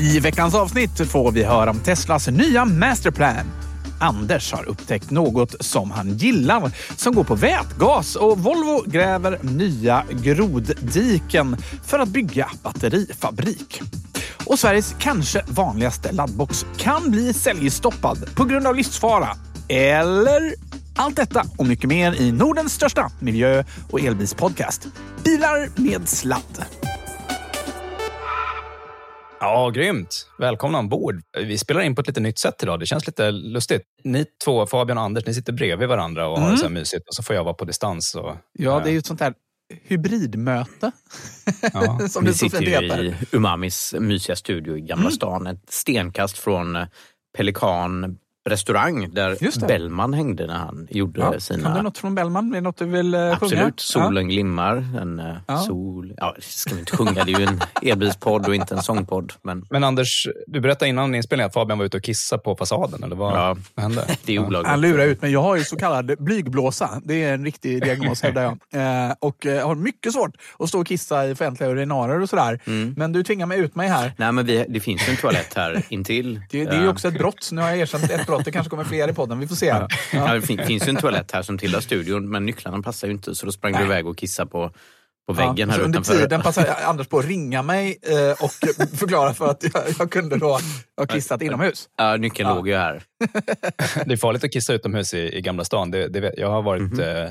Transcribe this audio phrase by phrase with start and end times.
[0.00, 3.46] I veckans avsnitt får vi höra om Teslas nya masterplan.
[3.98, 10.04] Anders har upptäckt något som han gillar som går på vätgas och Volvo gräver nya
[10.22, 13.82] groddiken för att bygga batterifabrik.
[14.46, 19.28] Och Sveriges kanske vanligaste laddbox kan bli säljstoppad på grund av livsfara.
[19.68, 20.54] Eller?
[20.96, 24.86] Allt detta och mycket mer i Nordens största miljö och elbilspodcast.
[25.24, 26.79] Bilar med sladd.
[29.40, 30.26] Ja, grymt.
[30.38, 31.22] Välkomna ombord.
[31.38, 32.80] Vi spelar in på ett lite nytt sätt idag.
[32.80, 33.82] Det känns lite lustigt.
[34.04, 37.08] Ni två, Fabian och Anders, ni sitter bredvid varandra och har det så här mysigt.
[37.08, 38.14] Och så får jag vara på distans.
[38.14, 39.34] Och, Ja, det är ju ett sånt här
[39.84, 40.92] hybridmöte.
[41.72, 41.98] Ja.
[42.08, 43.04] som Vi det så sitter fint heter.
[43.04, 45.46] i Umamis mysiga studio i Gamla stan.
[45.46, 46.86] Ett stenkast från eh,
[47.36, 48.18] Pelikan
[48.48, 49.66] restaurang där.
[49.66, 51.62] Bellman hängde när han gjorde Ja, sina...
[51.68, 52.50] Kan du något från Bellman?
[52.50, 53.34] Är det något du vill eh, sjunga?
[53.34, 53.80] Absolut.
[53.80, 54.76] Solen glimmar.
[55.00, 55.58] En eh, Ja.
[55.58, 56.14] sol...
[56.16, 57.24] Ja, det ska vi inte sjunga.
[57.24, 59.32] Det är ju en elbilspodd och inte en sångpodd.
[59.42, 63.02] Men Men Anders, du berättade innan inspelningen att Fabian var ute och kissade på fasaden.
[63.04, 63.56] Eller vad, Ja.
[63.74, 64.04] vad hände?
[64.24, 64.46] det är Ja.
[64.46, 64.68] olagligt.
[64.70, 65.32] Han lurar ut mig.
[65.32, 67.00] Jag har ju så kallad blygblåsa.
[67.04, 69.06] Det är en riktig diagnos hävdar jag.
[69.08, 72.60] Eh, och eh, har mycket svårt att stå och kissa i offentliga urinarer och sådär.
[72.66, 72.94] Mm.
[72.96, 74.12] Men du tvingar mig ut mig här.
[74.16, 76.40] Nej, men vi, det finns ju en toalett här intill.
[76.50, 77.48] Det, det är ju också ett brott.
[77.52, 78.44] Nu har jag erkänt ett brott.
[78.44, 79.38] Det kanske kommer fler i podden.
[79.40, 79.66] Vi får se.
[79.66, 79.88] Ja.
[80.12, 80.34] Ja.
[80.34, 83.34] det fin- finns ju en toalett här som tillhör studion, men nycklarna passar ju inte
[83.34, 84.70] så då sprang du iväg och kissade på,
[85.26, 86.20] på väggen Ja, här under utanför.
[86.22, 88.50] tiden passade Anders på att ringa mig eh, och
[88.98, 90.58] förklara för att jag, jag kunde då
[90.96, 91.88] ha kissat inomhus.
[91.98, 92.54] Ja, nyckeln Ja.
[92.54, 93.02] låg ju här.
[94.06, 95.90] Det är farligt att kissa utomhus i, i Gamla stan.
[95.90, 97.00] Det, det jag har varit Mhm.
[97.00, 97.30] eh,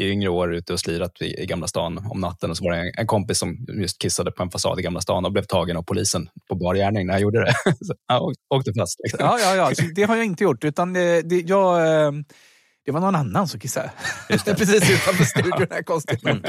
[0.00, 2.72] i yngre år ute och slirat i, i Gamla stan om natten och så var
[2.72, 5.42] det en, en kompis som just kissade på en fasad i Gamla stan och blev
[5.42, 7.54] tagen av polisen på bar gärning när jag gjorde det.
[7.86, 9.00] så, han åkte- fast.
[9.02, 9.18] Liksom.
[9.22, 9.74] Ja, ja, ja.
[9.74, 10.64] Så det har jag inte gjort.
[10.64, 12.12] Utan det, det, jag, eh,
[12.86, 13.90] det var någon annan som kissade.
[14.28, 15.66] Precis utanför studion.
[15.70, 16.24] Här, konstigt.
[16.26, 16.42] Mm.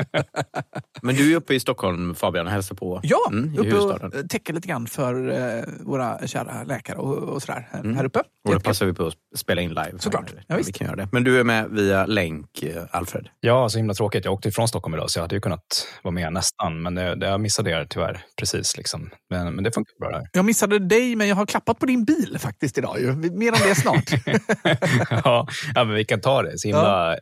[1.02, 3.00] Men du är uppe i Stockholm Fabian och hälsar på.
[3.04, 4.24] Ja, Mm, i uppe huvudstaden.
[4.24, 7.96] och täcker lite grann för eh, våra kära läkare och, och sådär här, Mm.
[7.96, 8.20] här uppe.
[8.48, 9.94] Och då passar vi på att spela in live.
[10.00, 10.34] Såklart.
[10.48, 10.74] Ja, vi visst.
[10.76, 11.10] kan göra det.
[11.12, 13.28] Men du är med via länk, eh, Alfred.
[13.40, 14.26] Ja, så himla tråkigt.
[14.26, 16.82] Jag åkte ifrån Stockholm idag så jag hade ju kunnat vara med nästan.
[16.82, 18.24] Men det, det, jag missade er tyvärr.
[18.40, 18.78] Precis.
[18.78, 19.10] Liksom.
[19.30, 20.28] Men, men det funkar bra där.
[20.34, 23.00] Jag missade dig, men jag har klappat på din bil faktiskt idag.
[23.00, 23.16] Ju.
[23.16, 24.12] Mer om det snart.
[25.26, 26.60] ja, ja, men vi kan ta det.
[26.60, 27.18] Så himla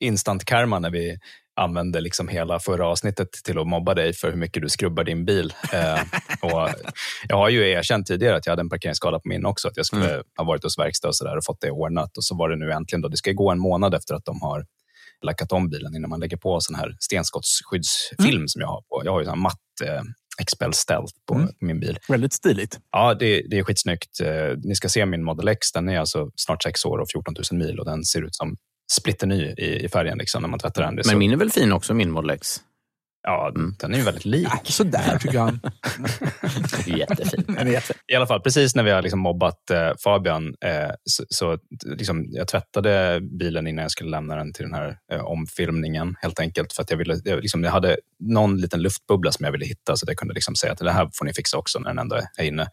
[0.00, 1.18] instant karma när vi
[1.60, 5.24] använde liksom hela förra avsnittet till att mobba dig för hur mycket du skrubbar din
[5.24, 5.54] bil.
[5.72, 6.00] Eh,
[6.40, 6.68] och
[7.28, 9.86] jag har ju erkänt tidigare att jag hade en parkeringsskada på min också, att jag
[9.86, 12.16] skulle ha varit hos verkstad och, så där och fått det ordnat.
[12.16, 14.42] Och så var det nu äntligen, då, det ska gå en månad efter att de
[14.42, 14.64] har
[15.22, 19.02] lackat om bilen innan man lägger på sån här stenskottsskyddsfilm som jag har på.
[19.04, 20.02] Jag har ju sån matt eh,
[20.38, 21.98] Expel Stealth på, på min bil.
[22.08, 22.78] Väldigt stiligt.
[22.92, 24.20] Ja, det, det är skitsnyggt.
[24.20, 25.72] Eh, ni ska se min Model X.
[25.72, 28.56] Den är alltså snart sex år och 14 000 mil och den ser ut som
[28.92, 30.94] splitterny i, i färgen liksom, när man tvättar den.
[30.94, 32.60] Men så, min är väl fin också, min Model X?
[33.22, 34.48] Ja, den är ju väldigt lik.
[34.50, 35.38] Ja, sådär tycker
[36.86, 37.44] är jättefin.
[37.46, 40.90] Den är jätte- I alla fall, precis när vi har liksom mobbat eh, Fabian eh,
[41.04, 45.20] så, så liksom, jag tvättade bilen innan jag skulle lämna den till den här eh,
[45.24, 46.16] omfilmningen.
[46.20, 49.52] Helt enkelt för att jag ville, jag, liksom, jag hade någon liten luftbubbla som jag
[49.52, 51.78] ville hitta så att jag kunde liksom säga att det här får ni fixa också
[51.78, 52.66] när den ändå är inne.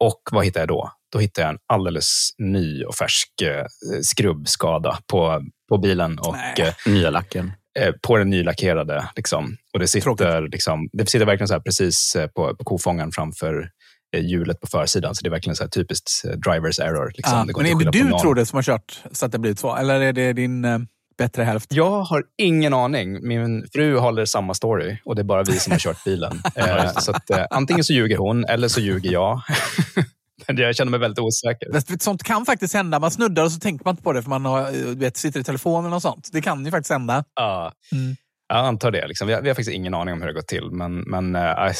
[0.00, 0.92] Och vad hittade jag då?
[1.12, 3.64] Då hittade jag en alldeles ny och färsk eh,
[4.02, 7.52] skrubbskada på, på bilen och eh, Nya lacken.
[7.78, 9.08] Eh, på den nylackerade.
[9.16, 9.56] Liksom.
[9.72, 13.70] Och det sitter, liksom, det sitter verkligen så här precis eh, på, på kofångaren framför
[14.16, 15.14] eh, hjulet på försidan.
[15.14, 17.12] Så det är verkligen så här typiskt drivers error.
[17.14, 17.46] Liksom.
[17.46, 19.76] Går men är det du tror det som har kört så att det blivit så?
[19.76, 20.78] Eller är det din eh,
[21.18, 21.72] bättre hälft?
[21.72, 23.28] Jag har ingen aning.
[23.28, 26.42] Min fru håller samma story och det är bara vi som har kört bilen.
[26.54, 29.42] eh, så att, eh, antingen så ljuger hon eller så ljuger jag.
[30.56, 31.98] Jag känner mig väldigt osäker.
[32.00, 32.98] Sånt kan faktiskt hända.
[33.00, 35.40] Man snuddar och så tänker man inte på det för man har, eh, vet, sitter
[35.40, 36.28] i telefonen och sånt.
[36.32, 37.24] Det kan ju faktiskt hända.
[37.34, 38.16] Ja, Mm.
[38.48, 39.06] jag antar det.
[39.06, 39.26] Liksom.
[39.26, 41.72] Vi, har, vi har faktiskt ingen aning om hur det gått till, men, men äh,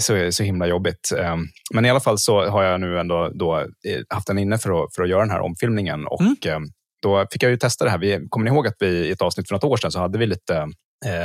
[0.00, 1.12] så, så himla jobbigt.
[1.32, 3.64] Um, men i alla fall så har jag nu ändå då,
[4.08, 6.06] haft den inne för att, för att göra den här omfilmningen.
[6.06, 6.36] Och Mm.
[6.56, 6.68] um,
[7.02, 7.98] då fick jag ju testa det här.
[7.98, 10.18] Vi, kommer ni ihåg att vi i ett avsnitt för något år sedan så hade
[10.18, 10.66] vi lite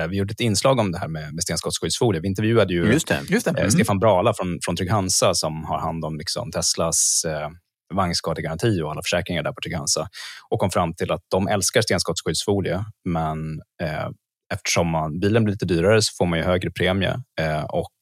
[0.09, 2.21] vi gjorde ett inslag om det här med, med stenskottsskyddsfolie.
[2.21, 3.19] Vi intervjuade ju Just det.
[3.29, 3.51] Just det.
[3.51, 3.71] eh, Mm.
[3.71, 7.49] Stefan Brala från, från Trygg-Hansa som har hand om liksom, Teslas eh,
[7.93, 10.07] vagnskadegaranti och alla försäkringar där på Trygg-Hansa
[10.49, 14.07] och kom fram till att de älskar stenskottsskyddsfolie, men eh,
[14.53, 17.09] eftersom man, bilen blir lite dyrare så får man ju högre premie
[17.41, 18.00] eh, och eh,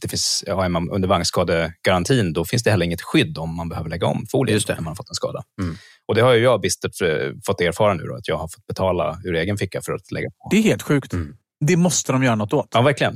[0.00, 3.68] det finns, ja, är man under vagnskadegarantin då finns det heller inget skydd om man
[3.68, 5.42] behöver lägga om folien när man har fått en skada.
[5.62, 5.76] Mm.
[6.08, 8.66] Och det har ju jag bistert eh, fått erfara nu, då, att jag har fått
[8.66, 10.48] betala ur egen ficka för att lägga på.
[10.50, 11.12] Det är helt sjukt.
[11.12, 11.34] Mm.
[11.66, 12.68] Det måste de göra något åt.
[12.70, 13.14] Ja, verkligen.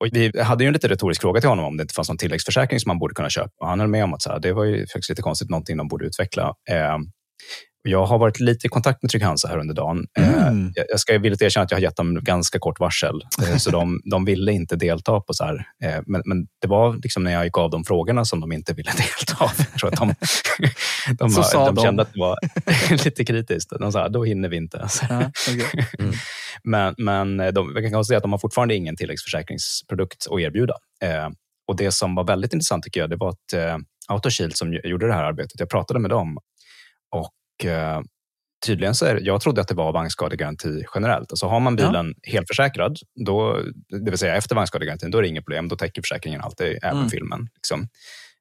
[0.00, 2.18] Och vi hade ju en lite retorisk fråga till honom om det inte fanns någon
[2.18, 3.50] tilläggsförsäkring som man borde kunna köpa.
[3.60, 5.76] Och han höll med om att så här, det var ju faktiskt lite konstigt, någonting
[5.76, 6.54] de borde utveckla.
[6.70, 6.98] Eh,
[7.88, 10.06] jag har varit lite i kontakt med Trygg-Hansa här under dagen.
[10.18, 10.72] Eh, Mm.
[10.74, 13.70] jag- jag ska villigt erkänna att jag har gett dem ganska kort varsel, eh, så
[13.70, 15.54] de, de ville inte delta på så här.
[15.84, 18.72] Eh, men, men det var liksom när jag gick av de frågorna som de inte
[18.74, 19.50] ville delta av.
[19.58, 20.14] Jag tror att de,
[21.18, 21.82] de, Så sa de de.
[21.82, 22.36] kände att det var
[23.04, 23.70] lite kritiskt.
[23.80, 24.88] De sa, då hinner vi inte.
[25.08, 25.86] Ja, okej.
[26.64, 30.74] Men, men de, vi kan konstatera att de har fortfarande ingen tilläggsförsäkringsprodukt att erbjuda.
[31.68, 33.78] Och det som var väldigt intressant tycker jag, det var att
[34.08, 36.38] Autoshield som gjorde det här arbetet, jag pratade med dem
[38.66, 41.32] tydligen så är jag trodde att det var vagnskadegaranti generellt.
[41.32, 43.60] Alltså har man bilen helförsäkrad, då,
[44.04, 45.68] det vill säga efter vagnskadegarantin, då är det inget problem.
[45.68, 47.10] Då täcker försäkringen alltid även Mm.
[47.10, 47.48] filmen.
[47.54, 47.88] Liksom.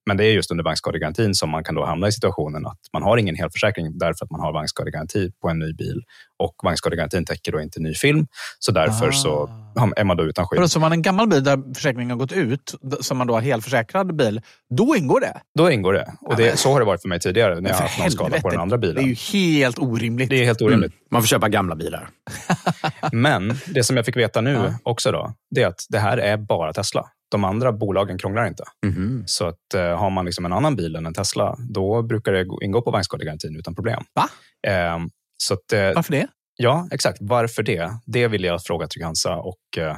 [0.05, 3.03] Men det är just under vagnskadegarantin som man kan då hamna i situationen att man
[3.03, 6.01] har ingen helförsäkring därför att man har vagnskadegaranti på en ny bil
[6.39, 8.27] och vagnskadegarantin täcker då inte ny film.
[8.59, 10.71] Så därför så har- är man då utan skydd.
[10.71, 13.33] Så om man har en gammal bil där försäkringen har gått ut, som man då
[13.33, 14.41] har helförsäkrad bil,
[14.77, 15.41] då ingår det?
[15.57, 16.13] Då ingår det.
[16.21, 18.41] Och det, så har det varit för mig tidigare när jag har haft någon skada
[18.41, 19.09] på den andra Det är bilen.
[19.09, 20.29] ju helt orimligt.
[20.29, 20.93] Det är helt orimligt.
[21.11, 22.09] Man får köpa gamla bilar.
[23.11, 24.73] Men det som jag fick veta nu Ja.
[24.83, 27.05] också då, det är att det här är bara Tesla.
[27.33, 28.63] De andra bolagen krånglar inte.
[28.85, 29.23] Mhm.
[29.25, 32.43] Så att eh, har man liksom en annan bil än en Tesla, då brukar det
[32.43, 34.03] gå- ingå på vagnskadegarantin utan problem.
[34.13, 34.29] Va?
[34.71, 34.99] Eh,
[35.37, 36.27] så att, eh, Varför det?
[36.57, 37.17] ja, exakt.
[37.21, 37.91] Varför det?
[38.05, 39.95] Det vill jag fråga Trygg-Hansa och eh,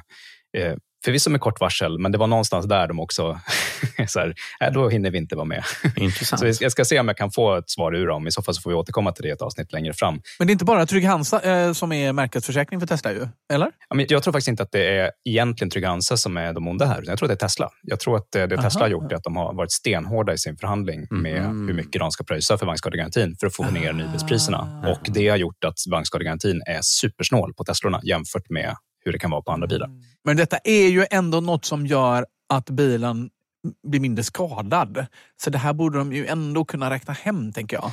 [0.57, 0.75] eh,
[1.05, 3.39] förvisso med kort varsel, men det var någonstans där de också
[4.07, 5.63] så här, äh, då hinner vi inte vara med.
[5.97, 6.55] Intressant.
[6.55, 8.27] Så jag ska se om jag kan få ett svar ur dem.
[8.27, 10.21] I så fall så får vi återkomma till det i ett avsnitt längre fram.
[10.39, 13.27] Men det är inte bara Trygg-Hansa eh, som är märkesförsäkring för Tesla ju?
[13.53, 13.71] Eller?
[13.89, 16.85] Ja, men Jag tror faktiskt inte att det är egentligen Trygg-Hansa som är de onda
[16.85, 17.03] här.
[17.05, 17.69] Jag tror att det är Tesla.
[17.83, 20.37] Jag tror att det, det Tesla har gjort är att de har varit stenhårda i
[20.37, 21.67] sin förhandling med Mhm.
[21.67, 24.83] hur mycket de ska pröjsa för vagnskadegarantin för att få ner nybilspriserna.
[24.87, 29.31] Och det har gjort att vagnskadegarantin är supersnål på Teslorna jämfört med hur det kan
[29.31, 29.87] vara på andra bilar.
[29.87, 30.01] Mm.
[30.23, 33.29] Men detta är ju ändå något som gör att bilen
[33.87, 35.05] blir mindre skadad.
[35.43, 37.91] Så det här borde de ju ändå kunna räkna hem, tänker jag.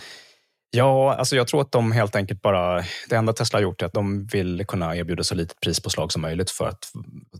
[0.74, 2.84] Ja, alltså jag tror att de helt enkelt bara...
[3.08, 6.22] Det enda Tesla har gjort är att de vill kunna erbjuda så litet prispåslag som
[6.22, 6.90] möjligt för att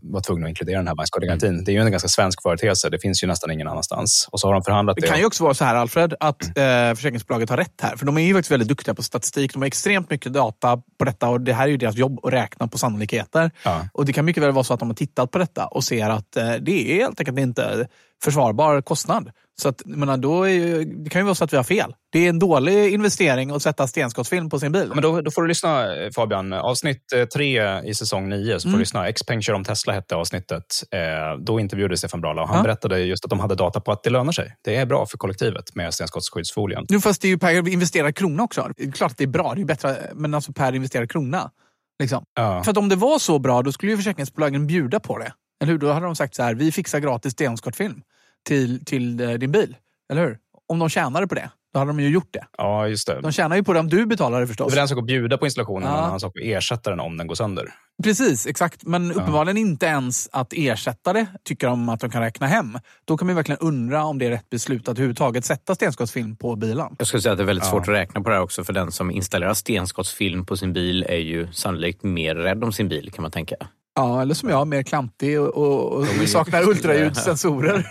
[0.01, 1.63] vara tvungna att inkludera den här bankskadegarantin.
[1.63, 2.89] Det är ju en ganska svensk företeelse.
[2.89, 4.27] Det finns ju nästan ingen annanstans.
[4.31, 5.07] Och så har de förhandlat Det det.
[5.07, 7.95] kan ju också vara så här, Alfred, att eh, försäkringsbolaget har rätt här.
[7.95, 9.53] För de är ju faktiskt väldigt duktiga på statistik.
[9.53, 12.33] De har extremt mycket data på detta och det här är ju deras jobb att
[12.33, 13.51] räkna på sannolikheter.
[13.63, 13.87] Ja.
[13.93, 16.09] Och Det kan mycket väl vara så att de har tittat på detta och ser
[16.09, 17.87] att eh, det är helt enkelt inte
[18.23, 19.31] försvarbar kostnad.
[19.61, 21.95] Så att, menar, då ju, det kan ju vara så att vi har fel.
[22.11, 24.91] Det är en dålig investering att sätta stenskottsfilm på sin bil.
[24.93, 26.53] Men då, då får du lyssna eh, Fabian.
[26.53, 28.77] Avsnitt eh, tre i säsong nio, så får Mm.
[28.77, 29.41] du lyssna.
[29.41, 30.65] Kör om Tesla hette avsnittet.
[30.91, 30.99] Eh,
[31.39, 32.63] då intervjuade Stefan Brala och han Ja.
[32.63, 34.55] berättade just att de hade data på att det lönar sig.
[34.63, 36.85] Det är bra för kollektivet med stenskottsskyddsfolien.
[36.89, 38.69] Nu fast det är ju per investerad krona också.
[38.93, 41.51] Klart att det är bra, det är bättre, men alltså per investerad krona.
[41.99, 42.23] Liksom.
[42.35, 42.63] Ja.
[42.63, 45.33] För att om det var så bra, då skulle ju försäkringsbolagen bjuda på det.
[45.63, 45.79] Eller hur?
[45.79, 48.01] Då hade de sagt så här, vi fixar gratis stenskottfilm
[48.43, 49.75] till, till eh, din bil.
[50.11, 50.37] Eller hur?
[50.67, 52.45] Om de tjänade på det, då hade de ju gjort det.
[52.57, 53.21] ja, just det.
[53.21, 54.73] De tjänar ju på det om du betalar det Det är förstås.
[54.73, 55.97] väl en sak att bjuda på installationen och Ja.
[55.99, 57.73] en annan sak att ersätta den om den går sönder.
[58.03, 58.83] Precis, exakt.
[58.85, 62.79] Men uppenbarligen inte ens att ersätta det tycker de att de kan räkna hem.
[63.05, 66.55] Då kan man verkligen undra om det är rätt beslut att överhuvudtaget sätta stenskottsfilm på
[66.55, 66.95] bilen.
[66.97, 67.71] Jag skulle säga att det är väldigt Ja.
[67.71, 71.05] svårt att räkna på det här också för den som installerar stenskottsfilm på sin bil
[71.09, 73.55] är ju sannolikt mer rädd om sin bil kan man tänka.
[73.95, 77.87] Ja, eller som jag, mer klantig och, och, och vi saknar ultraljudssensorer.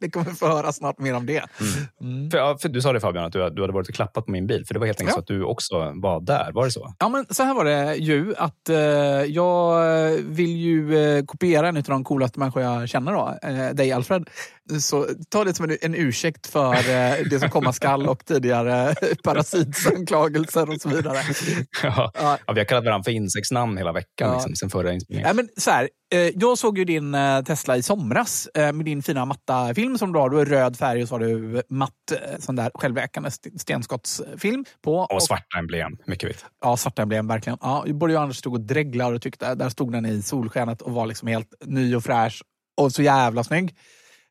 [0.00, 1.44] det kommer få höra snart mer om det.
[2.00, 2.30] Mm.
[2.30, 4.30] För, ja, för du sa det Fabian, att du, du hade varit och klappat på
[4.32, 4.64] min bil.
[4.66, 5.14] För det var helt enkelt Ja.
[5.14, 6.50] så att du också var där.
[6.52, 6.94] Var det så?
[6.98, 8.76] Ja, men så här var det ju att eh,
[9.24, 9.82] jag
[10.16, 14.28] vill ju eh, kopiera en av de coolaste människor jag känner, då, eh, dig Alfred.
[14.80, 18.94] Så ta det som en, en ursäkt för eh, det som komma skall och tidigare
[19.24, 21.18] parasitsanklagelser och så vidare.
[21.82, 22.12] ja.
[22.14, 22.38] Ja.
[22.46, 24.34] Ja, vi har kallat varandra för insektsnamn hela veckan Ja.
[24.34, 25.28] liksom, sen förra inspelningen.
[25.28, 28.84] Ja, men så här, eh, jag såg ju din eh, Tesla i somras eh, med
[28.86, 30.30] din fina matta film som du har.
[30.30, 34.64] Du har röd färg och så har du matt eh, sån där självläkande st- stenskottsfilm
[34.84, 34.94] på.
[34.98, 36.44] Och svarta emblem, mycket vitt.
[36.64, 37.58] Ja, svarta emblem verkligen.
[37.60, 40.82] Ja, både jag och Anders stod och dreglade och tyckte, där stod den i solskenet
[40.82, 42.42] och var liksom helt ny och fräsch
[42.80, 43.76] och så jävla snygg.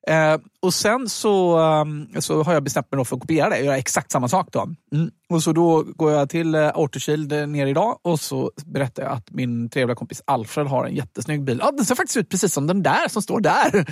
[0.10, 3.66] Uh, och sen så, ehm, så har jag bestämt mig för att kopiera det och
[3.66, 4.48] göra exakt samma sak.
[4.51, 4.68] Då.
[4.94, 5.10] Mm.
[5.30, 9.12] Och så då går jag till eh, Autoshield eh, ner idag och så berättar jag
[9.12, 11.60] att min trevliga kompis Alfred har en jättesnygg bil.
[11.62, 13.86] Ja, den ser faktiskt ut precis som den där som står där.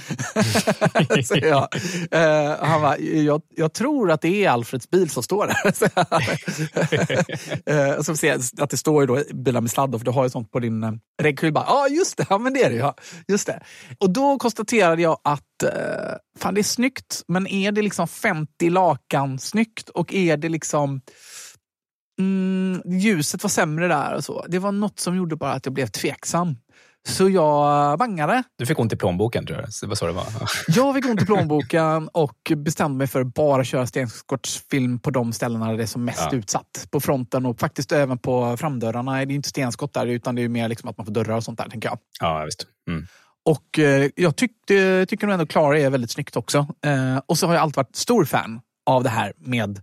[1.47, 1.67] Jag.
[2.11, 5.57] Eh, han bara, jag, jag tror att det är Alfreds bil som står där.
[7.65, 10.23] Eh, så ser jag att det står ju då bilar med sladd, för du har
[10.23, 11.51] ju sånt på din regkyl.
[11.55, 12.95] Ja, ah, just det, ja, men det är det ja.
[13.27, 13.63] Just det.
[13.99, 15.69] Och då konstaterade jag att eh,
[16.39, 21.01] fan, det är snyggt, men är det liksom 50 lakan snyggt och är det liksom
[22.19, 24.45] mm, ljuset var sämre där och så.
[24.47, 26.55] Det var något som gjorde bara att jag blev tveksam.
[27.07, 28.43] Så jag bangade.
[28.57, 29.69] Du fick ont i plånboken tror jag.
[29.81, 30.25] Det var så det var.
[30.67, 35.33] Jag fick ont i plånboken och bestämde mig för att bara köra stenskottsfilm på de
[35.33, 36.37] ställena där det är som mest Ja.
[36.37, 36.87] utsatt.
[36.91, 39.11] På fronten och faktiskt även på framdörrarna.
[39.25, 41.43] Det är inte stenskott där utan det är mer liksom att man får dörrar och
[41.43, 41.69] sånt där.
[41.69, 41.99] tänker jag.
[42.19, 42.65] Ja, visst.
[42.89, 43.07] Mm.
[43.47, 46.57] Och eh, jag tyckte, tycker nog ändå Klara är väldigt snyggt också.
[46.85, 49.81] Eh, och så har jag alltid varit stor fan av det här med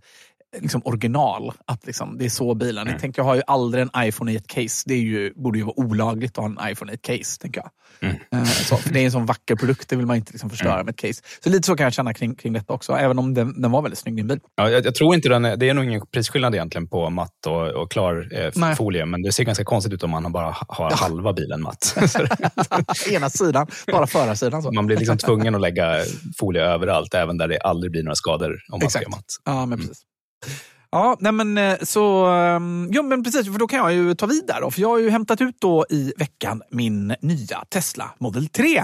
[0.61, 1.51] liksom original.
[1.65, 2.87] Att liksom, det är så bilen.
[2.87, 4.83] Jag tänker, jag har ju aldrig en iPhone i ett case.
[4.85, 7.41] Det är ju, borde ju vara olagligt att ha en iPhone i ett case.
[7.41, 7.71] tänker jag.
[8.01, 10.83] Eh, så, för det är en sån vacker produkt, det vill man inte liksom förstöra
[10.83, 11.21] med ett case.
[11.43, 12.93] Så lite så kan jag känna kring, kring detta också.
[12.93, 14.39] Även om den, den var väldigt snygg, din bil.
[14.55, 17.67] Ja, jag, jag tror inte den det är nog ingen prisskillnad egentligen på matt och,
[17.67, 21.33] och klar eh, folie, men det ser ganska konstigt ut om man bara har halva
[21.33, 21.97] bilen matt.
[23.11, 24.63] Ena sidan, bara förarsidan.
[24.63, 24.71] Så.
[24.71, 26.01] man blir liksom tvungen att lägga
[26.39, 29.03] folie överallt, även där det aldrig blir några skador om man Exakt.
[29.03, 29.25] ska matt.
[29.45, 30.01] Ja, men precis.
[30.95, 32.25] Ja, nej men eh, så...
[32.25, 34.71] Ehm, jo, Ja, men precis, för då kan jag ju ta vid där då.
[34.71, 38.83] För jag har ju hämtat ut då i veckan min nya Tesla Model 3.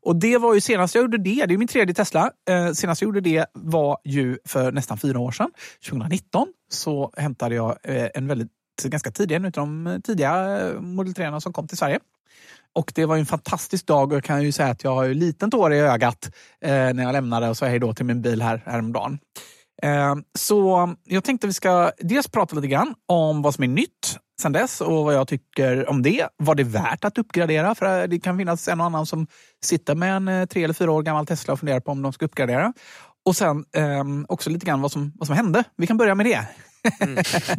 [0.00, 2.30] Och det var ju senast jag gjorde det, det är min tredje Tesla.
[2.50, 5.50] Eh, senast jag gjorde det var ju för nästan fyra år sedan.
[5.90, 8.50] 2019 så hämtade jag eh, en väldigt,
[8.84, 11.98] ganska tidig, en av de tidiga eh, Model 3 som kom till Sverige.
[12.72, 15.04] Och det var ju en fantastisk dag och jag kan ju säga att jag har
[15.04, 18.22] ju liten tår i ögat eh, när jag lämnade och sa hej då till min
[18.22, 19.12] bil här häromdagen.
[19.12, 19.18] Eh,
[20.38, 24.52] så jag tänkte vi ska dels prata lite grann om vad som är nytt sen
[24.52, 26.28] dess och vad jag tycker om det.
[26.36, 27.74] Var det värt att uppgradera?
[27.74, 29.26] För det kan finnas en och annan som
[29.64, 32.12] sitter med en eh, tre eller fyra år gammal Tesla och funderar på om de
[32.12, 32.72] ska uppgradera.
[33.26, 35.64] Och sen eh, också lite grann vad som, vad som hände.
[35.76, 36.48] Vi kan börja med det.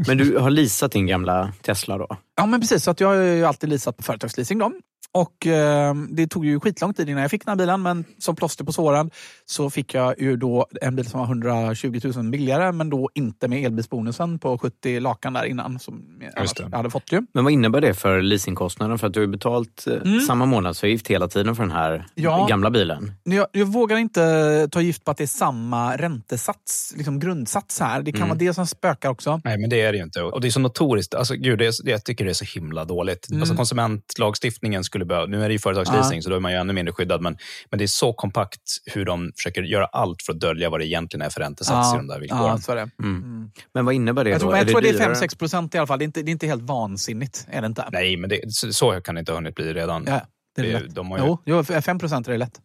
[0.07, 2.07] Men du har leasat din gamla Tesla då?
[2.35, 2.83] Ja, men precis.
[2.83, 4.59] Så att jag har ju alltid leasat på företagsleasing.
[4.59, 4.71] Då.
[5.13, 8.35] Och eh, Det tog ju skitlång tid innan jag fick den här bilen, men som
[8.35, 9.11] plåster på såren
[9.45, 13.47] så fick jag ju då en bil som var 120 000 billigare, men då inte
[13.47, 17.21] med elbilsbonusen på 70 lakan där innan som jag, hade fått ju.
[17.33, 18.99] Men vad innebär det för leasingkostnaden?
[18.99, 20.19] För att du har ju betalt eh, Mm.
[20.19, 22.45] samma månadsavgift hela tiden för den här Ja.
[22.49, 23.11] gamla bilen.
[23.23, 28.01] Jag, jag vågar inte ta gift på att det är samma räntesats, liksom grundsats här.
[28.01, 28.29] Det kan Mm.
[28.29, 29.41] vara det som spökar också.
[29.43, 30.21] Nej, men det är det ju inte.
[30.21, 31.13] Och det är så notoriskt.
[31.15, 33.29] Alltså, gud, det är, jag tycker det är så himla dåligt.
[33.29, 33.41] Mm.
[33.41, 35.25] Alltså, konsumentlagstiftningen skulle behöva...
[35.27, 37.21] Nu är det ju företagsleasing, så då är man ju ännu mindre skyddad.
[37.21, 37.37] Men,
[37.69, 40.85] men det är så kompakt hur de försöker göra allt för att dölja vad det
[40.87, 42.43] egentligen är för räntesats i de där villkoren.
[42.45, 42.89] ja, så är det.
[43.03, 43.51] Mm.
[43.73, 44.43] Men vad innebär det Jag då?
[44.45, 45.13] tror, jag tror det är dyrare?
[45.13, 45.99] 5-6 procent i alla fall.
[45.99, 47.47] Det är, inte, det är inte helt vansinnigt.
[47.51, 47.85] Är det inte?
[47.91, 50.03] Nej, men det, så, så kan det inte ha hunnit bli redan.
[50.07, 50.21] Ja,
[50.55, 50.95] det är Det- lätt.
[50.95, 52.59] de har ju- Jo, jo, 5 procent är det lätt.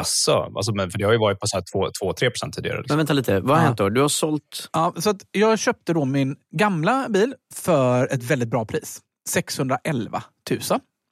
[0.00, 2.76] Asså, alltså, men, för det har ju varit på 2-3 procent tidigare.
[2.76, 2.96] Men Liksom.
[2.96, 3.66] vänta lite, vad har Ja.
[3.66, 3.88] hänt då?
[3.88, 4.68] Du har sålt...
[4.72, 9.00] Ja, så att jag köpte då min gamla bil för ett väldigt bra pris.
[9.28, 10.60] 611 000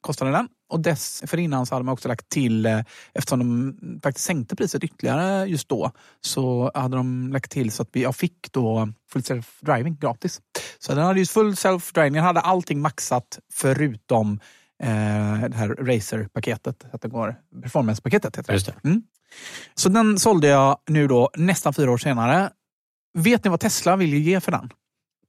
[0.05, 0.47] kostade den.
[0.69, 2.79] Och dessförinnan så hade man också lagt till, eh,
[3.13, 7.89] eftersom de faktiskt sänkte priset ytterligare just då, så hade de lagt till så att
[7.93, 10.41] vi- jag fick då full self-driving gratis.
[10.79, 14.39] Så den hade ju full self-driving, den hade allting maxat förutom
[14.83, 14.87] eh,
[15.49, 18.53] det här racer-paketet, att det går, performance-paketet heter det.
[18.53, 18.75] Just det.
[18.89, 19.01] Mm.
[19.75, 22.49] Så den sålde jag nu då nästan fyra år senare.
[23.17, 24.69] Vet ni vad Tesla vill ge för den?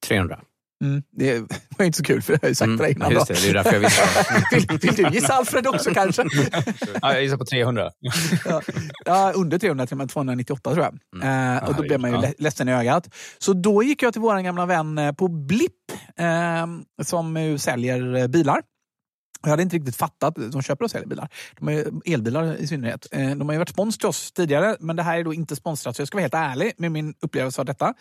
[0.07, 0.41] 300.
[0.85, 1.03] Mm.
[1.17, 1.41] Det
[1.79, 3.03] var inte så kul för jag har ju sagt det innan.
[3.07, 3.13] Mm.
[3.15, 4.03] just det, det är därför jag visste.
[4.53, 6.23] Vill, vill du gissa Alfred också kanske?
[7.03, 7.91] Ja, jag gissar på 300.
[8.45, 8.63] ja,
[9.05, 10.95] ja, under 300 till och med 298 tror jag.
[11.57, 12.21] Eh, och då blev man ju Ja.
[12.23, 13.09] le- ledsen i ögat.
[13.39, 15.73] Så då gick jag till vår gamla vän eh, på Blipp
[16.19, 16.67] eh,
[17.05, 18.61] som säljer eh, bilar.
[19.47, 21.29] Jag hade inte riktigt fattat, de köper och säljer bilar.
[21.61, 23.07] De är elbilar i synnerhet.
[23.13, 25.57] Eh, De har ju varit spons till oss tidigare, men det här är då inte
[25.57, 25.97] sponsrat.
[25.97, 27.95] Så jag ska vara helt ärlig med min upplevelse av detta.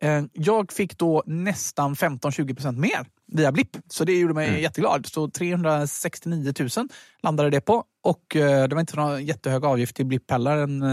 [0.00, 3.76] Eh, Jag fick då nästan 15-20% mer via Blipp.
[3.88, 5.06] Så det gjorde mig jätteglad.
[5.06, 6.68] Så 369 000
[7.22, 7.84] landade det på.
[8.04, 10.56] Och eh, det var inte någon jättehög avgift till Blipp heller.
[10.56, 10.84] En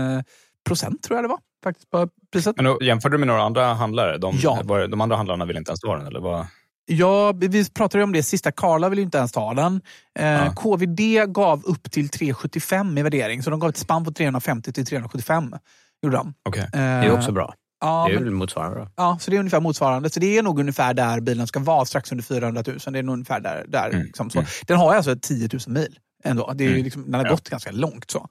[0.68, 2.56] procent tror jag det var faktiskt på priset.
[2.56, 4.18] Men då, jämförde du med några andra handlare?
[4.18, 4.62] De, Ja.
[4.64, 6.08] var, de andra handlarna ville inte ens ha den?
[6.08, 6.48] Eller vad?
[6.90, 8.52] Ja, vi pratade om det sista.
[8.52, 9.82] Karla vill ju inte ens ta den.
[10.20, 10.54] Eh, Ja.
[10.56, 14.86] KVD gav upp till 375 i värdering, så de gav ett spann på 350 till
[14.86, 15.56] 375.
[16.04, 16.34] Gjorde de.
[16.50, 16.62] Okej.
[16.64, 17.54] Eh, Det är också bra.
[17.82, 20.10] Ja, Det är men, motsvarande ja, så det är ungefär motsvarande.
[20.10, 22.78] Så det är nog ungefär där bilen ska vara, strax under 400 000.
[22.94, 23.66] Det är nog ungefär där.
[23.68, 24.02] där Mm.
[24.06, 24.44] liksom, så.
[24.68, 25.98] Den har ju alltså 10 000 mil.
[26.24, 26.54] Ändå.
[26.56, 26.84] Det är Mm.
[26.84, 27.32] liksom, den har Ja.
[27.32, 28.12] gått ganska långt.
[28.12, 28.28] så.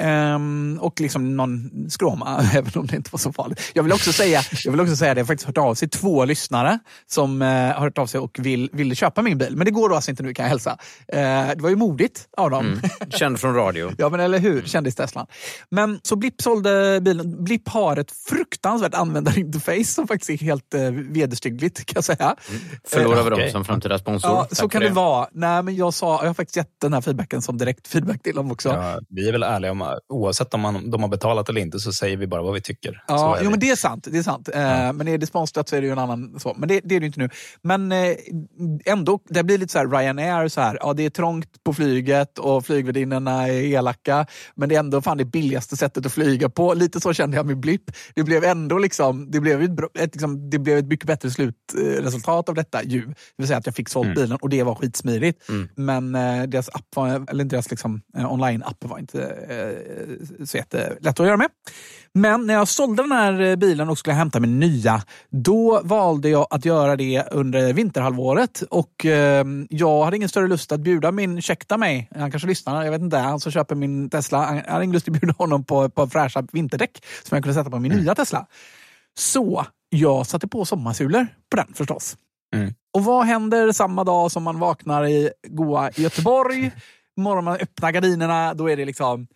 [0.00, 3.70] Ehm, och liksom någon skråma, även om det inte var så farligt.
[3.74, 5.88] Jag vill också säga, jag vill också säga det, jag har faktiskt hört av sig
[5.88, 9.56] två lyssnare som eh, har hört av sig och vill, vill köpa min bil.
[9.56, 10.78] Men det går då alltså inte nu kan jag hälsa.
[11.08, 11.18] Eh,
[11.56, 12.66] det var ju modigt av dem.
[12.66, 12.80] Mm.
[13.10, 13.92] Känd från radio.
[13.98, 14.62] Ja, men eller hur?
[14.62, 15.26] Kändis-Teslan.
[15.70, 17.44] Men så Blipp sålde bilen.
[17.44, 22.36] Blipp har ett fruktansvärt användarinterface som faktiskt är helt eh, vederstyggligt kan jag säga.
[22.88, 23.50] Förlorar vi dem okej.
[23.50, 24.30] som framtida sponsor.
[24.30, 24.94] Ja, Tack så kan för det.
[24.94, 25.28] vara.
[25.32, 28.34] Nej, men jag, sa, jag har faktiskt gett den här feedbacken som direkt feedback till
[28.34, 28.68] dem också.
[28.68, 31.92] Ja, vi är väl ärliga om, oavsett om man, de har betalat eller inte, så
[31.92, 33.04] säger vi bara vad vi tycker.
[33.08, 34.08] Ja, jo, men det är sant.
[34.10, 34.48] Det är sant.
[34.54, 36.54] Eh, Men är det sponsrat så är det ju en annan så.
[36.56, 37.28] Men det, det är det ju inte nu.
[37.62, 38.16] Men eh,
[38.84, 40.48] ändå, det blir lite så här Ryanair.
[40.48, 44.26] Så här, ja, det är trångt på flyget och flygvärdinnorna är elaka.
[44.54, 46.74] Men det är ändå fan det billigaste sättet att flyga på.
[46.74, 47.90] Lite så kände jag med Blipp.
[48.14, 52.48] Det blev ändå liksom, det blev ett, ett, liksom, det blev ett mycket bättre slutresultat
[52.48, 53.00] av detta ju.
[53.06, 54.14] Det vill säga att jag fick sålt Mm.
[54.14, 55.42] bilen och det var skitsmidigt.
[55.76, 59.18] Men eh, deras app var, eller deras liksom, online-app var inte
[60.46, 61.48] så jättelätt att göra med.
[62.12, 66.28] Men när jag sålde den här eh, bilen och skulle hämta min nya, då valde
[66.28, 68.62] jag att göra det under vinterhalvåret.
[68.70, 72.84] Och eh, jag hade ingen större lust att bjuda min, ursäkta mig, han kanske lyssnar,
[72.84, 75.64] jag vet inte, han som köper min Tesla, han hade ingen lust att bjuda honom
[75.64, 78.46] på, på fräscha vinterdäck som jag kunde sätta på min nya Tesla.
[79.18, 82.16] Så jag satte på sommarsulor på den förstås.
[82.54, 82.74] Mm.
[82.92, 86.70] Och vad händer samma dag som man vaknar i goa Göteborg?
[87.16, 89.26] Morgonen man öppnar gardinerna, då är det liksom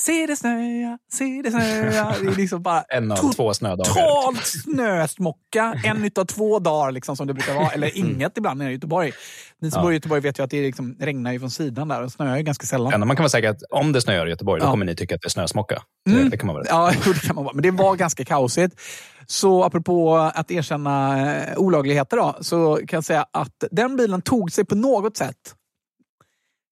[0.00, 2.14] Se det snöa, se det snöa.
[2.20, 3.84] Det är liksom bara En av två snödagar.
[3.84, 5.80] totalt snösmocka.
[5.84, 7.68] En utav två dagar liksom, som det brukar vara.
[7.70, 9.12] Eller inget ibland nere i Göteborg.
[9.60, 9.82] Ni som Ja.
[9.82, 12.36] bor i Göteborg vet ju att det liksom regnar ju från sidan där och snöar
[12.36, 12.92] ju ganska sällan.
[12.92, 14.70] enda man kan vara säker att om det snöar i Göteborg, då Ja.
[14.70, 15.82] kommer ni tycka att det är snösmocka.
[16.10, 16.30] Mm.
[16.30, 17.54] Det, kan man väl Ja, det kan man vara.
[17.54, 18.80] Men det var ganska kaosigt.
[19.26, 24.52] Så apropå att erkänna eh, olagligheter då, så kan jag säga att den bilen tog
[24.52, 25.36] sig på något sätt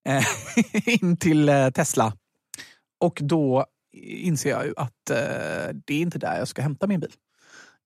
[0.09, 0.23] eh,
[1.01, 2.13] in till eh, Tesla.
[3.01, 3.65] Och då
[4.01, 5.15] inser jag ju att eh,
[5.85, 7.11] det är inte där jag ska hämta min bil.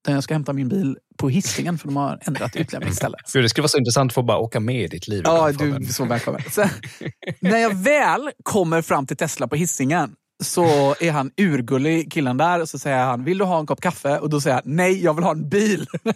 [0.04, 3.18] Utan jag ska hämta min bil på Hisingen för de har ändrat utlämningsställe.
[3.34, 5.22] Det skulle vara så intressant att få bara åka med i ditt liv.
[5.26, 6.42] Ja, du är så välkommen.
[6.52, 6.70] Så,
[7.40, 12.62] när jag väl kommer fram till Tesla på Hisingen så är han urgullig killen där
[12.62, 14.20] och så säger han, vill du ha en kopp kaffe?
[14.20, 15.88] Och då säger han, nej jag vill ha en bil.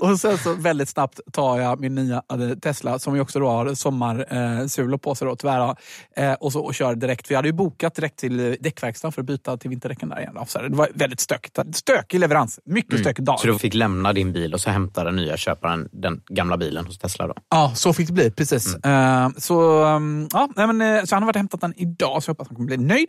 [0.00, 3.48] och sen så väldigt snabbt tar jag min nya eh, Tesla som ju också då
[3.48, 5.76] har sommarsulor på sig då, tyvärr.
[6.16, 7.30] Eh, och, så, och kör direkt.
[7.30, 10.36] Vi hade ju bokat direkt till däckverkstaden för att byta till vinterdäcken där igen.
[10.46, 11.58] Så det var väldigt stökigt.
[11.76, 12.60] Stökig leverans.
[12.64, 13.04] Mycket Mm.
[13.04, 13.40] stökig dag.
[13.40, 16.86] Så du fick lämna din bil och så hämta den nya köparen den gamla bilen
[16.86, 17.34] hos Tesla då?
[17.50, 18.30] Ja, så fick det bli.
[18.30, 18.76] Precis.
[18.82, 19.24] Mm.
[19.24, 22.28] Eh, så, um, ja, men, eh, så han har varit och hämtat den idag, så
[22.28, 23.08] jag hoppas han kommer bli nöjd.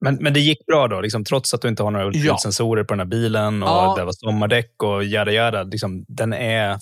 [0.00, 2.94] Men, men det gick bra då, liksom, trots att du inte har några ultraljudssensorer på
[2.94, 3.94] den här bilen och Ja.
[3.98, 5.62] det var sommardäck och jada jada.
[5.62, 6.78] Liksom, den är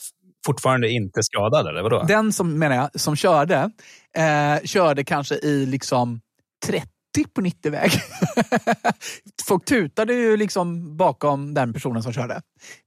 [0.46, 2.02] fortfarande inte skadad, eller vadå?
[2.08, 3.70] Den som, menar jag, som körde,
[4.16, 6.20] eh, körde kanske i liksom
[6.66, 6.88] 30
[7.34, 7.90] på 90-väg.
[9.46, 12.40] Folk tutade ju liksom bakom den personen som körde.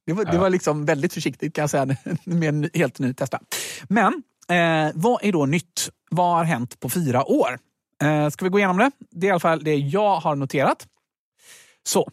[0.06, 0.40] Det var, det Ja.
[0.42, 1.86] var liksom väldigt försiktigt kan jag säga,
[2.26, 3.40] med en helt ny Tesla.
[3.90, 4.14] Men
[4.50, 5.90] eh, vad är då nytt?
[6.12, 7.58] Vad har hänt på fyra år?
[8.04, 8.92] Eh, ska vi gå igenom det?
[9.10, 10.88] Det är i alla fall det jag har noterat.
[11.84, 12.12] Så,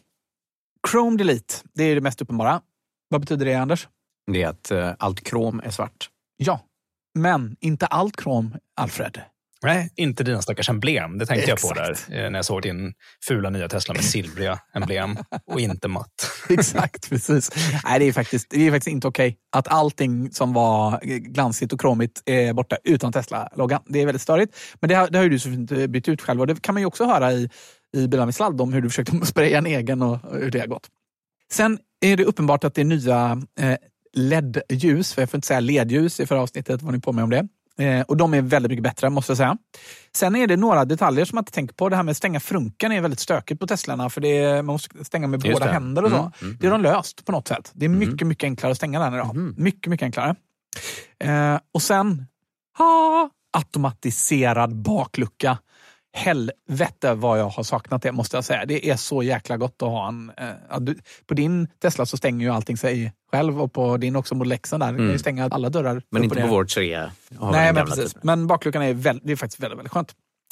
[0.91, 2.61] Chrome Delete, det är det mest uppenbara.
[3.09, 3.87] Vad betyder det, Anders?
[4.31, 6.09] Det är att eh, allt krom är svart.
[6.37, 6.59] Ja,
[7.13, 9.21] men inte allt Chrome, Alfred.
[9.63, 11.17] Nej, inte dina stackars emblem.
[11.17, 12.09] Det tänkte jag på Exakt.
[12.09, 12.93] där eh, när jag såg din
[13.27, 16.31] fula nya Tesla med silvriga emblem och inte matt.
[16.49, 17.51] Exakt, precis.
[17.83, 21.81] Nej, det är faktiskt, det är faktiskt inte okej att allting som var glansigt och
[21.81, 23.81] kromigt är borta utan Tesla-loggan.
[23.85, 24.57] Det är väldigt störigt.
[24.79, 26.61] Men det har, det har ju du så fint eh, bytt ut själv och det
[26.61, 27.49] kan man ju också höra i,
[27.97, 30.67] i Bilar med sladd om hur du försökte spraya en egen och hur det har
[30.67, 30.87] gått.
[31.51, 33.77] Sen är det uppenbart att det är nya eh,
[34.15, 37.29] LED-ljus, för jag får inte säga ledljus i förra avsnittet, var ni på med om
[37.29, 37.47] det.
[37.79, 39.57] Eh, och de är väldigt mycket bättre, måste jag säga.
[40.15, 41.89] Sen är det några detaljer som man inte tänker på.
[41.89, 44.73] Det här med att stänga frunkan är väldigt stökigt på Teslorna, för det är, man
[44.73, 45.71] måste stänga med Just båda det.
[45.71, 46.17] händer och så.
[46.17, 47.71] Mm, mm, det har de löst på något sätt.
[47.73, 49.35] Det är mycket, mycket enklare att stänga den idag.
[49.57, 50.35] Mycket, mycket enklare.
[51.19, 52.25] Eh, och sen,
[52.77, 55.57] ha, automatiserad baklucka.
[56.15, 58.65] Helvete vad jag har saknat det måste jag säga.
[58.65, 60.31] Det är så jäkla gott att ha en...
[60.37, 60.97] Eh, du,
[61.27, 64.69] på din Tesla så stänger ju allting sig själv och på din också Model X
[64.69, 64.91] där.
[64.91, 65.91] Du kan ju stänga alla dörrar.
[65.91, 66.03] Mm.
[66.11, 66.95] Men inte på vår 3.
[66.95, 68.05] har vi Nej, men precis.
[68.13, 68.21] typen.
[68.23, 70.11] Men bakluckan är, väl, det är faktiskt väldigt, väldigt skönt.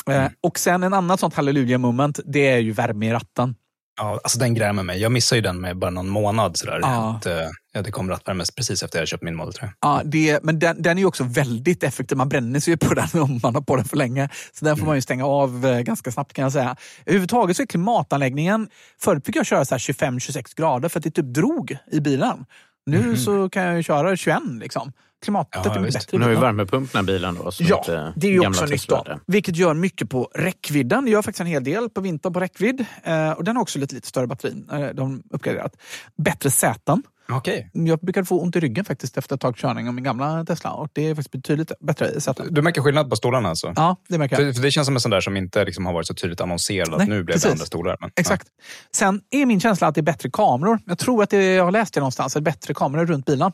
[0.10, 0.32] Eh, Mm.
[0.41, 3.56] och sen en annat sånt halleluja moment, det är ju värme i ratten.
[3.97, 5.01] Ja, alltså den grämer mig.
[5.01, 6.58] Jag missade ju den med bara någon månad.
[6.58, 6.79] Sådär.
[6.82, 7.15] Ja.
[7.17, 7.34] Att, eh,
[7.73, 9.69] ja, det kom rattvärme precis efter jag köpt min Model 3.
[9.82, 12.17] Ja, det, men den, den är ju också väldigt effektiv.
[12.17, 14.29] Man bränner sig ju på den om man har på den för länge.
[14.53, 16.75] Så den får man ju stänga av eh, ganska snabbt kan jag säga.
[17.06, 18.67] Överhuvudtaget så är klimatanläggningen...
[19.01, 22.45] Förut fick jag köra så här 25-26 grader för att det typ drog i bilen.
[22.86, 24.91] Nu så kan jag ju köra 21 liksom.
[25.24, 26.08] Klimatet Ja, är mycket visst.
[26.08, 26.16] bättre.
[26.16, 26.58] i Nu har ju bilen.
[26.58, 27.52] värmepump den bilen då.
[27.60, 29.06] Ja, inte det är ju också nytt då.
[29.28, 31.06] Vilket gör mycket på räckvidden.
[31.06, 32.86] Det gör faktiskt en hel del på vintern på räckvidd.
[33.04, 34.64] Eh, och den har också lite, lite större batteri.
[34.72, 35.76] Eh, de uppgraderat.
[36.18, 37.04] Bättre säten.
[37.32, 37.70] Okej.
[37.74, 40.72] Jag brukade få ont i ryggen faktiskt efter ett tag körning av min gamla Tesla.
[40.72, 42.48] Och det är faktiskt betydligt bättre säten.
[42.54, 43.74] Du märker skillnad på stolarna alltså?
[43.76, 44.46] Ja, det märker jag.
[44.46, 46.42] För, för det känns som en sån där som inte liksom har varit så tydligt
[46.42, 46.90] annonserad.
[46.90, 47.98] Nej, att nu blev det andra stolar.
[48.00, 48.48] Men, Exakt.
[48.96, 50.80] Sen är min känsla att det är bättre kameror.
[50.86, 53.26] Jag tror att det, jag har läst det någonstans, att det är bättre kameror runt
[53.26, 53.52] bilen.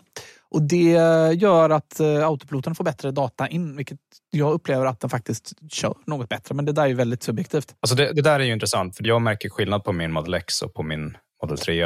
[0.51, 3.99] Och det gör att eh, autopiloten får bättre data in, vilket
[4.31, 6.55] jag upplever att den faktiskt kör något bättre.
[6.55, 7.75] Men det där är ju väldigt subjektivt.
[7.79, 10.61] Alltså det, det där är ju intressant, för jag märker skillnad på min Model X
[10.61, 11.85] och på min Model 3.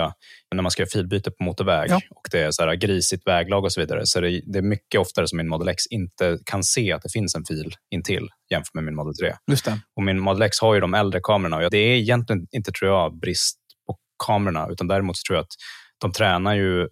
[0.55, 1.95] När man ska göra filbyte på motorväg Ja.
[2.09, 5.01] och det är så här grisigt väglag och så vidare, så det, det är mycket
[5.01, 8.73] oftare som min Model X inte kan se att det finns en fil intill jämfört
[8.73, 9.33] med min Model 3.
[9.51, 9.79] Just det.
[9.95, 12.91] Och min Model X har ju de äldre kamerorna och det är egentligen inte, tror
[12.91, 15.53] jag, brist på kamerorna, utan däremot så tror jag att
[16.01, 16.87] de tränar ju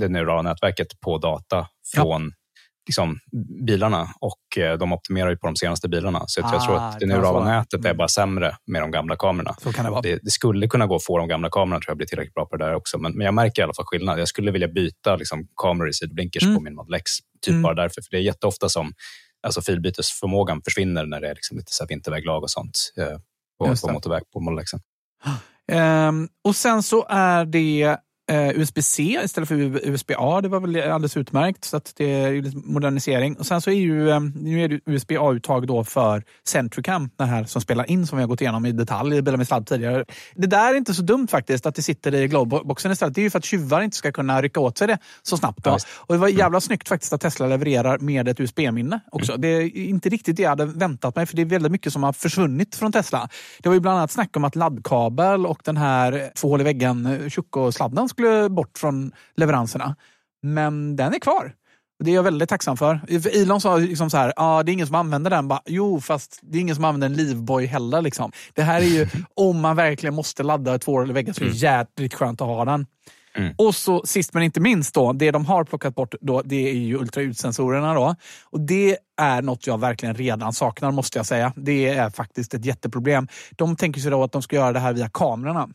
[0.00, 2.32] det neurala nätverket på data från
[2.86, 3.18] liksom,
[3.66, 6.24] bilarna och eh, de optimerar ju på de senaste bilarna.
[6.26, 8.90] Så jag, jag tror Ah, att det det neurala nätet är bara sämre med de
[8.90, 9.54] gamla kamerorna.
[9.62, 10.00] Så kan det.
[10.02, 12.46] Det, det skulle kunna gå att få de gamla kamerorna tror jag blir tillräckligt bra
[12.46, 12.98] på det där också.
[12.98, 14.20] Men, men jag märker i alla fall skillnad.
[14.20, 16.54] Jag skulle vilja byta liksom, kameror i sidblinkers Mm.
[16.56, 17.10] på min Model X.
[17.44, 17.62] Typ Mm.
[17.62, 18.02] bara därför.
[18.02, 18.92] För det är jätteofta som
[19.46, 23.18] alltså, filbytesförmågan försvinner när det är liksom, lite så här vinterväglag och sånt eh,
[23.58, 24.70] på, på motorväg på Model X.
[25.72, 27.96] Ehm, och sen så är det
[28.30, 29.54] eh, USB-C istället för
[29.88, 30.40] USB-A.
[30.40, 31.64] Det var väl alldeles utmärkt.
[31.64, 33.36] Så att det är lite modernisering.
[33.36, 37.44] Och sen så är ju eh, nu är det USB-A-uttag då för Centricam, den här
[37.44, 40.04] som spelar in som vi har gått igenom i detalj i Bilar med sladd tidigare.
[40.34, 43.14] Det där är inte så dumt faktiskt, att det sitter i glowboxen istället.
[43.14, 45.64] Det är ju för att tjuvar inte ska kunna rycka åt sig det så snabbt.
[45.64, 45.78] Då.
[45.96, 49.36] Och det var jävla snyggt faktiskt att Tesla levererar med ett USB-minne också.
[49.36, 52.02] Det är inte riktigt det jag hade väntat mig, för det är väldigt mycket som
[52.02, 53.28] har försvunnit från Tesla.
[53.62, 56.64] Det var ju bland annat snack om att laddkabel och den här två hål i
[56.64, 59.96] väggen Tjocko-sladden skulle bort från leveranserna.
[60.42, 61.52] Men den är kvar.
[62.04, 63.00] Det är jag väldigt tacksam för.
[63.42, 65.48] Elon sa liksom så här, ah, det är ingen som använder den.
[65.48, 68.02] Bara, jo, fast det är ingen som använder en Livboy heller.
[68.02, 68.32] Liksom.
[68.54, 71.48] Det här är ju, om man verkligen måste ladda två hål i väggen så är
[71.48, 72.86] det jädrigt skönt att ha den.
[73.36, 73.54] Mm.
[73.58, 76.74] Och så sist men inte minst, då, det de har plockat bort då, det är
[76.74, 77.94] ju ultraljudssensorerna.
[77.94, 78.14] Då.
[78.44, 81.52] Och det är något jag verkligen redan saknar måste jag säga.
[81.56, 83.28] Det är faktiskt ett jätteproblem.
[83.50, 85.68] De tänker sig då att de ska göra det här via kamerorna.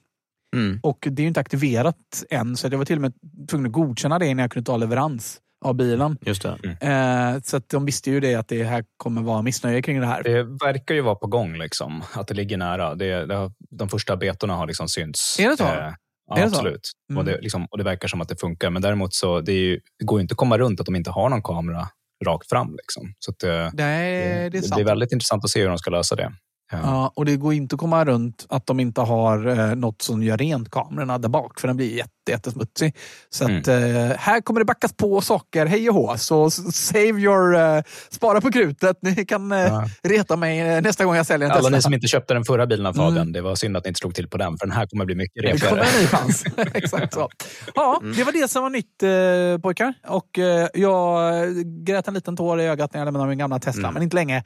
[0.55, 0.79] Mm.
[0.83, 3.13] Och det är ju inte aktiverat än, så jag var till och med
[3.49, 6.17] tvungen att godkänna det innan jag kunde ta leverans av bilen.
[6.21, 6.77] Just det.
[6.81, 10.05] Eh, så att de visste ju det att det här kommer vara missnöje kring det
[10.05, 10.23] här.
[10.23, 12.95] Det verkar ju vara på gång, liksom, att det ligger nära.
[12.95, 15.39] Det, det har, de första betorna har liksom synts.
[15.39, 15.63] Är det så?
[15.63, 15.93] Eh,
[16.27, 16.91] ja, absolut.
[17.09, 17.17] Mm.
[17.17, 18.69] Och, det, liksom, och det verkar som att det funkar.
[18.69, 21.11] Men däremot så det, är ju, det går inte att komma runt att de inte
[21.11, 21.87] har någon kamera
[22.25, 22.71] rakt fram.
[22.71, 23.13] Liksom.
[23.19, 24.75] Så att, eh, Nej, det är sant.
[24.75, 26.31] det är väldigt intressant att se hur de ska lösa det.
[26.71, 26.77] Ja.
[26.83, 30.23] Ja, och det går inte att komma runt att de inte har eh, något som
[30.23, 32.95] gör rent kamerorna där bak, för den blir jätte, jättesmutsig.
[33.29, 33.95] Så att, Mm.
[34.11, 36.17] eh, här kommer det backas på saker, hej och hå.
[36.17, 37.55] Så save your...
[37.55, 38.97] Eh, spara på krutet.
[39.01, 39.85] Ni kan eh, Ja.
[40.03, 41.77] reta mig nästa gång jag säljer en Alla Tesla.
[41.77, 43.31] ni som inte köpte den förra bilen av Fabian, Mm.
[43.31, 45.15] det var synd att ni inte slog till på den, för den här kommer bli
[45.15, 45.95] mycket Det kommer repigare.
[45.97, 46.43] en ny chans.
[46.73, 47.29] Exakt så.
[47.75, 49.93] Ja, det var det som var nytt eh, pojkar.
[50.07, 51.45] Och eh, jag
[51.85, 54.43] grät en liten tår i ögat när jag lämnade min gamla Tesla, men inte länge.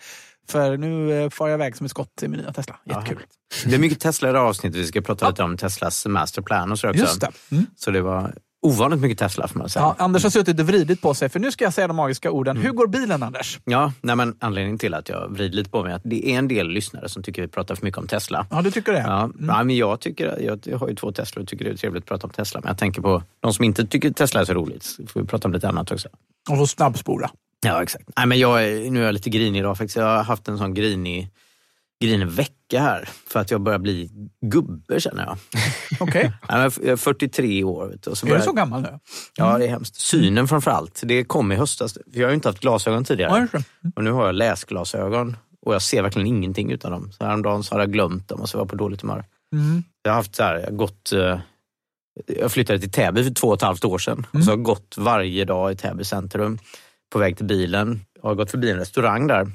[0.49, 2.75] För nu eh, far jag iväg som ett skott i min nya Tesla.
[2.85, 3.19] Jättekul.
[3.65, 4.79] Det är mycket Tesla i det här avsnittet.
[4.79, 7.01] Vi ska prata lite om Teslas masterplan och så också.
[7.01, 7.31] Just det.
[7.51, 7.65] Mm.
[7.75, 9.83] Så det var ovanligt mycket Tesla får man säga.
[9.83, 12.31] Ja, Anders har suttit och vridit på sig, för nu ska jag säga de magiska
[12.31, 12.57] orden.
[12.57, 13.59] Hur går bilen, Anders?
[13.63, 16.37] Ja, nej men anledningen till att jag vrider lite på mig är att det är
[16.37, 18.47] en del lyssnare som tycker vi pratar för mycket om Tesla.
[18.49, 18.99] Ja, du tycker det?
[18.99, 22.03] Ja, nej, men jag, tycker, jag, har ju två Tesla och tycker det är trevligt
[22.03, 22.59] att prata om Tesla.
[22.61, 24.83] Men jag tänker på de som inte tycker Tesla är så roligt.
[24.83, 26.09] Så får vi prata om lite annat också.
[26.49, 27.29] Och så snabbspora.
[27.65, 28.09] Ja, exakt.
[28.17, 28.61] Nej, men jag
[28.91, 29.95] nu är jag lite grinig idag faktiskt.
[29.95, 31.29] Jag har haft en sån grinig,
[32.03, 33.09] grinig vecka här.
[33.27, 34.09] För att jag börjar bli
[34.45, 35.37] gubbe känner jag.
[35.99, 36.31] Okej.
[36.49, 37.87] Men Jag är 43 år.
[37.87, 38.99] Vet du, och så Är börjar, du så gammal nu?
[39.37, 39.95] Ja, det är hemskt.
[39.95, 41.01] Synen framför allt.
[41.03, 41.97] Det kom i höstas.
[42.13, 43.47] Jag har ju inte haft glasögon tidigare.
[43.51, 43.63] Det.
[43.95, 47.11] Och nu har jag läsglasögon och jag ser verkligen ingenting utan dem.
[47.11, 49.25] Så häromdagen så hade jag glömt dem och så var jag på dåligt humör.
[49.53, 49.83] Mm.
[50.01, 51.11] Jag har haft så här, jag har gått...
[51.11, 51.39] eh,
[52.27, 54.13] Jag flyttade till Täby för två och ett halvt år sedan.
[54.17, 54.27] Mm.
[54.31, 56.59] Och så har jag gått varje dag i Täby centrum
[57.11, 58.01] på väg till bilen.
[58.21, 59.51] Jag har gått förbi en restaurang där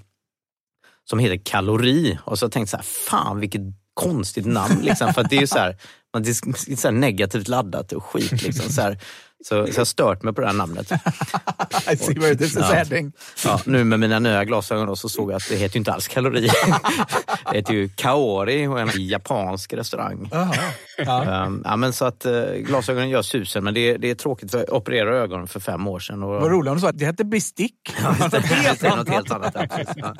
[1.11, 2.19] som heter Kalori.
[2.25, 3.63] Och så tänkte jag så här, fan vilket
[3.95, 4.81] konstigt namn.
[4.83, 5.77] Liksom, för att det är ju så här,
[6.15, 8.43] man- det är så här negativt laddat och skit.
[8.43, 8.99] Liksom, så, här.
[9.45, 10.93] Så, så jag har stört mig på det här namnet.
[11.93, 12.65] I see where this is Ja.
[12.75, 13.13] heading.
[13.45, 15.93] Ja, nu med mina nya glasögon då, så såg jag att det heter ju inte
[15.93, 16.49] alls kalori.
[17.53, 20.29] det heter ju Kaori och en japansk restaurang.
[20.33, 20.55] Jaha.
[20.99, 21.45] Ja.
[21.47, 24.51] Um, ja, men så att uh, glasögonen gör susen, men det, är- det är tråkigt
[24.51, 26.23] för jag opererade ögonen för fem år sedan.
[26.23, 27.75] Och, Vad roligt om du sa att det hette bestick.
[28.31, 29.53] det är något helt annat.
[29.55, 30.15] Ja, ja.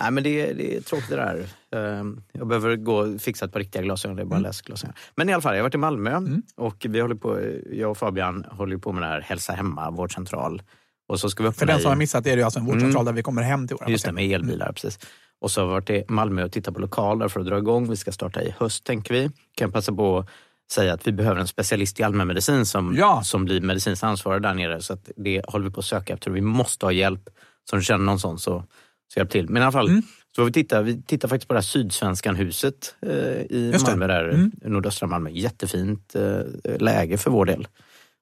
[0.00, 1.46] Nej, men det, är- det är tråkigt det där.
[1.74, 4.94] Um, jag behöver gå fixa ett par riktiga glasögon, det är bara läsglasögon.
[5.16, 6.20] Men i alla fall, jag har varit i Malmö
[6.56, 7.40] och vi håller på,
[7.72, 10.62] jag och Fabian håller på med det här Hälsa Hemma, vårdcentral.
[11.08, 12.94] Och så ska vi För den som har missat det är det alltså en vårdcentral
[13.02, 13.04] Mm.
[13.04, 14.72] där vi kommer hem till våra Just det, med elbilar.
[14.72, 14.98] Precis.
[15.40, 17.90] Och så har vi varit i Malmö och tittat på lokaler för att dra igång.
[17.90, 19.30] Vi ska starta i höst, tänker vi.
[19.56, 20.28] Kan passa på att
[20.72, 23.22] säga att vi behöver en specialist i allmänmedicin som, Ja.
[23.24, 24.80] som blir medicinskt ansvarig där nere.
[24.80, 26.30] Så att det håller vi på att söka efter.
[26.30, 27.22] Vi måste ha hjälp.
[27.70, 28.64] Så om du känner någon sån så,
[29.14, 29.48] så hjälp till.
[29.48, 30.02] Men i alla fall, Mm.
[30.36, 33.12] Så vi, titta, vi tittar faktiskt på det här Sydsvenskan huset eh,
[33.50, 33.86] i Just.
[33.86, 34.50] Malmö, där, Mm.
[34.64, 35.30] nordöstra Malmö.
[35.30, 36.40] Jättefint eh,
[36.78, 37.68] läge för vår del.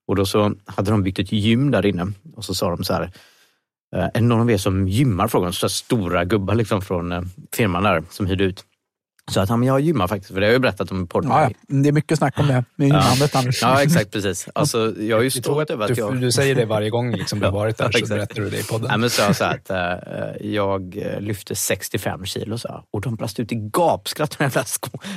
[0.06, 2.92] Och då så hade de byggt ett gym där inne och så sa de så
[2.92, 3.10] här
[3.96, 5.28] Eh, Är det någon av er som gymmar?
[5.28, 5.52] Frågan.
[5.52, 7.22] Så stora gubbar liksom från eh,
[7.54, 8.64] firman där som hyrde ut.
[9.30, 11.06] Så att ja, men jag gymmar faktiskt, för det har jag ju berättat om i
[11.06, 11.30] podden.
[11.30, 11.50] Ja, ja.
[11.82, 13.62] Det är mycket snack om det med gynnandet, Anders.
[13.62, 14.48] Ja, exakt precis.
[14.54, 16.20] Alltså, jag är ju stolt över att du, jag...
[16.20, 18.58] du säger det varje gång liksom, du har varit där, Ja, så berättar du det
[18.58, 18.88] i podden.
[18.88, 19.76] Nej, men så jag så att eh,
[20.40, 24.64] jag eh, lyfte 65 kilo så här, och de brast ut i gapskratt de jävla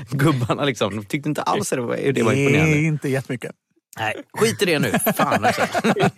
[0.10, 0.66] gubbarna.
[0.66, 0.96] Liksom.
[0.96, 2.78] De tyckte inte alls att det var, det var Det är imponerande.
[2.78, 3.52] inte jättemycket.
[4.00, 4.92] Nej, skit i det nu.
[5.16, 5.62] Fan alltså.
[5.96, 6.12] jag,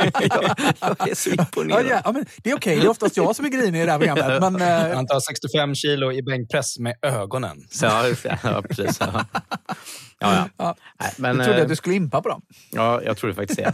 [0.80, 1.86] jag är så imponerad.
[1.86, 3.92] ja, ja, men det är okej, det är oftast jag som är grinig i det
[3.92, 4.52] här programmet.
[4.54, 7.68] Men, eh, Han tar 65 kilo i bänkpress med ögonen.
[7.72, 8.98] Så, ja, precis.
[9.00, 9.26] Ja.
[10.20, 10.76] Ja, ja.
[11.18, 12.42] Men, jag trodde eh, att du skulle impa på dem.
[12.72, 13.74] Ja, jag tror det faktiskt det.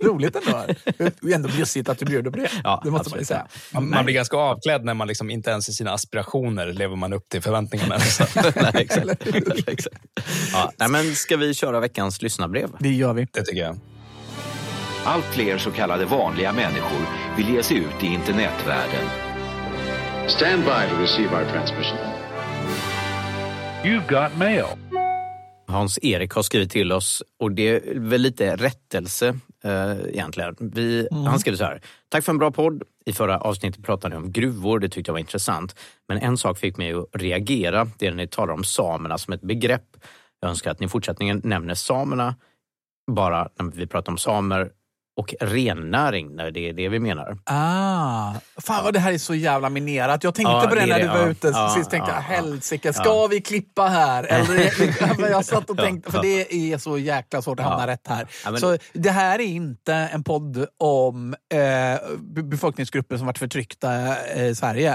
[0.06, 0.64] Roligt ändå.
[0.96, 2.50] Det är ändå bjussigt att du bjuder på det.
[2.64, 3.46] Ja, det måste man säga.
[3.72, 7.12] Man, man blir ganska avklädd när man liksom inte ens i sina aspirationer lever man
[7.12, 7.98] upp till förväntningarna.
[7.98, 8.24] Så.
[8.56, 9.26] Nej, exakt.
[9.68, 9.96] exakt.
[10.52, 12.70] Ja, nej, men ska vi köra veckans lyssnarbrev?
[12.78, 13.26] Det gör vi.
[13.30, 13.78] Det tycker jag.
[15.04, 19.06] Allt fler så kallade vanliga människor vill ge sig ut i internetvärlden.
[20.28, 21.98] Stand by to receive our transmission.
[23.84, 24.66] You've got mail.
[25.74, 30.56] Hans-Erik har skrivit till oss och det är väl lite rättelse eh, egentligen.
[30.60, 31.80] Vi, Han skriver så här.
[32.08, 32.82] Tack för en bra podd.
[33.06, 34.78] I förra avsnittet pratade ni om gruvor.
[34.78, 35.76] Det tyckte jag var intressant.
[36.08, 37.88] Men en sak fick mig att reagera.
[37.98, 39.96] Det är när ni talar om samerna som ett begrepp.
[40.40, 42.34] Jag önskar att ni i fortsättningen nämner samerna
[43.12, 44.70] bara när vi pratar om samer
[45.16, 47.38] och rennäring, när det är det vi menar.
[47.44, 48.32] Ah,
[48.66, 50.24] fan vad det här är så jävla minerat.
[50.24, 51.90] Jag tänkte Ja, på det, det är när du var Ja, ute ja, sist.
[51.90, 52.42] Tänkte ja, jag, ja.
[52.42, 54.24] helsike, ska vi klippa här?
[54.28, 58.26] Eller, jag satt och tänkte, för det är så jäkla svårt att hamna rätt här.
[58.44, 61.58] Men- Så det här är inte en podd om eh,
[62.20, 64.90] be- befolkningsgrupper som varit förtryckta eh, i Sverige.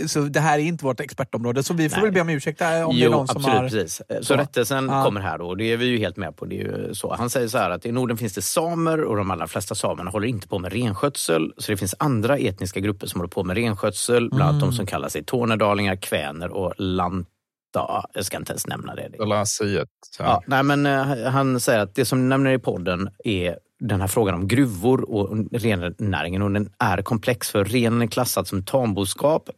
[0.00, 1.62] Eh, Så det här är inte vårt expertområde.
[1.62, 2.04] Så vi får Nej.
[2.04, 3.56] väl be om ursäkt om det är Jo, någon som absolut.
[3.58, 3.68] har...
[3.68, 4.02] Precis.
[4.18, 4.34] Så, Så.
[4.34, 6.44] rättelsen kommer här då och det är vi ju helt med på.
[6.44, 7.14] Det är ju så.
[7.14, 10.10] Han säger så här att i Norden finns det samer och de allra flesta samerna
[10.10, 11.52] håller inte på med renskötsel.
[11.58, 14.28] Så det finns andra etniska grupper som håller på med renskötsel.
[14.28, 18.04] Bland annat de som kallar sig tornedalingar, kväner och lanta.
[18.14, 19.08] Jag ska inte ens nämna det.
[19.18, 19.88] Dalasiet.
[20.18, 24.08] Ja, nej, men, eh, han säger att det som nämner i podden är den här
[24.08, 26.42] frågan om gruvor och rennäringen.
[26.42, 29.50] Och den är komplex för renen är klassad som tamboskap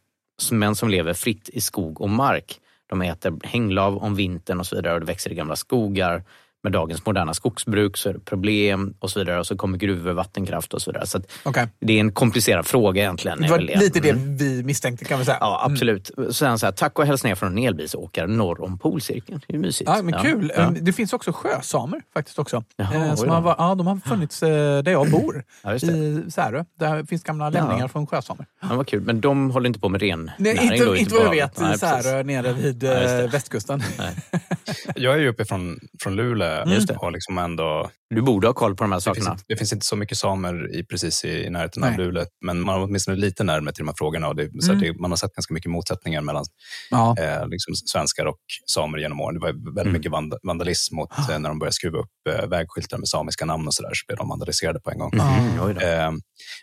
[0.50, 2.60] men som lever fritt i skog och mark.
[2.88, 6.24] De äter hänglav om vintern och så vidare och det växer i gamla skogar.
[6.66, 9.38] Med dagens moderna skogsbruk så är det problem och så vidare.
[9.40, 11.06] Och så kommer gruvor, vattenkraft och så vidare.
[11.06, 11.66] Så att Okej.
[11.80, 13.40] det är en komplicerad fråga egentligen.
[13.42, 14.36] Det var lite det Mm.
[14.36, 15.36] vi misstänkte kan vi säga.
[15.40, 16.10] Ja, absolut.
[16.16, 19.40] Så säger han så här, tack och hälsningar från en elbilsåkare norr om polcirkeln.
[19.48, 19.90] Det är mysigt.
[19.94, 20.52] Ja, men kul.
[20.56, 20.72] Ja.
[20.80, 22.64] Det finns också sjösamer faktiskt också.
[22.76, 23.34] Jaha, Eh, som då.
[23.34, 25.92] har, ja, de har funnits eh, där jag bor, Ja, just det.
[25.92, 26.64] i Särö.
[26.78, 27.88] Där finns gamla lämningar Ja.
[27.88, 28.46] från sjösamer.
[28.62, 29.00] Ja, vad kul.
[29.02, 30.34] Men de håller inte på med rennäring?
[30.38, 33.82] Nej, då, inte, inte på vad jag vet i Särö nere vid eh, västkusten.
[34.96, 36.96] Jag är ju uppe från, från Luleå Just det.
[36.96, 37.90] och liksom ändå...
[38.14, 39.38] Du borde ha koll på de här Det finns, sakerna.
[39.48, 41.90] det finns inte så mycket samer i, precis i, i närheten Nej.
[41.92, 44.28] av Luleå, men man har åtminstone lite närmare till de här frågorna.
[44.28, 44.82] Och det, så Mm.
[44.82, 46.44] det, man har sett ganska mycket motsättningar mellan
[46.90, 47.16] Ja.
[47.18, 49.34] eh, liksom svenskar och samer genom åren.
[49.34, 49.92] Det var väldigt Mm.
[49.92, 53.66] mycket vand, vandalism mot, eh, när de började skruva upp eh, vägskyltar med samiska namn
[53.66, 55.12] och sådär, så blev de vandaliserade på en gång.
[55.14, 55.80] Mm, då.
[55.80, 56.10] Eh,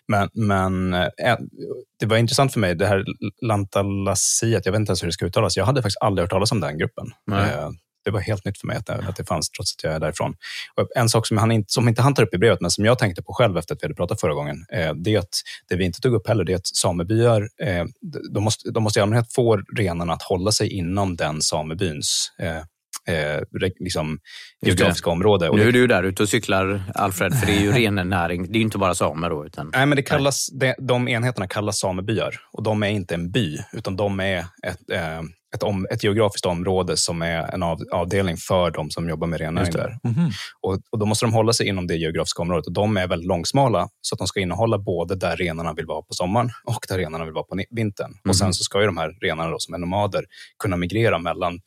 [0.07, 1.37] men men eh,
[1.99, 3.03] det var intressant för mig, det här
[3.41, 5.57] Lantalasiet, jag vet inte ens hur det ska uttalas.
[5.57, 7.05] Jag hade faktiskt aldrig hört talas om den gruppen.
[8.03, 9.99] Det var helt nytt för mig att det, att det fanns, trots att jag är
[9.99, 10.35] därifrån.
[10.75, 12.85] Och en sak som, han inte, som inte han tar upp i brevet, men som
[12.85, 15.35] jag tänkte på själv efter att vi hade pratat förra gången, eh, det är att
[15.69, 17.85] det vi inte tog upp heller, det är att samebyar, eh,
[18.33, 22.61] de, måste, de måste i allmänhet få renarna att hålla sig inom den samebyns eh,
[23.07, 23.41] eh,
[23.79, 24.19] liksom,
[24.61, 25.49] geografiska område.
[25.55, 28.43] Nu är du där ute och cyklar, Alfred, för det är ju rennäring.
[28.43, 29.45] Det är ju inte bara samer då.
[29.45, 29.71] Utan...
[29.73, 33.57] Nej, men det kallas, de, de enheterna kallas samebyar och de är inte en by,
[33.73, 35.21] utan de är ett, eh,
[35.53, 39.39] ett, om, ett geografiskt område som är en av, avdelning för de som jobbar med
[39.39, 39.97] rennäring där.
[40.61, 43.27] Och, och då måste de hålla sig inom det geografiska området och de är väldigt
[43.27, 46.97] långsmala så att de ska innehålla både där renarna vill vara på sommaren och där
[46.97, 48.11] renarna vill vara på vintern.
[48.29, 50.25] Och sen så ska ju de här renarna då, som är nomader
[50.59, 51.59] kunna migrera mellan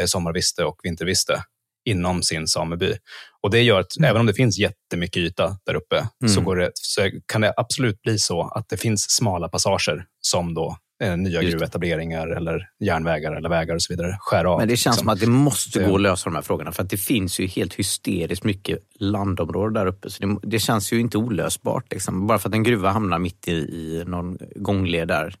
[0.00, 1.42] eh, sommarviste och vinterviste
[1.84, 2.94] inom sin sameby.
[3.42, 6.44] Och Det gör att även om det finns jättemycket yta där uppe så, Mm.
[6.44, 10.76] går det, så kan det absolut bli så att det finns smala passager som då
[11.02, 14.58] eh, nya Just gruvetableringar eller järnvägar eller vägar och så vidare skär av.
[14.58, 15.04] Men det känns liksom.
[15.04, 16.72] som att det måste gå att lösa de här frågorna.
[16.72, 20.10] För att det finns ju helt hysteriskt mycket landområde där uppe.
[20.10, 21.92] Så det, det känns ju inte olösbart.
[21.92, 22.26] Liksom.
[22.26, 25.34] Bara för att en gruva hamnar mitt i, i någon gångled där.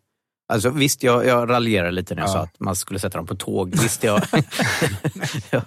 [0.52, 2.32] Alltså, visst, jag, jag raljerade lite när jag Ja.
[2.32, 3.70] sa att man skulle sätta dem på tåg.
[3.82, 4.22] Visst, jag...
[5.50, 5.62] ja.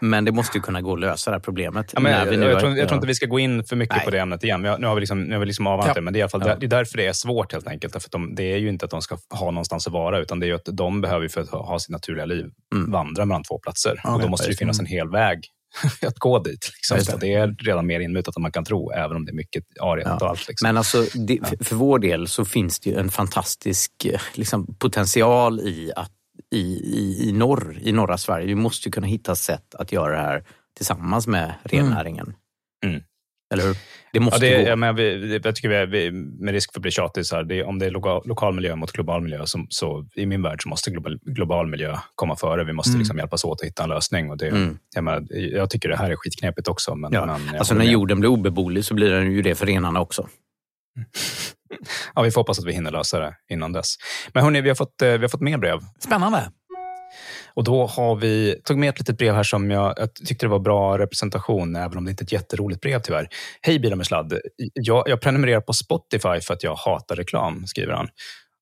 [0.00, 1.90] Men det måste ju kunna gå att lösa det här problemet.
[1.94, 3.96] Ja, men, jag, jag, har- tror, jag tror inte vi ska gå in för mycket
[3.96, 4.04] Nej.
[4.04, 4.62] på det ämnet igen.
[4.62, 6.28] Nu har vi liksom, nu har vi liksom avhandlat det, men det är, i alla
[6.30, 7.92] fall, det är därför det är svårt helt enkelt.
[7.92, 10.40] För att de, det är ju inte att de ska ha någonstans att vara, utan
[10.40, 12.90] det är ju att de behöver för att ha, sitt naturliga liv Mm.
[12.92, 14.00] vandra mellan två platser.
[14.04, 14.56] Och då måste det.
[14.56, 15.40] finnas en hel väg
[16.06, 16.70] att gå dit.
[16.74, 17.18] Liksom.
[17.18, 17.26] Det.
[17.26, 20.22] Det är redan mer inmutat än man kan tro, även om det är mycket arealt
[20.22, 20.48] och allt.
[20.48, 20.66] Liksom.
[20.66, 25.60] Men alltså, det, för- vår del så finns det ju en fantastisk eh, liksom, potential
[25.60, 26.12] i, att,
[26.54, 28.46] i, i, i norr, i norra Sverige.
[28.46, 30.44] Vi måste ju kunna hitta sätt att göra det här
[30.76, 32.34] tillsammans med rennäringen.
[32.84, 33.02] Mm.
[33.52, 33.76] Eller hur?
[34.12, 34.68] Det måste Ja, det, gå.
[34.70, 37.36] ja, men vi, jag tycker vi, är, vi, med risk för att bli tjatig, så
[37.36, 40.42] här, det, om det är lokal, lokal miljö mot global miljö, så, så i min
[40.42, 42.64] värld så måste global, global miljö komma före.
[42.64, 42.98] Vi måste Mm.
[42.98, 44.30] liksom hjälpas åt att hitta en lösning.
[44.30, 44.78] Och det, Mm.
[44.94, 46.94] jag, menar, jag tycker det här är skitknepigt också.
[46.94, 47.26] Men, Ja.
[47.26, 47.92] men jag Alltså när med.
[47.92, 50.28] jorden blir obeboelig så blir den ju det för renarna också.
[52.14, 53.94] Ja, vi får hoppas att vi hinner lösa det innan dess.
[54.34, 55.78] Men hörni, vi har fått, eh, vi har fått mer brev.
[55.98, 56.50] Spännande.
[57.60, 60.50] Och då har vi tagit med ett litet brev här som jag, jag tyckte det
[60.50, 63.28] var bra representation, även om det inte är ett jätteroligt brev tyvärr.
[63.62, 64.38] Hej Bilar med sladd.
[64.74, 68.08] Jag, jag prenumererar på Spotify för att jag hatar reklam, skriver han.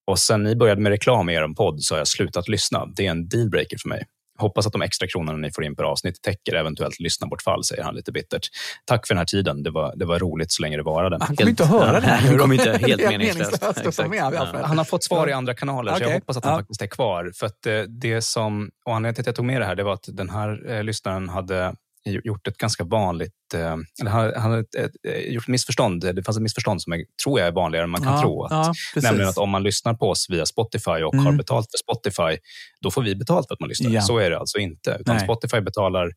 [0.07, 2.87] Och sen ni började med reklam i er podd så har jag slutat lyssna.
[2.97, 4.05] Det är en dealbreaker för mig.
[4.39, 7.95] Hoppas att de extra kronorna ni får in per avsnitt täcker eventuellt lyssnabortfall, säger han
[7.95, 8.47] lite bittert.
[8.85, 9.63] Tack för den här tiden.
[9.63, 11.19] Det var, det var roligt så länge det varade.
[11.21, 13.63] Han kommer inte att höra det här nu Han kommer inte, helt Helt meningslöst.
[13.63, 14.65] meningslöst med, Alfred.
[14.65, 16.09] Han har fått svar i andra kanaler, så Okej.
[16.09, 16.59] jag hoppas att han Ja.
[16.59, 17.33] faktiskt är kvar.
[17.35, 19.83] För att eh, det som, och anledningen till att jag tog med det här, det
[19.85, 21.75] var att den här eh, lyssnaren hade
[22.09, 26.01] gjort ett ganska vanligt, eh, eller han han hade ett, ett, eh, gjort ett missförstånd.
[26.15, 28.45] Det fanns ett missförstånd som jag tror jag är vanligare än man kan ja, tro.
[28.45, 31.27] Att, ja, nämligen att om man lyssnar på oss via Spotify och Mm.
[31.27, 32.43] har betalt för Spotify,
[32.81, 33.91] då får vi betalt för att man lyssnar.
[33.91, 34.01] Ja.
[34.03, 34.97] Så är det alltså inte.
[35.01, 35.25] Utan Nej.
[35.25, 36.11] Spotify betalar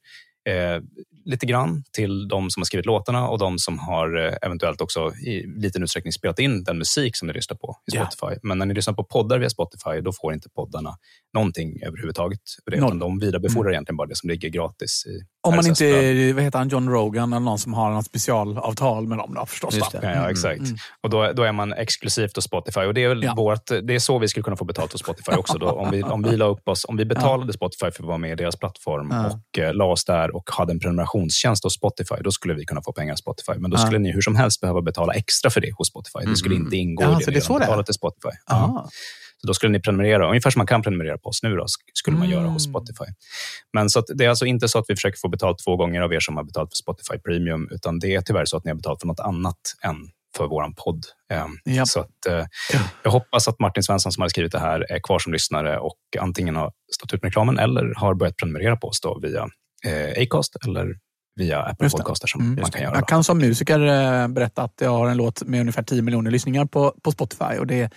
[0.50, 0.82] eh,
[1.26, 5.14] lite grann till de som har skrivit låtarna och de som har eh, eventuellt också
[5.16, 7.92] i liten utsträckning spelat in den musik som ni lyssnar på i.
[7.92, 8.40] Spotify.
[8.44, 10.96] Men när ni lyssnar på poddar via Spotify, då får inte poddarna
[11.34, 12.40] någonting överhuvudtaget.
[12.66, 16.44] Det, utan de vidarebefordrar egentligen bara det som ligger gratis i Om man inte vad
[16.44, 19.76] heter han, John Rogan eller någon som har något specialavtal med dem då, förstås.
[19.76, 20.00] Just det.
[20.04, 20.62] Ja, ja, exakt.
[21.04, 22.80] Och då, då är man exklusivt hos Spotify.
[22.80, 23.34] Och det, är väl Ja.
[23.38, 25.58] vårt, det är så vi skulle kunna få betalt hos Spotify också.
[25.58, 28.18] Då, om, vi, om, vi la upp oss, om vi betalade Spotify för att vara
[28.18, 29.26] med i deras plattform Ja.
[29.28, 32.82] och eh, la oss där och hade en prenumerationstjänst hos Spotify, då skulle vi kunna
[32.82, 33.54] få pengar av Spotify.
[33.58, 36.20] Men då skulle ni hur som helst behöva betala extra för det hos Spotify.
[36.26, 36.66] Det skulle Mm.
[36.68, 38.30] inte ingå Ja, i det det ni redan betalat till Spotify.
[38.46, 38.86] Ah.
[39.42, 41.68] Så då skulle ni prenumerera, ungefär som man kan prenumerera på oss nu, då, sk-
[41.94, 42.72] skulle man göra hos Mm.
[42.74, 43.12] Spotify.
[43.74, 46.14] Men så det är alltså inte så att vi försöker få betalt två gånger av
[46.14, 48.76] er som har betalt för Spotify Premium, utan det är tyvärr så att ni har
[48.76, 49.96] betalt för något annat än
[50.38, 51.06] för vår podd.
[51.34, 51.86] Ehm, Ja.
[51.86, 52.46] Så att, eh,
[53.04, 55.98] jag hoppas att Martin Svensson som har skrivit det här är kvar som lyssnare och
[56.20, 59.48] antingen har stått ut med reklamen eller har börjat prenumerera på oss då via
[59.86, 60.96] eh, Acast eller
[61.36, 61.90] via Apple.
[61.90, 62.62] Podcaster som Mm.
[62.62, 62.96] man kan göra.
[62.96, 66.32] Jag kan som musiker eh, berätta att jag har en låt med ungefär 10 miljoner
[66.32, 67.90] lyssningar på, på Spotify och det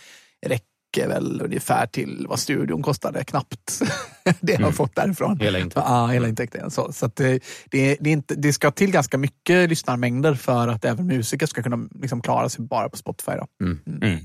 [0.46, 0.66] räcker
[0.96, 3.82] väl ungefär till vad studion kostade, knappt.
[4.40, 4.72] det jag har Mm.
[4.72, 5.40] fått därifrån.
[5.40, 5.82] Hela intäkten.
[5.92, 6.70] Ja, hela intäkten.
[6.70, 10.84] Så, så att det, det, är inte, det ska till ganska mycket lyssnarmängder för att
[10.84, 13.32] även musiker ska kunna liksom klara sig bara på Spotify.
[13.32, 13.46] Då.
[13.64, 14.20] Mm, mm.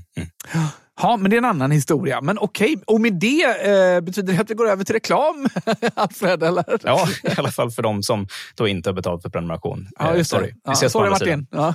[1.02, 2.20] Ja, men det är en annan historia.
[2.20, 5.48] Men okej, och med det eh, betyder det att vi går över till reklam,
[5.94, 6.42] Alfred?
[6.42, 6.64] Eller?
[6.84, 9.88] Ja, i alla fall för de som då inte har betalt för prenumeration.
[9.98, 10.46] Ja, Eh, just sorry.
[10.46, 10.52] det.
[10.52, 11.10] Vi Ja, ses på sorry.
[11.10, 11.46] Martin.
[11.50, 11.74] Ja.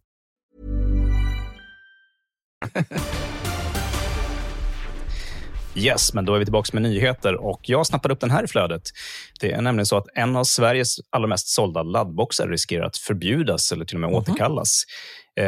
[5.75, 8.47] Yes, men då är vi tillbaka med nyheter och jag snappade upp den här i
[8.47, 8.81] flödet.
[9.39, 13.71] Det är nämligen så att en av Sveriges allra mest sålda laddboxar riskerar att förbjudas
[13.71, 14.83] eller till och med återkallas.
[15.39, 15.45] Eh,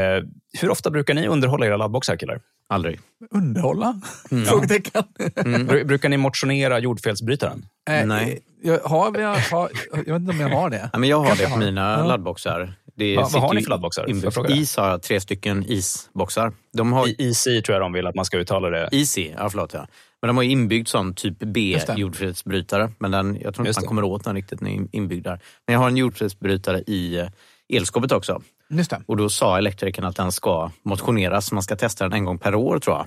[0.61, 2.39] hur ofta brukar ni underhålla era laddboxar, killar?
[2.67, 2.99] Aldrig.
[3.31, 4.01] Underhålla?
[4.31, 4.45] Mm.
[4.49, 5.03] Frågetecken.
[5.35, 7.65] Bru- Brukar ni motionera jordfelsbrytaren?
[7.89, 8.39] Eh, Nej.
[8.63, 10.89] Jag, har, vi- jag, har, jag vet inte om jag har det.
[10.93, 12.05] Ja, men jag har Kanske det på mina Ja.
[12.05, 12.73] laddboxar.
[12.95, 14.51] Det Va- vad har ni för laddboxar?
[14.51, 16.53] Is har tre stycken isboxar.
[16.73, 18.89] De har I EC tror jag de vill att man ska uttala det.
[18.91, 19.87] Easy, ja förlåt ja.
[20.21, 21.93] Men de har inbyggd sån typ B Just det.
[21.97, 22.91] jordfelsbrytare.
[22.99, 25.39] Men den, jag tror inte man kommer åt den riktigt, den är inbyggd där.
[25.67, 27.27] Men jag har en jordfelsbrytare i eh,
[27.73, 28.41] elskåpet också.
[28.69, 29.01] Just det.
[29.05, 31.51] Och då sa elektrikern att den ska motioneras.
[31.51, 33.05] Man ska testa den en gång per år tror jag.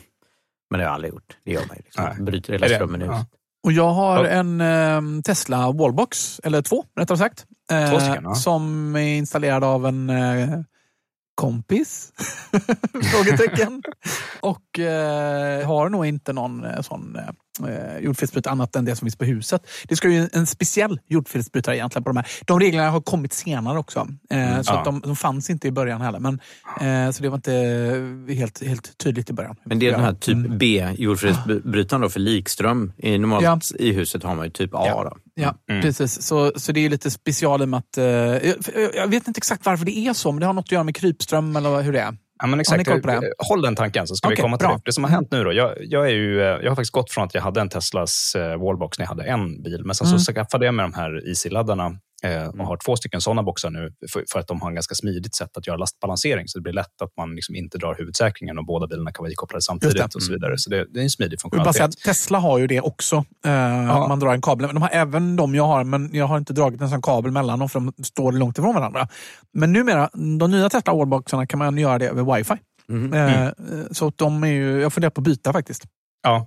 [0.71, 1.37] Men det har jag aldrig gjort.
[1.45, 1.83] Det gör man ju.
[1.85, 2.25] Liksom.
[2.25, 3.13] Bryter hela strömmen i ja.
[3.13, 3.29] huset.
[3.65, 4.31] Och jag har Ja.
[4.31, 7.47] en eh, Tesla Wallbox, eller två rättare sagt.
[7.71, 8.35] Eh, stycken, ja.
[8.35, 10.61] Som är installerad av en eh,
[11.35, 12.13] kompis?
[13.13, 13.83] Frågetecken.
[14.41, 17.17] Och eh, har nog inte någon eh, sån
[17.69, 19.67] eh, jordfelsbrytare annat än det som finns på huset.
[19.89, 22.27] Det ska ju en speciell jordfelsbrytare egentligen på de här.
[22.47, 24.09] De reglerna har kommit senare också.
[24.31, 24.79] Eh, så Ja.
[24.79, 26.19] att de, de fanns inte i början heller.
[26.19, 26.41] Men,
[26.81, 29.57] eh, så det var inte helt, helt tydligt i början.
[29.65, 30.59] Men det är den här typ Mm.
[30.59, 32.93] B jordfelsbrytaren då för likström.
[32.99, 33.61] I, normalt Ja.
[33.79, 34.83] i huset har man ju typ A.
[34.87, 35.05] Ja.
[35.05, 35.17] Då.
[35.35, 35.83] Ja, Mm.
[35.83, 36.23] precis.
[36.23, 37.99] Så, så det är lite special i med att...
[37.99, 38.55] Eh, jag,
[38.95, 40.97] jag vet inte exakt varför det är så, men det har något att göra med
[40.97, 42.17] krypström eller hur det är.
[42.39, 43.03] Ja, men Har ni exakt.
[43.03, 44.77] koll Håll den tanken så ska Okej, vi komma till bra.
[44.77, 44.83] det.
[44.85, 45.53] Det som har hänt nu då.
[45.53, 48.35] Jag, jag, är ju, eh, jag har faktiskt gått från att jag hade en Teslas
[48.37, 49.83] eh, wallbox när jag hade en bil.
[49.85, 50.19] Men sen Mm.
[50.19, 53.93] så skaffade jag med de här Easy-laddarna eh, och har två stycken sådana boxar nu
[54.13, 56.49] för, för att de har en ganska smidigt sätt att göra lastbalansering.
[56.49, 59.33] Så det blir lätt att man liksom inte drar huvudsäkringen och båda bilarna kan vara
[59.33, 60.59] ikopplade samtidigt och så vidare.
[60.59, 61.83] Så det, det är en smidig funktionalitet.
[62.05, 63.25] Tesla har ju det också.
[63.45, 63.53] Eh,
[64.09, 64.67] Man drar en kabel.
[64.67, 67.31] Men De har även de jag har, men jag har inte dragit en sån kabel
[67.33, 69.09] mellan dem för de står långt ifrån varandra.
[69.53, 72.55] Men numera, de nya Tesla Wallboxarna kan man göra det över wifi.
[72.89, 73.13] Mhm.
[73.15, 73.49] Eh,
[73.91, 75.85] Så att de är ju, jag funderar på att byta faktiskt.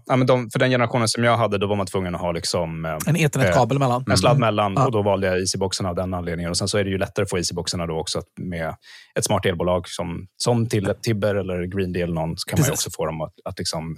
[0.06, 2.32] Ja, men de, för den generationen som jag hade, då var man tvungen att ha
[2.32, 4.04] liksom, eh, En ethernetkabel emellan.
[4.10, 4.42] en sladd Mm.
[4.48, 4.86] mellan Ja.
[4.86, 6.50] och då valde jag Easyboxen av den anledningen.
[6.50, 8.76] Och Sen så är det ju lättare att få Easyboxarna då också med
[9.20, 12.72] ett smart elbolag som, som till Tibber eller Green Deal någon, så kan man ju
[12.72, 12.88] Precis.
[12.88, 13.96] också få dem att, att liksom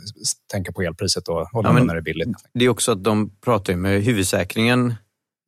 [0.52, 2.30] tänka på elpriset och hålla Ja, när det är billigt.
[2.54, 4.96] Det är också att de pratar med huvudsäkringen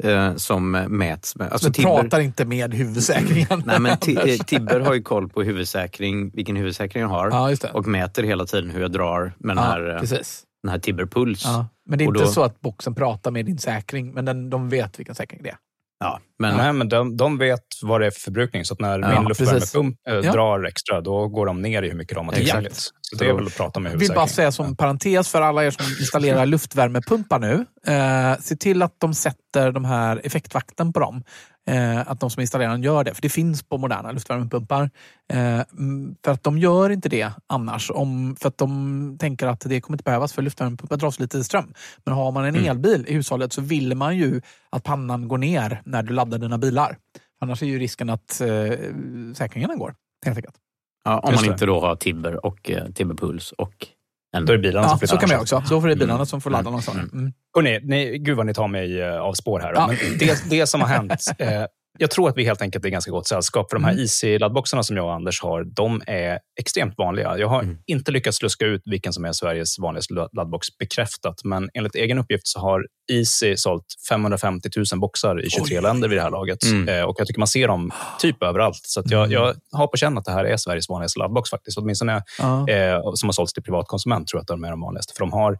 [0.04, 1.52] eh, som mäts med.
[1.52, 3.64] Alltså Men Tibber, pratar inte med huvudsäkringen.
[3.66, 7.30] nej, men eh, Tibber har ju koll på huvudsäkring, vilken huvudsäkring jag har
[7.62, 10.44] Ja, och mäter hela tiden hur jag drar med den Ja, här, eh, precis.
[10.64, 11.41] den här Tibber Puls.
[11.46, 11.68] Ja.
[11.89, 14.70] Men det är inte då- så att boxen pratar med din säkring, men den, de
[14.70, 15.58] vet vilken säkring det är.
[16.04, 18.66] Ja, men, Nej, men de, de vet vad det är för förbrukning.
[18.66, 20.32] Så när Ja, min luftvärmepump eh, Ja.
[20.32, 22.76] drar extra, då går de ner i hur mycket de har tillgängligt.
[23.01, 25.66] Så det är väl att prata med Jag vill bara säga som parentes för alla
[25.66, 27.66] er som installerar luftvärmepumpar nu.
[27.88, 31.24] Eh, se till att de sätter de här effektvakten på dem.
[31.70, 33.14] Eh, att de som installerar den gör det.
[33.14, 34.89] För det finns på moderna luftvärmepumpar.
[35.34, 37.91] Eh, mm, för att de gör inte det annars.
[37.91, 41.43] Om, för att de tänker att det kommer inte behövas för luftvärmepumpar drar så lite
[41.43, 41.74] ström.
[42.05, 42.70] Men har man en Mm.
[42.70, 46.57] elbil i hushållet så vill man ju att pannan går ner när du laddar dina
[46.57, 46.97] bilar.
[47.41, 48.47] Annars är ju risken att eh,
[49.36, 49.95] säkringarna går.
[50.26, 50.55] Helt enkelt.
[51.05, 51.53] ja, om Just man det.
[51.53, 53.88] inte då har Tibber och eh, Tibber Puls och
[54.34, 54.45] en...
[54.45, 55.63] Då är det bilarna Ja, som flyttar så kan ansvaret.
[55.63, 55.75] också.
[55.75, 56.25] Så får det bilarna Mm.
[56.25, 56.71] som får ladda Mm.
[56.71, 56.97] någonstans.
[56.97, 57.09] Mm.
[57.19, 57.34] Mm.
[57.55, 59.73] Hörrni, ni, gud vad ni tar mig eh, av spår här.
[59.75, 59.88] Ja.
[59.88, 61.63] Men det, det som har hänt, eh,
[62.00, 63.70] jag tror att vi helt enkelt är ganska gott sällskap.
[63.70, 64.04] För de här Mm.
[64.04, 67.38] Easy-laddboxarna som jag och Anders har, de är extremt vanliga.
[67.38, 67.78] Jag har Mm.
[67.86, 71.36] inte lyckats luska ut vilken som är Sveriges vanligaste ladd- laddbox bekräftat.
[71.44, 76.18] Men enligt egen uppgift så har Easy sålt 550 000 boxar i 23 länder vid
[76.18, 76.64] det här laget.
[76.64, 76.89] Mm.
[76.89, 78.80] Eh, och jag tycker man ser dem typ överallt.
[78.84, 81.78] Så jag, jag har på känn att det här är Sveriges vanligaste laddbox faktiskt.
[81.78, 82.70] Åtminstone Ja.
[82.70, 85.14] eh, som har sålts till privatkonsument tror jag att de är de vanligaste.
[85.14, 85.58] För de har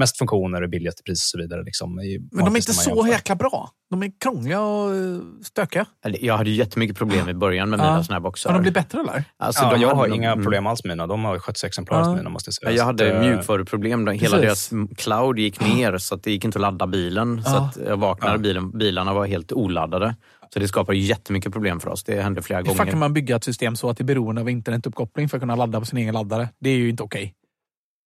[0.00, 1.62] mest funktioner och billigaste pris och så vidare.
[1.62, 3.70] Liksom, i Men de är inte så jäkla bra.
[3.90, 5.86] De är krångliga och eh, stökiga.
[6.20, 7.84] Jag hade ju jättemycket problem i början med Ja.
[7.84, 8.50] mina såna här boxar.
[8.50, 9.24] Har de blivit bättre eller?
[9.38, 10.44] Alltså, Ja, de jag har nog- inga mm.
[10.44, 11.06] problem alls med mina.
[11.06, 12.10] De har skött exemplariskt Ja.
[12.10, 12.70] med mina, måste jag säga.
[12.70, 14.04] Ja, Jag Så hade att, eh, mjukvaruproblem.
[14.04, 14.12] då.
[14.12, 14.68] Hela Precis.
[14.70, 17.42] deras cloud gick ner så att det gick inte att ladda bilen.
[17.44, 17.66] Så Ja.
[17.66, 18.38] att jag vaknade, Ja.
[18.38, 20.16] bilen, bilarna var helt oladdade.
[20.52, 22.04] Så det skapade jättemycket problem för oss.
[22.04, 22.90] Det hände flera Hur fan gånger.
[22.90, 25.56] kan man bygga ett system så att det är beroende av internetuppkoppling för att kunna
[25.56, 26.48] ladda på sin egen laddare?
[26.60, 27.34] Det är ju inte okej.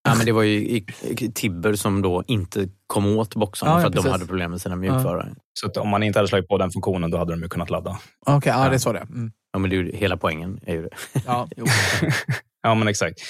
[0.04, 3.76] Ja, men det var ju i, i Tibber som då inte kom åt boxarna Ja,
[3.76, 4.12] ja, för att de precis.
[4.12, 5.34] hade problem med sina mjukvaror.
[5.60, 7.70] Så att om man inte hade slagit på den funktionen, då hade de ju kunnat
[7.70, 7.98] ladda.
[8.26, 8.68] Okej, ja, Ja.
[8.68, 9.32] det är så det mm.
[9.52, 10.88] Ja, men det är ju, hela poängen är ju det.
[11.26, 11.48] ja.
[12.62, 13.20] Ja, men exakt.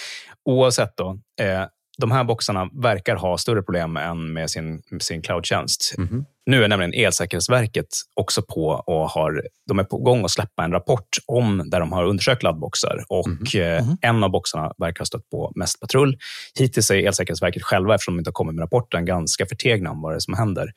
[0.44, 1.64] Oavsett då, eh,
[1.98, 5.94] de här boxarna verkar ha större problem än med sin, sin cloudtjänst.
[5.98, 6.24] Mhm.
[6.46, 10.72] Nu är nämligen Elsäkerhetsverket också på och har, de är på gång att släppa en
[10.72, 13.60] rapport om där de har undersökt laddboxar och Mhm.
[13.60, 16.18] eh, en av boxarna verkar ha stött på mest patrull.
[16.58, 20.12] Hittills är Elsäkerhetsverket själva, eftersom de inte har kommit med rapporten, ganska förtegna om vad
[20.12, 20.72] det är som händer.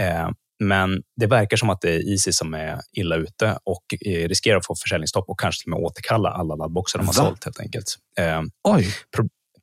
[0.00, 0.28] Eh,
[0.64, 4.56] men det verkar som att det är Easy som är illa ute och eh, riskerar
[4.56, 7.24] att få försäljningsstopp och kanske till och med återkalla alla laddboxar de har Va?
[7.28, 7.94] sålt helt enkelt.
[8.18, 8.86] Eh, Oj.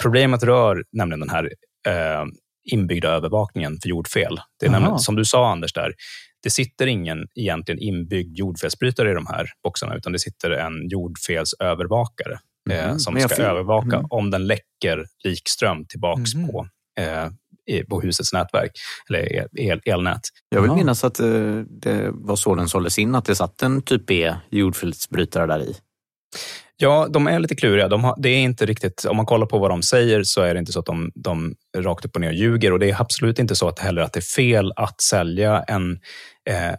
[0.01, 1.49] Problemet rör nämligen den här
[1.87, 2.25] eh,
[2.71, 4.39] inbyggda övervakningen för jordfel.
[4.59, 4.79] Det är Aha.
[4.79, 5.93] nämligen, som du sa Anders, där,
[6.43, 12.39] det sitter ingen egentligen inbyggd jordfelsbrytare i de här boxarna, utan det sitter en jordfelsövervakare
[12.71, 12.99] eh, Mhm.
[12.99, 14.05] som Men ska övervaka Mhm.
[14.09, 16.47] om den läcker likström tillbaks Mhm.
[16.47, 16.67] på,
[16.99, 17.27] eh,
[17.89, 18.71] på husets nätverk,
[19.09, 20.21] eller el, el, elnät.
[20.49, 21.27] Jag vill minnas att eh,
[21.69, 25.75] det var så den såldes in, att det satt en typ B jordfelsbrytare där i.
[26.83, 27.87] Ja, de är lite kluriga.
[27.87, 30.53] De har, det är inte riktigt, om man kollar på vad de säger så är
[30.53, 32.73] det inte så att de, de rakt upp och ner ljuger.
[32.73, 35.99] Och det är absolut inte så att heller att det är fel att sälja en,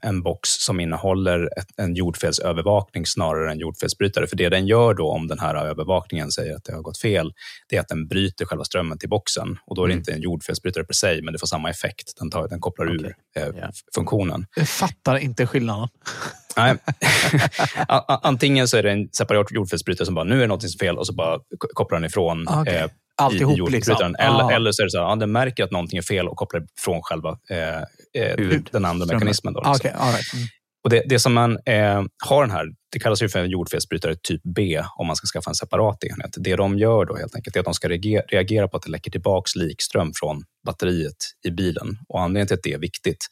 [0.02, 4.26] en box som innehåller en jordfelsövervakning snarare än jordfelsbrytare.
[4.26, 7.32] För det den gör då, om den här övervakningen säger att det har gått fel,
[7.68, 9.58] det är att den bryter själva strömmen till boxen.
[9.66, 10.00] Och då är det Mm.
[10.00, 12.12] inte en jordfelsbrytare per se, men det får samma effekt.
[12.18, 13.14] Den, tar, den kopplar ur Okej.
[13.36, 13.70] eh, Ja.
[13.94, 14.46] funktionen.
[14.56, 15.88] Jag fattar inte skillnaden.
[16.56, 16.74] Nej.
[18.22, 20.86] Antingen så är det en separat jordfelsbrytare som bara, nu är det något som är
[20.86, 21.38] fel och så bara
[21.74, 22.76] kopplar den ifrån Ah, okej.
[22.76, 24.14] eh, Alltihop liksom.
[24.18, 24.50] Eller, Ah.
[24.50, 26.62] eller så är det så här, ja, den märker att någonting är fel och kopplar
[26.80, 27.82] ifrån själva eh,
[28.14, 29.54] eh, den andra mekanismen.
[29.54, 29.90] Då, Ah, liksom.
[29.94, 30.34] All right.
[30.34, 30.46] mm.
[30.84, 34.16] Och det, det som man eh, har den här, det kallas ju för en jordfelsbrytare
[34.22, 36.34] typ B om man ska skaffa en separat enhet.
[36.36, 38.90] Det de gör då helt enkelt är att de ska reagera, reagera på att det
[38.90, 41.98] läcker tillbaks likström från batteriet i bilen.
[42.08, 43.26] Och anledningen till att det är viktigt,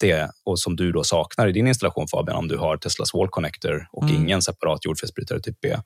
[0.00, 3.14] det är, och som du då saknar i din installation Fabian, om du har Teslas
[3.14, 4.14] Wall Connector och Mm.
[4.16, 5.76] ingen separat jordfelsbrytare typ B,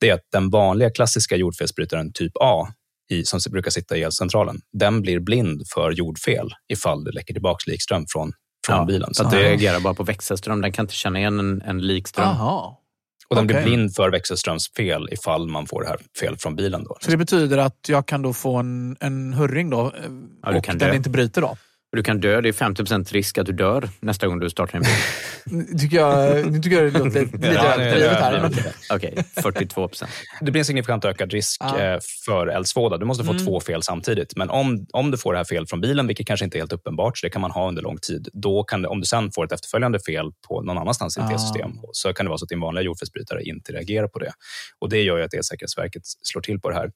[0.00, 2.68] det är att den vanliga klassiska jordfelsbrytaren typ A
[3.10, 7.66] i, som brukar sitta i elcentralen, den blir blind för jordfel ifall det läcker tillbaks
[7.66, 8.32] likström från,
[8.66, 9.14] från bilen.
[9.14, 10.60] Så att det reagerar bara på växelström.
[10.60, 12.28] Den kan inte känna igen en, en likström.
[12.28, 12.82] Aha.
[13.30, 13.64] Och den blir Okej.
[13.64, 16.84] blind för växelströmsfel ifall man får det här fel från bilen.
[16.84, 16.96] Då.
[17.00, 19.92] Så det betyder att jag kan då få en, en hurring då
[20.42, 20.94] Ja, och den dö.
[20.94, 21.56] inte bryter då?
[21.96, 24.82] Du kan dö, det är 50% risk att du dör nästa gång du startar en
[24.82, 24.92] bil.
[25.72, 28.40] Nu tycker jag, nu tycker jag det låter lite Ja, överdrivet här.
[28.40, 28.52] Men,
[28.96, 30.10] Okej, 42 procent.
[30.40, 31.78] Det blir en signifikant ökad risk Ja.
[31.80, 32.96] eh, för eldsvåda.
[32.98, 33.44] Du måste få Mm.
[33.44, 34.36] två fel samtidigt.
[34.36, 36.72] Men om, om du får det här fel från bilen, vilket kanske inte är helt
[36.72, 38.28] uppenbart, så det kan man ha under lång tid.
[38.32, 41.30] Då kan det, om du sen får ett efterföljande fel på någon annanstans i ditt
[41.30, 41.32] Ah.
[41.32, 44.32] elsystem, så kan det vara så att din vanliga jordfelsbrytare inte reagerar på det.
[44.78, 46.90] Och Det gör ju att Elsäkerhetsverket slår till på det här.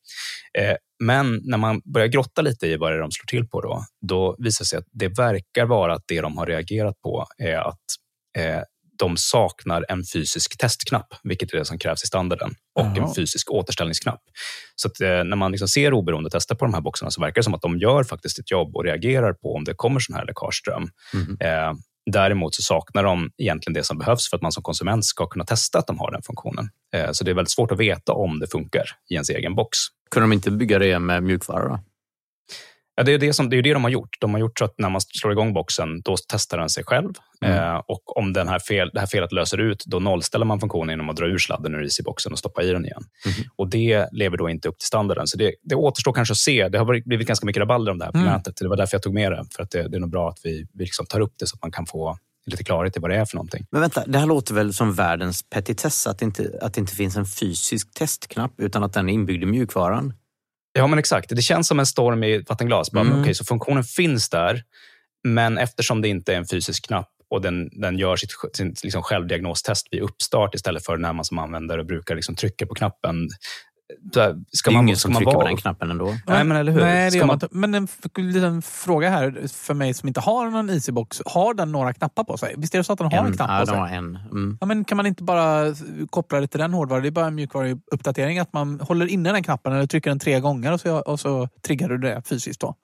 [0.59, 3.61] Eh, men när man börjar grotta lite i vad det är de slår till på,
[3.61, 7.27] då, då visar det sig att det verkar vara att det de har reagerat på
[7.39, 7.81] är att
[8.39, 8.61] eh,
[8.99, 13.09] de saknar en fysisk testknapp, vilket är det som krävs i standarden, och Jaha.
[13.09, 14.21] en fysisk återställningsknapp.
[14.77, 17.35] Så att, eh, när man liksom ser oberoende tester på de här boxarna så verkar
[17.35, 20.17] det som att de gör faktiskt ett jobb och reagerar på om det kommer sån
[20.17, 20.89] här läckageström.
[21.15, 21.37] Mhm.
[21.41, 21.73] Eh,
[22.13, 25.45] däremot så saknar de egentligen det som behövs för att man som konsument ska kunna
[25.45, 26.69] testa att de har den funktionen.
[26.95, 29.79] Eh, så det är väldigt svårt att veta om det funkar i ens egen box.
[30.13, 31.79] Kunde de inte bygga det med mjukvara då?
[32.95, 34.17] Ja, det, är det, som, det är det de har gjort.
[34.21, 37.13] De har gjort så att när man slår igång boxen, då testar den sig själv.
[37.45, 37.59] Mm.
[37.59, 40.89] Eh, och om den här fel, det här felet löser ut, då nollställer man funktionen
[40.93, 43.03] genom att dra ur sladden ur Easy-boxen och stoppa i den igen.
[43.27, 43.35] Mhm.
[43.57, 45.27] Och Det lever då inte upp till standarden.
[45.27, 46.69] Så det, det återstår kanske att se.
[46.69, 48.33] Det har blivit ganska mycket rabalder om det här på Mm.
[48.33, 48.57] nätet.
[48.57, 49.45] Det var därför jag tog med det.
[49.57, 51.57] För att det, det är nog bra att vi, vi liksom tar upp det så
[51.57, 53.67] att man kan få lite klarhet i vad det är för någonting.
[53.71, 56.95] Men vänta, det här låter väl som världens petitess att det inte, att det inte
[56.95, 60.15] finns en fysisk testknapp utan att den är inbyggd i mjukvaran.
[60.73, 61.29] Ja, men exakt.
[61.29, 62.93] Det känns som en storm i vattenglas.
[62.93, 63.21] Mm.
[63.21, 64.63] Okej, så funktionen finns där,
[65.25, 69.03] men eftersom det inte är en fysisk knapp och den, den gör sitt, sin liksom
[69.03, 73.29] självdiagnostest vid uppstart istället för när man som användare brukar liksom trycka på knappen.
[74.13, 75.45] Ska det är man, ingen ska som man trycker vara...
[75.45, 76.05] på den knappen ändå.
[76.27, 76.81] Nej, men eller hur?
[76.81, 77.49] Nej, det man man-.
[77.51, 77.89] Men en
[78.33, 81.23] liten fråga här för mig som inte har någon Easybox.
[81.27, 82.55] Har den några knappar på sig?
[82.59, 83.77] Visst är det så att den har en, En, knapp ja, på sig?
[83.77, 84.17] har en.
[84.17, 84.59] Mm.
[84.61, 85.75] Ja, men kan man inte bara
[86.11, 87.03] koppla det till den hårdvaran?
[87.03, 88.39] Det är bara en mjukvaruuppdatering.
[88.39, 91.49] Att man håller inne den knappen eller trycker den tre gånger och så, och så
[91.67, 92.61] triggar du det fysiskt.
[92.61, 92.75] då.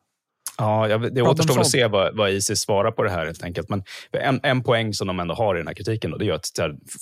[0.61, 3.69] Ja, jag, det återstår att se vad, vad Isis svarar på det här helt enkelt.
[3.69, 3.83] Men
[4.13, 6.49] en, en poäng som de ändå har i den här kritiken, då, det är att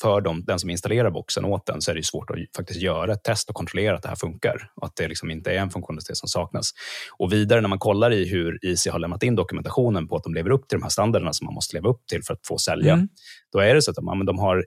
[0.01, 3.13] för dem, den som installerar boxen åt den så är det svårt att faktiskt göra
[3.13, 4.71] ett test och kontrollera att det här funkar.
[4.75, 6.71] Och att det liksom inte är en funktionalitet som saknas.
[7.19, 10.35] Och vidare när man kollar i hur IC har lämnat in dokumentationen på att de
[10.35, 12.59] lever upp till de här standarderna som man måste leva upp till för att få
[12.59, 12.93] sälja.
[12.93, 13.09] Mm.
[13.53, 14.65] Då är det så att de, de har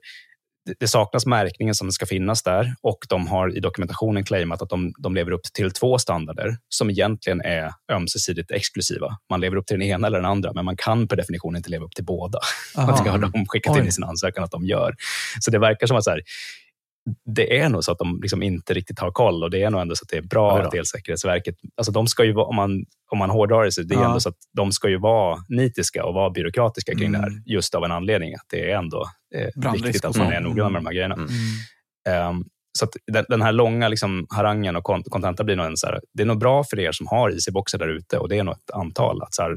[0.78, 4.92] det- saknas märkningen som ska finnas där och de har i dokumentationen claimat att de,
[4.98, 9.16] de lever upp till två standarder som egentligen är ömsesidigt exklusiva.
[9.30, 11.70] Man lever upp till den ena eller den andra, men man kan per definition inte
[11.70, 12.38] leva upp till båda.
[12.76, 13.00] Aha.
[13.04, 13.88] Det har de skickat in Oj.
[13.88, 14.94] i sin ansökan att de gör.
[15.40, 16.20] Så det verkar som att så här,
[17.34, 19.80] det är nog så att de liksom inte riktigt har koll och det är nog
[19.80, 20.66] ändå så att det är bra då.
[20.68, 23.94] att Elsäkerhetsverket, alltså de ska ju vara, om man, om man hårdrar det, så det
[23.94, 24.06] är Ja.
[24.06, 27.20] ändå så att de ska ju vara nitiska och vara byråkratiska kring Mm.
[27.20, 29.04] det här, just av en anledning att det är ändå
[29.34, 31.14] eh, viktigt att man är noggrann med de här grejerna.
[31.14, 31.28] Mm.
[32.08, 32.44] Ehm,
[32.78, 35.86] så att den, den här långa liksom, harangen och kont- kontenta blir nog en så
[35.86, 38.44] här, det är nog bra för er som har IC-boxar där ute och det är
[38.44, 39.22] nog ett antal.
[39.22, 39.56] Att så här,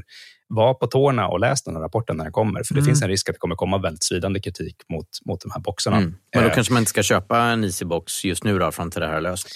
[0.54, 2.62] var på tårna och läs den här rapporten när den kommer.
[2.64, 2.86] För det Mm.
[2.86, 5.96] finns en risk att det kommer komma väldigt svidande kritik mot, mot de här boxarna.
[5.96, 6.14] Mm.
[6.34, 9.00] Men då Eh, kanske man inte ska köpa en Easybox just nu då, fram till
[9.00, 9.48] det här är löst.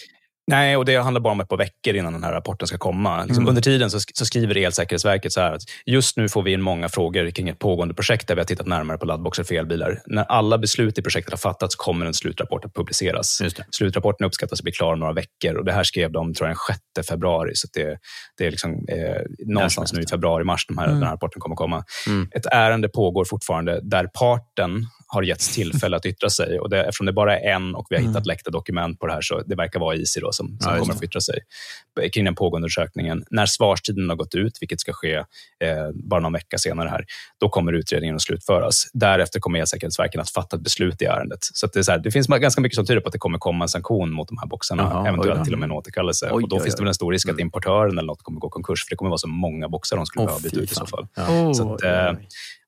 [0.48, 3.22] Nej, och det handlar bara om ett par veckor innan den här rapporten ska komma.
[3.24, 3.48] Liksom Mm.
[3.48, 6.60] Under tiden så, sk- så skriver Elsäkerhetsverket så här att just nu får vi in
[6.62, 10.02] många frågor kring ett pågående projekt där vi har tittat närmare på laddboxar för elbilar.
[10.06, 13.40] När alla beslut i projektet har fattats kommer en slutrapport att publiceras.
[13.70, 16.56] Slutrapporten uppskattas bli klar om några veckor och det här skrev de tror jag,
[16.94, 17.50] den 6 februari.
[17.54, 17.98] Så det,
[18.38, 20.98] det är liksom, eh, någonstans nu i februari-mars de här, Mm.
[20.98, 21.84] den här rapporten kommer komma.
[22.06, 22.28] Mm.
[22.34, 26.60] Ett ärende pågår fortfarande där parten har getts tillfälle att yttra sig.
[26.60, 29.12] Och det, eftersom det bara är en och vi har hittat läckta dokument på det
[29.12, 31.38] här så det verkar vara Easy då, som, som Ja, kommer att få yttra sig
[32.12, 33.24] kring den pågående undersökningen.
[33.30, 35.24] När svarstiden har gått ut, vilket ska ske eh,
[35.94, 37.04] bara någon vecka senare här,
[37.40, 38.86] då kommer utredningen att slutföras.
[38.92, 41.38] Därefter kommer Elsäkerhetsverket att fatta ett beslut i ärendet.
[41.40, 43.38] Så, det, är så här, det finns ganska mycket som tyder på att det kommer
[43.38, 46.28] komma en sanktion mot de här boxarna, Jaha, oj eventuellt till och med en återkallelse.
[46.32, 46.84] Oj, och då oj, finns det oj.
[46.84, 47.46] väl en stor risk att Mm.
[47.46, 50.22] importören eller något kommer gå konkurs, för det kommer vara så många boxar de skulle
[50.22, 51.06] Åh, behöva byta ut i så fall.
[51.14, 51.22] Ja.
[51.30, 51.52] Oh.
[51.52, 52.12] Så att, eh,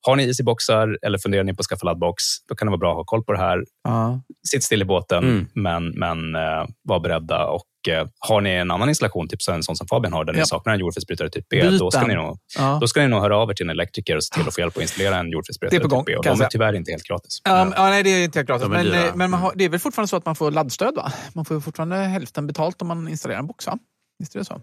[0.07, 2.91] har ni Easy-boxar eller funderar ni på att skaffa laddbox, då kan det vara bra
[2.91, 3.59] att ha koll på det här.
[3.85, 4.21] Ja.
[4.49, 5.47] Sitt still i båten, Mm.
[5.55, 7.47] men, men eh, var beredda.
[7.47, 10.33] Och, eh, har ni en annan installation, typ så en sån som Fabian har, där
[10.33, 10.39] Ja.
[10.41, 12.79] ni saknar en jordfelsbrytare typ B, då ska, ni nog, Ja.
[12.81, 14.61] då ska ni nog höra av er till en elektriker och se till att få
[14.61, 16.17] hjälp att installera en Det jordfelsbrytare är på gång, typ B.
[16.17, 17.41] Och de är tyvärr inte helt gratis.
[17.45, 18.69] Ja, men- ja, nej, det är inte helt gratis.
[18.69, 19.07] Men, dyra.
[19.07, 20.95] eh, men man har, det är väl fortfarande så att man får laddstöd?
[20.95, 21.13] va?
[21.35, 23.79] Man får fortfarande hälften betalt om man installerar en box, va?
[24.19, 24.61] Visst är det så?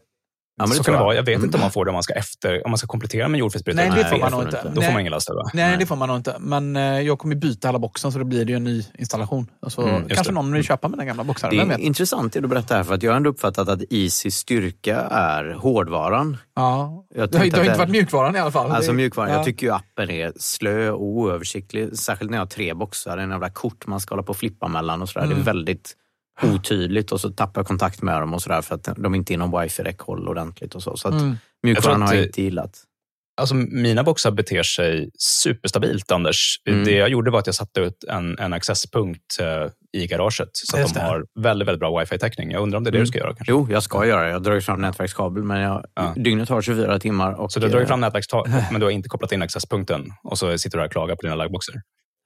[0.59, 1.03] Ja, men så det kan det jag.
[1.05, 1.15] vara.
[1.15, 1.45] Jag vet Mm.
[1.45, 3.89] inte om man får det om man ska, efter, om man ska komplettera med jordfelsbrytare.
[3.89, 4.61] Nej, det Nej, får man det nog inte.
[4.63, 4.85] Då Nej.
[4.85, 5.49] får man ingen ladd va?
[5.53, 5.77] Nej, Nej.
[5.79, 6.35] det får man nog inte.
[6.39, 9.47] Men eh, jag kommer byta alla boxen så då blir det ju en ny installation.
[9.61, 10.35] Och så Mm, kanske det.
[10.35, 11.49] någon vill köpa mina gamla boxar.
[11.51, 11.79] Det är vet?
[11.79, 15.53] intressant det du berättar här, för att jag har ändå uppfattat att Easys styrka är
[15.53, 16.37] hårdvaran.
[16.55, 17.05] Ja.
[17.15, 18.71] Jag Det har, det har inte varit mjukvaran i alla fall.
[18.71, 19.29] Alltså Det- mjukvaran.
[19.31, 19.35] ja.
[19.37, 21.97] Jag tycker ju appen är slö och oöversiktlig.
[21.97, 23.17] Särskilt när jag har tre boxar.
[23.17, 25.25] En jävla kort man ska hålla på och flippa mellan och sådär.
[25.27, 25.41] Det Mm.
[25.41, 25.93] är väldigt
[26.43, 29.35] otydligt och så tappar jag kontakt med dem och sådär för att de inte är
[29.35, 30.97] inom wifi-räckhåll ordentligt och så.
[30.97, 31.35] Så att Mm.
[31.63, 32.83] mjukvaran har jag inte gillat.
[33.41, 36.55] Alltså, mina boxar beter sig superstabilt, Anders.
[36.69, 36.85] Mm.
[36.85, 39.69] Det jag gjorde var att jag satte ut en, en accesspunkt eh,
[40.01, 42.51] i garaget så att de har väldigt, väldigt bra wifi-täckning.
[42.51, 43.03] Jag undrar om det är det Mm.
[43.05, 43.51] du ska göra kanske?
[43.51, 44.29] Jo, jag ska göra det.
[44.29, 46.13] Jag dragit fram nätverkskabel, men jag, Ja.
[46.15, 47.33] dygnet har 24 timmar.
[47.33, 50.11] Och, Så du har dragit eh, fram nätverkstaket, men du har inte kopplat in accesspunkten
[50.23, 51.75] och så sitter du här och klagar på dina liggeboxar.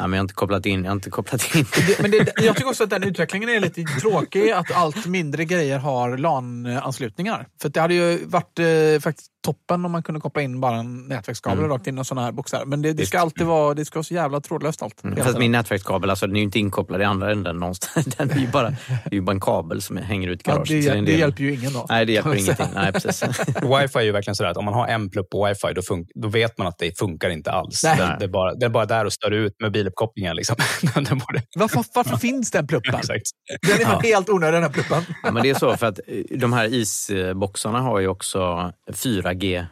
[0.01, 0.83] Nej, men jag har inte kopplat in.
[0.83, 1.65] Jag har inte kopplat in.
[1.87, 5.45] Det, men det, jag tycker också att den utvecklingen är lite tråkig, att allt mindre
[5.45, 7.47] grejer har LAN-anslutningar.
[7.61, 8.65] För det hade ju varit eh,
[9.01, 11.71] faktiskt toppen om man kunde koppla in bara en nätverkskabel Mm.
[11.71, 12.65] rakt in i sådana här boxar.
[12.65, 15.03] Men det, det ska alltid vara, det ska vara så jävla trådlöst allt.
[15.03, 15.23] Mm.
[15.23, 18.05] Fast min nätverkskabel, alltså, den är ju inte inkopplad i andra änden någonstans.
[18.17, 18.75] Den är ju bara, det
[19.05, 20.85] är ju bara en kabel som hänger ut i ja, garaget.
[20.85, 21.85] det, en det del- hjälper ju ingen då.
[21.89, 22.65] Nej, det hjälper ingenting.
[22.75, 23.23] Nej, precis.
[23.47, 25.81] Wifi är ju verkligen sådär att om man har en plupp på wifi, då,
[26.15, 27.83] då vet man att det funkar inte alls.
[27.83, 27.97] Nej.
[27.97, 29.55] Det, det, är bara, det är bara där och stör ut
[29.91, 30.35] mobiluppkopplingen.
[30.35, 30.55] Liksom.
[30.93, 32.95] Borde, Varför, varför finns den pluppen?
[32.95, 33.23] exakt.
[33.61, 35.03] Den är fan helt onödig den här pluppen.
[35.23, 39.57] Ja, men det är så, för att eh, de här isboxarna har ju också 4G,
[39.59, 39.65] eh,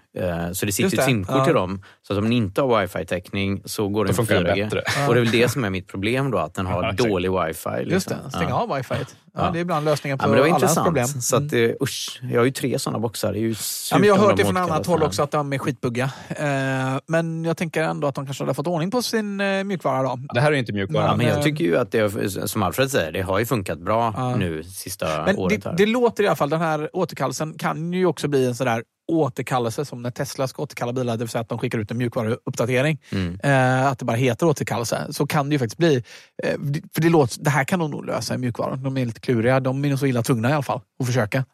[0.53, 1.49] så det sitter Just ett det, simkort ja.
[1.49, 1.81] i dem.
[2.07, 4.63] Så att om ni inte har wifi-täckning så går den på funkar den 4G.
[4.63, 4.79] bättre.
[5.07, 7.31] Och det är väl det som är mitt problem då, att den har Ja, dålig
[7.31, 7.69] wifi.
[7.69, 7.91] Liksom.
[7.93, 8.55] Just det, stänga ja.
[8.69, 8.95] av wifi.
[9.33, 9.49] Ja.
[9.51, 10.85] Det är ibland lösningen på Ja, men det var intressant.
[10.85, 11.07] problem.
[11.07, 11.69] Så att, Mm.
[11.69, 13.33] eh, usch, jag har ju tre sådana boxar.
[13.33, 13.55] Det är ju
[13.91, 16.11] Ja, men jag har hört det de från annat håll också att de är skitbuggiga.
[16.29, 20.03] Eh, men jag tänker ändå att de kanske hade fått ordning på sin eh, mjukvara.
[20.03, 20.19] Då.
[20.33, 21.05] Det här är inte mjukvara.
[21.05, 23.79] Ja, men eh, jag tycker ju att det, som Alfred säger, det har ju funkat
[23.79, 24.35] bra Ja.
[24.35, 25.63] nu sista Men året.
[25.63, 25.77] det, här.
[25.77, 28.83] det låter i alla fall, den här återkallelsen kan ju också bli en sån där
[29.09, 31.97] återkallelse som när Tesla ska återkalla bilar, det vill säga att de skickar ut en
[31.97, 33.01] mjukvaruuppdatering.
[33.11, 33.39] Mm.
[33.43, 35.07] Eh, att det bara heter återkallelse.
[35.09, 36.03] Så kan det ju faktiskt bli.
[36.43, 36.51] Eh,
[36.93, 38.83] för det, låter, det här kan de nog lösa i mjukvaran.
[38.83, 39.59] De är lite kluriga.
[39.59, 41.45] De är nog så illa tvungna i alla fall att försöka.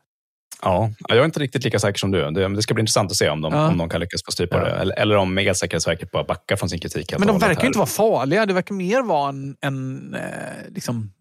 [0.61, 2.19] Ja, jag är inte riktigt lika säker som du.
[2.21, 3.67] Det, men det ska bli intressant att se om de, Ja.
[3.67, 4.63] om de kan lyckas få styr på Ja.
[4.63, 4.71] det.
[4.71, 7.13] Eller, eller om Elsäkerhetsverket bara backar från sin kritik.
[7.19, 8.45] Men de verkar ju inte vara farliga.
[8.45, 10.21] Det verkar mer vara en, en eh,
[10.69, 11.11] liksom,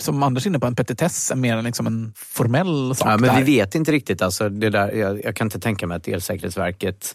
[0.00, 3.08] som Anders är inne på, en petitess mer än liksom en formell sak.
[3.08, 3.42] Ja, men där.
[3.44, 4.22] vi vet inte riktigt.
[4.22, 7.14] Alltså, det där, jag, jag kan inte tänka mig att Elsäkerhetsverket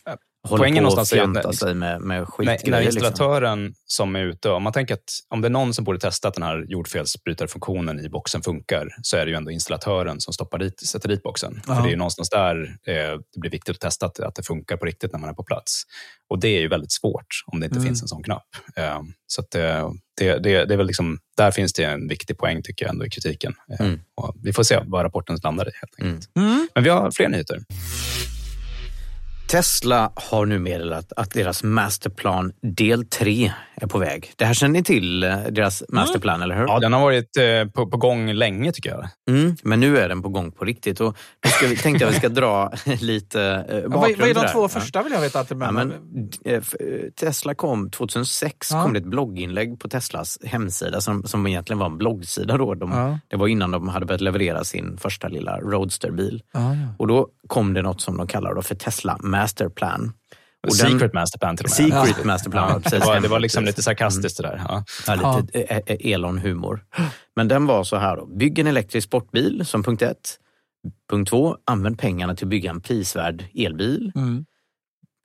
[0.49, 2.71] håller Poängen på att någonstans är ju fjanta när- sig med, med skitgrejer.
[2.71, 3.03] när liksom.
[3.05, 6.27] installatören som är ute, om man tänker att om det är någon som borde testa
[6.27, 10.57] att den här jordfelsbrytarfunktionen i boxen funkar, så är det ju ändå installatören som stoppar
[10.59, 11.61] dit, sätter dit boxen.
[11.67, 11.75] Ja.
[11.75, 12.93] För det är ju någonstans där eh,
[13.33, 15.43] det blir viktigt att testa att, att det funkar på riktigt när man är på
[15.43, 15.83] plats.
[16.29, 17.87] Och det är ju väldigt svårt om det inte Mm.
[17.87, 18.47] finns en sån knapp.
[18.75, 22.37] Eh, så att, eh, det, det, det är väl liksom, där finns det en viktig
[22.37, 23.53] poäng tycker jag ändå i kritiken.
[23.79, 23.99] Eh, Mm.
[24.15, 26.35] och vi får se vad rapporten landar i helt enkelt.
[26.37, 26.67] Mm.
[26.75, 27.59] Men vi har fler nyheter.
[29.51, 34.31] Tesla har nu meddelat att deras masterplan del 3 är på väg.
[34.35, 36.63] Det här känner ni till, eh, deras masterplan, eller hur?
[36.67, 39.07] Ja, den har varit eh, på, på gång länge tycker jag.
[39.29, 40.99] Mm, men nu är den på gång på riktigt.
[41.01, 42.71] Och då ska vi, tänkte jag att vi ska dra
[43.01, 44.67] lite eh, Ja, bakgrund vad, vad är de två Ja.
[44.67, 45.39] första vill jag veta.
[45.39, 45.91] Att det Ja, men,
[46.45, 46.61] eh, eh,
[47.19, 48.83] Tesla kom 2006 Ja.
[48.83, 52.57] kom det ett blogginlägg på Teslas hemsida som, som egentligen var en bloggsida.
[52.57, 52.73] Då.
[52.75, 53.19] De, Ja.
[53.27, 56.43] Det var innan de hade börjat leverera sin första lilla Roadsterbil.
[56.53, 56.95] Ja, ja.
[56.97, 60.13] Och då kom det något som de kallar då för Tesla Masterplan.
[60.67, 62.07] Och Secret Masterplan till och med.
[62.07, 62.81] Secret Masterplan.
[62.85, 64.61] Ja, ja, det, var, det var liksom lite sarkastiskt det där.
[64.67, 64.83] Ja.
[65.07, 66.85] Ja, lite eh, eh, Elon-humor.
[67.35, 68.25] Men den var så här då.
[68.25, 70.37] Bygg en elektrisk sportbil som punkt ett.
[71.09, 74.11] Punkt två, använd pengarna till att bygga en prisvärd elbil.
[74.15, 74.45] Mm.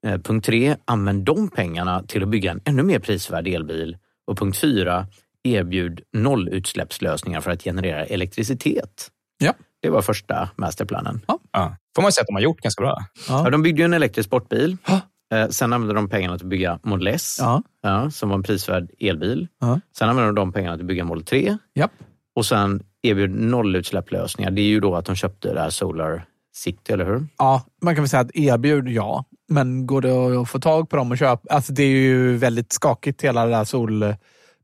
[0.06, 3.96] Eh, Punkt tre, använd de pengarna till att bygga en ännu mer prisvärd elbil.
[4.26, 5.06] Och punkt fyra,
[5.44, 9.10] erbjud nollutsläppslösningar för att generera elektricitet.
[9.38, 9.54] Ja.
[9.86, 11.20] Det var första masterplanen.
[11.26, 11.76] Ja.
[11.96, 12.98] får man säga att de har gjort ganska bra.
[13.28, 14.76] Ja, de byggde ju en elektrisk sportbil.
[14.86, 15.00] Ja.
[15.36, 17.62] Eh, Sen använde de pengarna till att bygga Model S, Ja.
[17.82, 19.48] ja, som var en prisvärd elbil.
[19.60, 19.80] Ja.
[19.98, 21.56] Sen använde de de pengarna till att bygga Model 3.
[21.74, 21.90] Japp.
[22.36, 24.50] Och sen erbjöd nollutsläpplösningar.
[24.50, 26.24] Det är ju då att de köpte det här Solar
[26.56, 27.26] City, eller hur?
[27.38, 29.24] ja, man kan väl säga att erbjud, ja.
[29.48, 31.54] Men går det att få tag på dem och köpa?
[31.54, 33.64] Alltså det är ju väldigt skakigt hela det där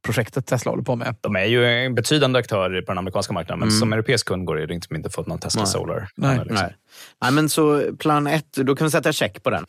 [0.06, 1.14] solprojektet Tesla håller på med.
[1.20, 3.78] De är ju en betydande aktör på den amerikanska marknaden, men Mm.
[3.80, 5.66] som europeisk kund går det inte inte fått någon Tesla Nej.
[5.70, 6.08] Solar.
[6.16, 6.38] Nej.
[6.38, 6.54] Liksom.
[6.54, 6.76] Nej.
[7.22, 9.64] Nej, men så plan ett, då kan vi sätta check på den.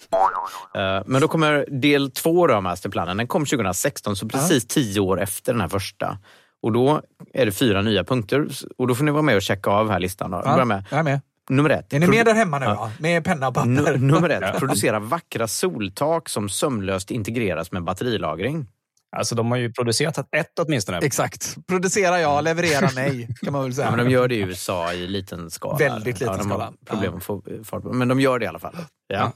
[0.75, 3.17] Eh, Men då kommer del två av masterplanen.
[3.17, 6.17] Den kom 2016, så precis tio år efter den här första.
[6.61, 7.01] Och då
[7.33, 8.47] är det fyra nya punkter.
[8.77, 10.31] Och då får ni vara med och checka av här listan.
[10.31, 10.41] Då.
[10.45, 10.85] Ja, med.
[10.89, 11.21] Jag är med.
[11.49, 11.93] Nummer ett.
[11.93, 12.65] Är ni med där hemma nu?
[12.65, 12.91] Ja.
[12.99, 13.69] Med penna och papper?
[13.69, 18.67] Nu- Nummer ett, producera vackra soltak som sömlöst integreras med batterilagring.
[19.15, 20.97] Alltså, de har ju producerat ett åtminstone.
[20.97, 21.57] Exakt.
[21.67, 23.87] Producera ja, leverera nej, kan man väl säga.
[23.87, 25.77] Ja, men de gör det i USA i liten skala.
[25.77, 26.73] Väldigt liten ja, skala.
[26.85, 28.75] Problem att få fart på Men de gör det i alla fall.
[28.77, 28.85] Ja.
[29.07, 29.31] Ja.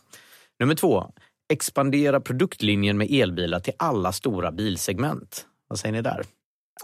[0.60, 1.12] Nummer två,
[1.54, 5.46] expandera produktlinjen med elbilar till alla stora bilsegment.
[5.68, 6.24] Vad säger ni där?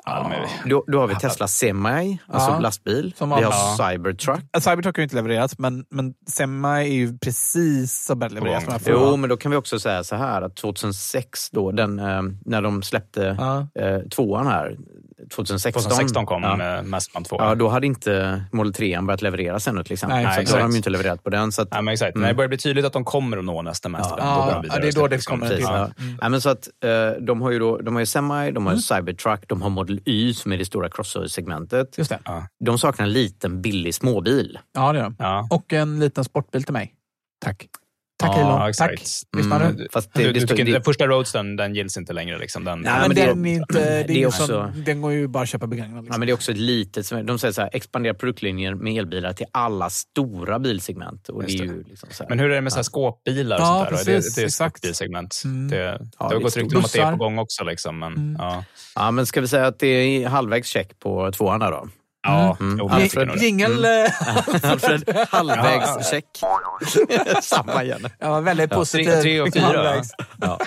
[0.05, 0.31] Ja,
[0.65, 2.59] Då, då har vi Tesla Semi, alltså Ja.
[2.59, 3.13] lastbil.
[3.17, 4.39] Som vi har Cybertruck.
[4.59, 9.15] Cybertruck har ju inte levererats, men, men Semi är ju precis så börjat här Jo,
[9.17, 12.83] men då kan vi också säga så här att 2006 då, den, eh, när de
[12.83, 13.67] släppte Ja.
[13.81, 14.77] eh, tvåan här,
[15.35, 15.83] 2016.
[15.83, 16.55] 2016 kom ja.
[16.55, 17.35] med Masterplan 2.
[17.39, 20.17] Ja, då hade inte Model 3 börjat levereras ännu till exempel.
[20.17, 20.49] Nej, exakt.
[20.49, 21.51] då har de ju inte levererat på den.
[21.51, 22.17] Så att, Ja, men exakt.
[22.17, 24.87] När det börjar bli tydligt att de kommer att nå nästa Masterplan, Ja, ja, det
[24.87, 25.31] är då det Liksom.
[25.31, 25.75] kommer Precis, till.
[25.75, 25.89] ja.
[26.21, 28.73] Nej, men så att, eh, de har ju då, de har ju Semi, de har
[28.73, 31.97] ju Cybertruck, de har Model Y som är det stora crossover-segmentet.
[31.97, 32.19] Just det.
[32.65, 34.59] De saknar en liten billig småbil.
[34.73, 35.15] Ja, det är de.
[35.19, 35.47] Ja.
[35.51, 36.93] Och en liten sportbil till mig.
[37.45, 37.67] Tack.
[38.27, 38.69] Tack Ja, Elon.
[38.69, 38.91] exakt.
[38.91, 39.37] Tack.
[39.37, 39.87] Lyssnar Mm, du?
[39.93, 42.37] Fast det, Du, det, du tycker det, den första Roadstern, den gills inte längre?
[42.37, 42.63] Liksom.
[42.63, 45.11] Den, Nej, men, det- den, är inte, det är det är också- sån, den går
[45.11, 45.97] ju bara att köpa begagnad.
[45.97, 46.19] ja, Liksom.
[46.19, 49.45] men det är också ett litet, de säger så här, expandera produktlinjen med elbilar till
[49.51, 51.29] alla stora bilsegment.
[51.29, 51.65] Och det är Just det.
[51.77, 53.55] ju liksom så här, Men hur är det med så här skåpbilar?
[53.57, 54.13] Och Ja, sånt där?
[54.13, 54.75] precis, det, det är exakt.
[54.75, 55.41] ett bilsegment.
[55.45, 55.67] Mm.
[55.69, 57.63] Det, Ja, det det har är gått rykten om att det är på gång också.
[57.63, 58.35] Liksom, men, Mm.
[58.39, 58.63] ja.
[58.95, 61.87] ja, men ska vi säga att det är halvvägs check på tvåan då?
[62.23, 62.77] Ja, Mm.
[62.79, 63.37] jo, Alfred-.
[63.37, 63.85] Jingel.
[63.85, 63.91] eh,
[64.71, 66.25] Alfred, halvvägs check.
[67.41, 68.07] Samma igen.
[68.19, 69.05] Ja, väldigt Ja, positiv.
[69.05, 69.63] tre- tre och fyra.
[69.63, 70.09] Halvvägs.
[70.41, 70.59] Ja,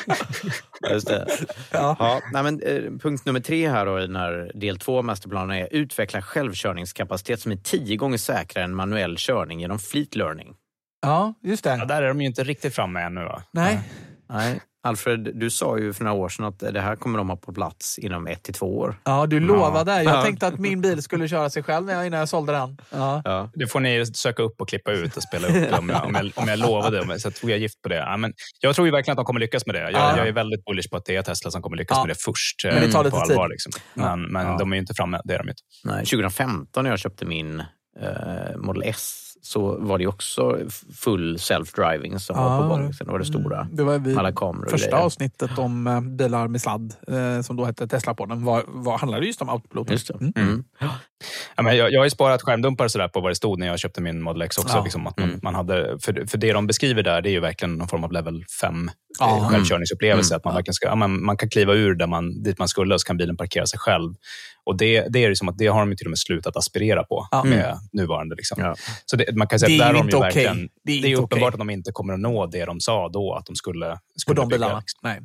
[0.91, 1.27] just det.
[1.73, 1.97] Ja.
[1.99, 5.05] Ja, nej, men, eh, punkt nummer tre här då, i den här del två av
[5.05, 10.55] masterplanen är utveckla självkörningskapacitet som är tio gånger säkrare än manuell körning genom fleet learning.
[11.03, 11.77] ja, just det.
[11.77, 13.25] Ja, där är de ju inte riktigt framme ännu.
[13.25, 13.43] Va?
[13.51, 13.81] Nej.
[14.29, 17.37] Nej, Alfred, du sa ju för några år sedan att det här kommer de ha
[17.37, 19.01] på plats inom ett till två år.
[19.05, 20.03] Ja, du lovade.
[20.03, 20.23] Jag Ja.
[20.23, 22.79] tänkte att min bil skulle köra sig själv när jag- innan jag sålde den.
[22.91, 23.23] Ja.
[23.25, 23.51] Ja.
[23.55, 26.31] Det får ni söka upp och klippa ut och spela upp om jag, om jag,
[26.35, 27.01] om jag lovade.
[27.01, 27.97] Om jag, så tog jag gift på det.
[27.97, 29.81] Ja, men jag tror ju verkligen att de kommer lyckas med det.
[29.81, 30.17] Jag, Ja.
[30.17, 32.05] jag är väldigt bullish på att det är Tesla som kommer lyckas Ja.
[32.07, 32.65] med det först.
[32.65, 33.51] Men det tar eh, lite allvar, tid.
[33.51, 33.73] Liksom.
[33.95, 35.21] Men, men de är ju inte framme.
[35.25, 35.63] Det är de inte.
[35.85, 37.61] Nej, 2015 när jag köpte min
[38.03, 40.59] eh, Model S så var det också
[40.95, 42.93] full self-driving som var på gång.
[42.95, 43.61] Sen var det stora.
[43.61, 45.05] Mm, Det var vi, Alla kameror första grejer.
[45.05, 49.43] avsnittet om eh, bilar med sladd, eh, som då hette Tesla-podden, var, var, handlade just
[49.43, 49.91] om autopilot.
[49.91, 50.15] Just det.
[50.15, 50.33] Mm.
[50.37, 50.65] Mm.
[51.57, 54.01] Ja, men jag, jag har sparat skärmdumpar sådär på vad det stod när jag köpte
[54.01, 54.77] min Model X också.
[54.77, 54.85] Ja.
[54.85, 55.41] Liksom, att man, Mm.
[55.43, 58.13] man hade, för, för det de beskriver där, det är ju verkligen någon form av
[58.13, 59.37] level 5 Ja.
[59.37, 60.35] eh, självkörningsupplevelse.
[60.35, 60.37] Mm.
[60.39, 62.95] Att man, verkligen ska, ja, man, man kan kliva ur där man, dit man skulle
[62.95, 64.15] och så kan bilen parkera sig själv.
[64.65, 67.05] Och det, det är ju som att det har de till och med slutat aspirera
[67.05, 67.45] på Ja.
[67.45, 68.35] med nuvarande.
[68.37, 68.63] Liksom.
[68.63, 68.75] Ja.
[69.07, 70.27] Så det, man kan säga Det är där de inte okej.
[70.27, 71.55] verkligen, Det är det är inte uppenbart okej.
[71.55, 74.49] att de inte kommer att nå det de sa då att de skulle, skulle de
[74.49, 75.01] bygga, liksom.
[75.03, 75.21] Nej.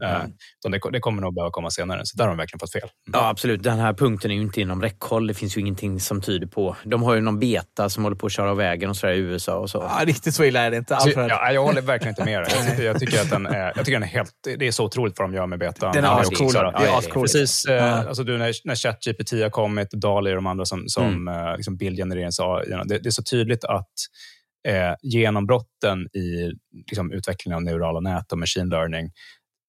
[0.59, 2.01] Utan det, det kommer nog behöva komma senare.
[2.03, 2.89] Så där har de verkligen fått fel.
[3.13, 3.63] Ja, absolut.
[3.63, 5.27] Den här punkten är ju inte inom räckhåll.
[5.27, 6.75] Det finns ju ingenting som tyder på.
[6.83, 9.17] De har ju någon beta som håller på att köra av vägen och sådär i
[9.17, 9.77] USA och så.
[9.99, 11.29] Ja, riktigt så illa är det inte, Så, Alfred.
[11.29, 12.51] ja, jag håller verkligen inte med dig.
[12.55, 14.31] Jag tycker, jag tycker att den är, jag tycker den är helt...
[14.57, 15.91] Det är så otroligt vad de gör med beta.
[15.91, 16.51] Den är det ascool.
[16.53, 17.23] Det är ja, ascool.
[17.23, 17.65] Precis.
[17.65, 17.83] Eh, Ja.
[17.83, 21.77] alltså du, när, när ChatGPT har kommit, DALI och de andra som, som eh, liksom
[21.77, 23.87] bildgenererings det, det är så tydligt att
[24.67, 26.51] eh, genombrotten i
[26.87, 29.11] liksom, utvecklingen av neurala nät och machine learning,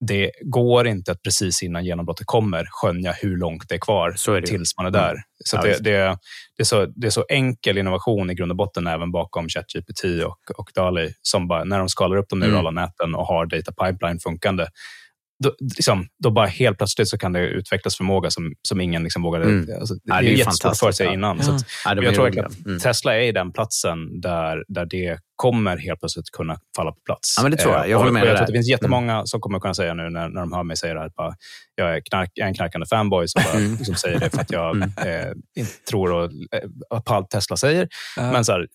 [0.06, 4.32] det går inte att precis innan genombrottet kommer skönja hur långt det är kvar Så
[4.32, 5.16] är det tills man är där.
[5.44, 6.18] Så Ja, det, det,
[6.56, 10.04] det, är så, det är så enkel innovation i grund och botten även bakom ChatGPT
[10.04, 12.50] och, och DALI som bara, när de skalar upp de Mm.
[12.50, 14.66] neurala näten och har data pipeline funkande,
[15.42, 19.22] då, liksom, då bara helt plötsligt så kan det utvecklas förmåga som, som ingen liksom
[19.22, 19.44] vågade...
[19.44, 19.68] Mm.
[19.80, 21.12] Alltså, det, Ja, är det är ju jättesvårt för sig ja.
[21.12, 21.42] innan.
[21.42, 22.78] Så att, Ja, jag tror verkligen att Mm.
[22.80, 27.34] Tesla är i den platsen där, där det kommer helt plötsligt kunna falla på plats.
[27.36, 27.84] Ja, men det tror jag.
[27.84, 29.94] Eh, Jag håller med och Jag tror att det finns jättemånga som kommer kunna säga
[29.94, 31.34] nu när, när de hör mig säga det här, att bara,
[31.74, 33.76] jag, är knark, jag är en knarkande fanboy som, bara, Mm.
[33.84, 34.90] som säger det för att jag Mm.
[35.06, 37.88] eh, inte tror och, eh, på allt Tesla säger.
[38.16, 38.32] Ja.
[38.32, 38.66] Men så här,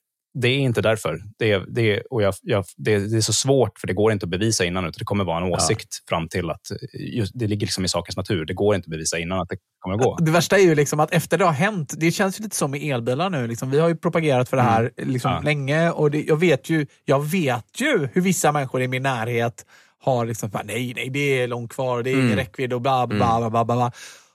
[0.41, 1.19] det är inte därför.
[1.39, 4.11] Det är, det, är, och jag, jag, det, det är så svårt, för det går
[4.11, 4.83] inte att bevisa innan.
[4.85, 6.61] Utan det kommer vara en åsikt fram till att
[6.93, 8.45] just, det ligger liksom i sakens natur.
[8.45, 10.17] Det går inte att bevisa innan att det kommer att gå.
[10.19, 12.71] Det värsta är ju liksom att efter det har hänt, det känns ju lite som
[12.71, 13.47] med elbilar nu.
[13.47, 13.71] Liksom.
[13.71, 15.41] Vi har ju propagerat för det här liksom Ja.
[15.41, 19.65] länge och det, jag, vet ju, jag vet ju hur vissa människor i min närhet
[20.03, 22.37] har liksom, nej, nej, det är långt kvar, det är ingen Mm.
[22.37, 23.91] räckvidd och bla, bla, bla, bla, bla, bla.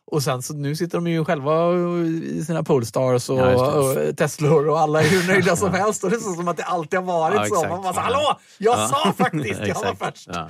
[0.06, 4.68] Och sen så nu sitter de ju själva i sina Polestars och, Ja, och Teslor
[4.68, 6.04] och alla är hur nöjda som helst.
[6.04, 7.54] Och det är så som att det alltid har varit Ja, så.
[7.54, 7.70] exakt.
[7.70, 8.88] Man bara så, hallå, jag Ja.
[8.88, 10.28] sa faktiskt, jag var först.
[10.32, 10.48] Ja.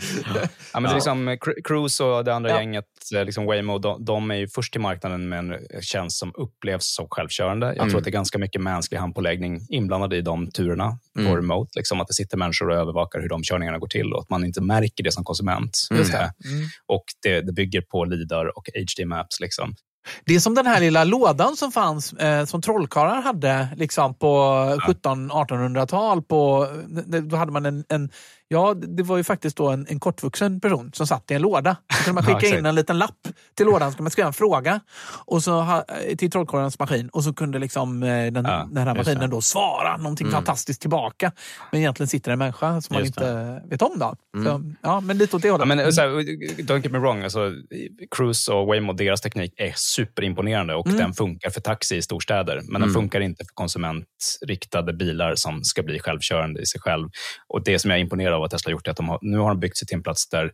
[0.72, 2.56] Ja, men det är liksom, eh, Cru- Cruise och det andra Ja.
[2.58, 2.84] gänget,
[3.14, 6.94] eh, liksom Waymo, de, de är ju först till marknaden med en tjänst som upplevs
[6.94, 7.66] som självkörande.
[7.66, 7.88] Jag Mm.
[7.90, 11.30] tror att det är ganska mycket mänsklig handpåläggning inblandad i de turerna Mm.
[11.30, 11.70] på remote.
[11.76, 14.44] Liksom att det sitter människor och övervakar hur de körningarna går till och att man
[14.44, 15.78] inte märker det som konsument.
[15.90, 16.68] Eh, Mm.
[16.86, 19.40] Och det, det bygger på LIDAR och HD Maps.
[19.40, 19.74] Liksom.
[20.24, 24.28] Det är som den här lilla lådan som fanns, eh, som trollkarlar hade liksom på
[24.86, 26.22] 1700-1800-tal.
[26.22, 26.68] På,
[27.22, 28.10] då hade man en, en,
[28.48, 31.76] ja, det var ju faktiskt då en, en kortvuxen person som satt i en låda.
[31.88, 32.66] Då kunde man Ja, skicka in exakt.
[32.68, 34.80] en liten lapp till lådan, så kunde man skriva en fråga
[35.24, 35.84] och så, ha-
[36.18, 39.26] till trollkarlarnas maskin och så kunde liksom, eh, den, Ja, den här maskinen det.
[39.26, 41.32] då svara någonting fantastiskt tillbaka.
[41.70, 43.98] Men egentligen sitter det en människa som man Just inte vet om.
[43.98, 44.16] Då.
[44.44, 45.68] Så, ja, men lite åt det hållet.
[45.68, 46.08] Ja, men, så här,
[46.62, 47.52] don't get me wrong, alltså,
[48.16, 52.60] Cruise och Waymo, deras teknik är superimponerande och den funkar för taxi i storstäder.
[52.68, 57.08] Men den funkar inte för konsumentriktade bilar som ska bli självkörande i sig själv.
[57.48, 59.18] Och Det som jag är imponerad av att Tesla har gjort är att de har,
[59.22, 60.50] nu har de byggt sig till en plats där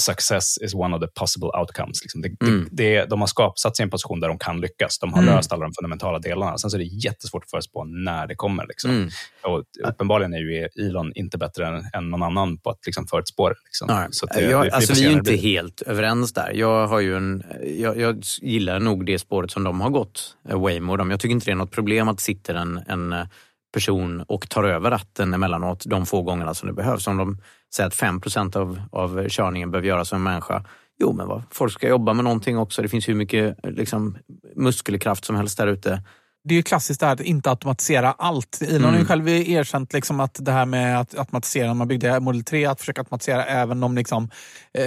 [0.00, 2.02] success is one of the possible outcomes.
[2.02, 2.68] Liksom det, Mm.
[2.72, 4.98] det, det, de har skap, satt sig i en position där de kan lyckas.
[4.98, 5.34] De har Mm.
[5.34, 6.58] löst alla de fundamentala delarna.
[6.58, 8.66] Sen så är det jättesvårt att förutspå när det kommer.
[8.66, 8.90] Liksom.
[8.90, 9.08] Mm.
[9.42, 13.48] Och uppenbarligen är ju Elon inte bättre än, än någon annan på att liksom, förutspå
[13.48, 13.54] det.
[13.64, 14.06] Liksom.
[14.10, 16.52] Så det- jag, vi- alltså, vi är inte helt överens där.
[16.54, 17.42] Jag, har ju en,
[17.78, 20.96] jag, jag gillar nog det spåret som de har gått, eh, Waymo.
[20.96, 21.10] De.
[21.10, 23.26] Jag tycker inte det är något problem att det sitter en, en eh,
[23.72, 27.06] person och tar över ratten emellanåt de få gångerna som det behövs.
[27.06, 27.38] Om de
[27.74, 28.20] säger att 5
[28.54, 30.64] av, av körningen behöver göras av en människa.
[31.00, 31.42] Jo, men vad?
[31.50, 32.82] folk ska jobba med någonting också.
[32.82, 34.18] Det finns hur mycket liksom,
[34.56, 36.02] muskelkraft som helst där ute.
[36.48, 38.62] Det är ju klassiskt det här att inte automatisera allt.
[38.62, 42.20] Elon har ju själv erkänt liksom att det här med att automatisera när man byggde
[42.20, 44.30] Model 3, att försöka automatisera även om liksom,
[44.74, 44.84] eh,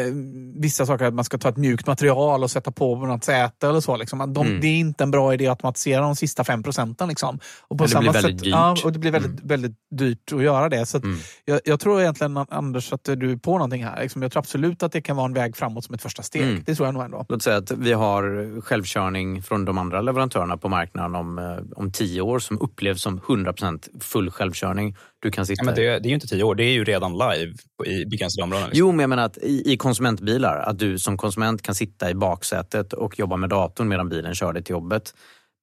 [0.56, 3.80] vissa saker, att man ska ta ett mjukt material och sätta på något säte eller
[3.80, 3.98] så.
[3.98, 4.22] Liksom.
[4.22, 4.62] Att De, Mm.
[4.62, 7.10] Det är inte en bra idé att automatisera de sista fem procenten.
[7.10, 7.40] Liksom.
[7.62, 8.54] Och på det samma blir väldigt sätt, dyrt.
[8.54, 10.86] Ja, och det blir väldigt, väldigt dyrt att göra det.
[10.86, 11.18] Så Mm.
[11.46, 14.02] jag, jag tror egentligen, Anders, att du är på någonting här.
[14.02, 14.22] Liksom.
[14.22, 16.42] Jag tror absolut att det kan vara en väg framåt som ett första steg.
[16.42, 16.64] Mm.
[16.66, 17.26] Det tror jag nog ändå.
[17.30, 21.92] Låt säga att vi har självkörning från de andra leverantörerna på marknaden om, eh, om
[21.92, 24.96] tio år som upplevs som 100% full självkörning.
[25.20, 26.84] Du kan sitta Ja, men det, det är ju inte tio år, det är ju
[26.84, 27.54] redan live
[27.86, 28.66] i begränsade områden.
[28.66, 28.80] Liksom.
[28.80, 32.14] Jo, men jag menar att i, i konsumentbilar, att du som konsument kan sitta i
[32.14, 35.14] baksätet och jobba med datorn medan bilen kör dig till jobbet.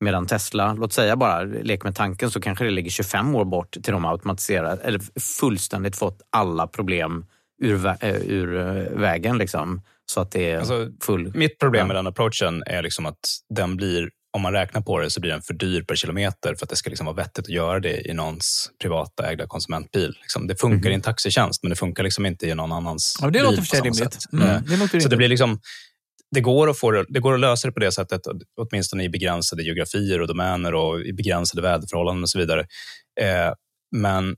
[0.00, 3.70] Medan Tesla, låt säga bara, lek med tanken, så kanske det ligger 25 år bort
[3.70, 7.26] till de automatiserat eller fullständigt fått alla problem
[7.62, 9.38] ur, vä- eh, ur eh, vägen.
[9.38, 11.32] Liksom, så att det är Alltså, full...
[11.34, 13.18] Mitt problem med den approachen är liksom att
[13.54, 16.66] den blir, om man räknar på det, så blir den för dyr per kilometer för
[16.66, 20.16] att det ska liksom vara vettigt att göra det i någons privata ägda konsumentbil.
[20.20, 23.26] Liksom, det funkar i en taxitjänst, men det funkar liksom inte i någon annans Ja,
[23.26, 24.18] det bil låter för sig rimligt.
[24.32, 25.10] Mm, det låter Så rimligt.
[25.10, 25.60] det blir liksom
[26.30, 28.20] det går, att få det går att lösa det på det sättet,
[28.56, 32.60] åtminstone i begränsade geografier och domäner och i begränsade väderförhållanden och så vidare.
[33.20, 33.52] Eh,
[33.96, 34.36] men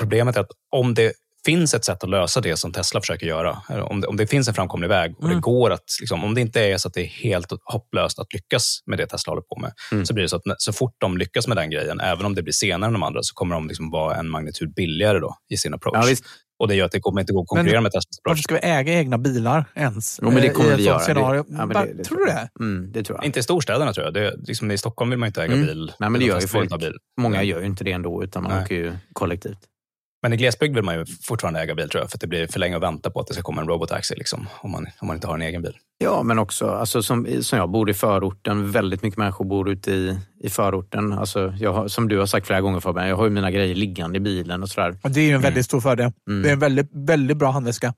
[0.00, 1.12] problemet är att om det
[1.46, 4.48] finns ett sätt att lösa det som Tesla försöker göra, om det, om det finns
[4.48, 5.36] en framkomlig väg och Mm.
[5.36, 8.32] det går att, liksom, om det inte är så att det är helt hopplöst att
[8.32, 10.06] lyckas med det Tesla håller på med, Mm.
[10.06, 12.42] så blir det så att så fort de lyckas med den grejen, även om det
[12.42, 15.56] blir senare än de andra, så kommer de liksom vara en magnitud billigare då i
[15.56, 15.96] sin approach.
[15.96, 16.24] Ja, visst.
[16.58, 18.54] och det gör att det kommer inte gå att konkurrera Men med Teslas Varför ska
[18.54, 20.18] vi äga egna bilar ens?
[20.22, 20.98] Jo, men det eh, kommer vi göra.
[20.98, 21.42] Scenario?
[21.42, 22.48] Det, ja, men Bara- det, det tror du det?
[22.60, 23.24] Mm, det tror jag.
[23.24, 24.14] Inte i storstäderna tror jag.
[24.14, 25.66] Det, liksom, I Stockholm vill man inte äga Mm.
[25.66, 25.92] bil.
[25.98, 26.80] Nej, men det De gör ju folk.
[26.80, 26.92] bil.
[27.20, 28.62] Många gör ju inte det ändå, utan man Nej.
[28.64, 29.58] åker ju kollektivt.
[30.22, 32.46] Men i glesbygd vill man ju fortfarande äga bil tror jag, för att det blir
[32.46, 35.06] för länge att vänta på att det ska komma en robotaxi liksom, om, man, om
[35.06, 35.76] man inte har en egen bil.
[35.98, 38.72] Ja, men också alltså, som, som jag bor i förorten.
[38.72, 41.12] Väldigt mycket människor bor ute i, i förorten.
[41.12, 43.74] Alltså, jag har, som du har sagt flera gånger Fabian, jag har ju mina grejer
[43.74, 44.98] liggande i bilen och sådär.
[45.02, 46.12] Och det är ju en väldigt stor fördel.
[46.28, 46.42] Mm.
[46.42, 47.94] Det är en väldigt, väldigt bra handväska.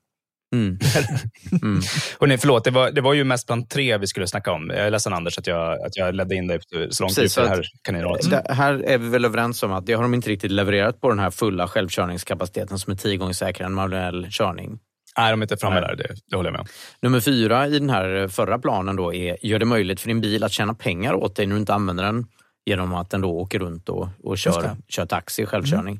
[0.53, 0.77] Mm.
[1.61, 1.81] mm.
[2.19, 4.69] Hörrni, förlåt, det var, det var ju mest plan tre vi skulle snacka om.
[4.69, 7.47] Jag är ledsen Anders att jag, att jag ledde in dig så långt Precis, ut
[7.47, 8.45] här kaninraset.
[8.49, 11.19] Här är vi väl överens om att det har de inte riktigt levererat på den
[11.19, 14.79] här fulla självkörningskapaciteten som är tio gånger säkrare än manuell körning.
[15.17, 15.89] Nej, de är inte framme Nej.
[15.89, 16.67] där, det, det håller jag med om.
[17.01, 20.43] Nummer fyra i den här förra planen då är gör det möjligt för din bil
[20.43, 22.25] att tjäna pengar åt dig när du inte använder den
[22.65, 25.99] genom att den då åker runt och, och kör, kör taxi självkörning.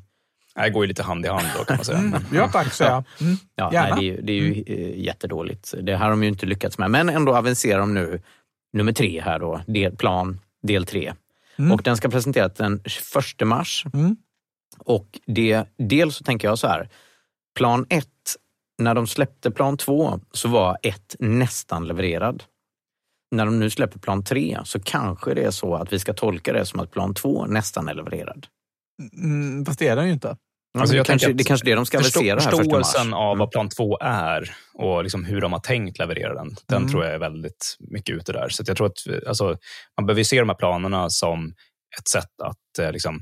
[0.54, 1.98] Det går ju lite hand i hand då kan man säga.
[1.98, 2.22] Mm.
[2.32, 3.04] Ja tack, säger jag.
[3.20, 3.36] Mm.
[3.54, 5.74] Ja, nej, det är, ju- det är ju eh, jättedåligt.
[5.82, 6.90] Det här har de ju inte lyckats med.
[6.90, 8.22] Men ändå avancerar de nu
[8.72, 11.12] nummer tre här då, del, plan del tre.
[11.56, 11.72] Mm.
[11.72, 12.80] Och den ska presenteras den
[13.40, 13.84] 1 mars.
[13.94, 14.16] Mm.
[14.78, 16.88] Och det, dels så tänker jag så här,
[17.58, 18.06] plan ett,
[18.78, 22.44] när de släppte plan två så var ett nästan levererad.
[23.30, 26.52] När de nu släpper plan tre så kanske det är så att vi ska tolka
[26.52, 28.46] det som att plan två nästan är levererad.
[29.16, 30.36] Mm, fast det är den ju inte.
[30.78, 32.58] Alltså, det, kanske, det är kanske det de ska Förstå, avisera här 1 mars.
[32.58, 33.38] förståelsen av Mm.
[33.38, 36.90] vad plan två är och liksom hur de har tänkt leverera den, den Mm.
[36.90, 38.48] tror jag är väldigt mycket ute där.
[38.48, 39.56] Så jag tror att alltså,
[40.00, 41.54] man behöver se de här planerna som
[42.00, 43.20] ett sätt att eh, liksom,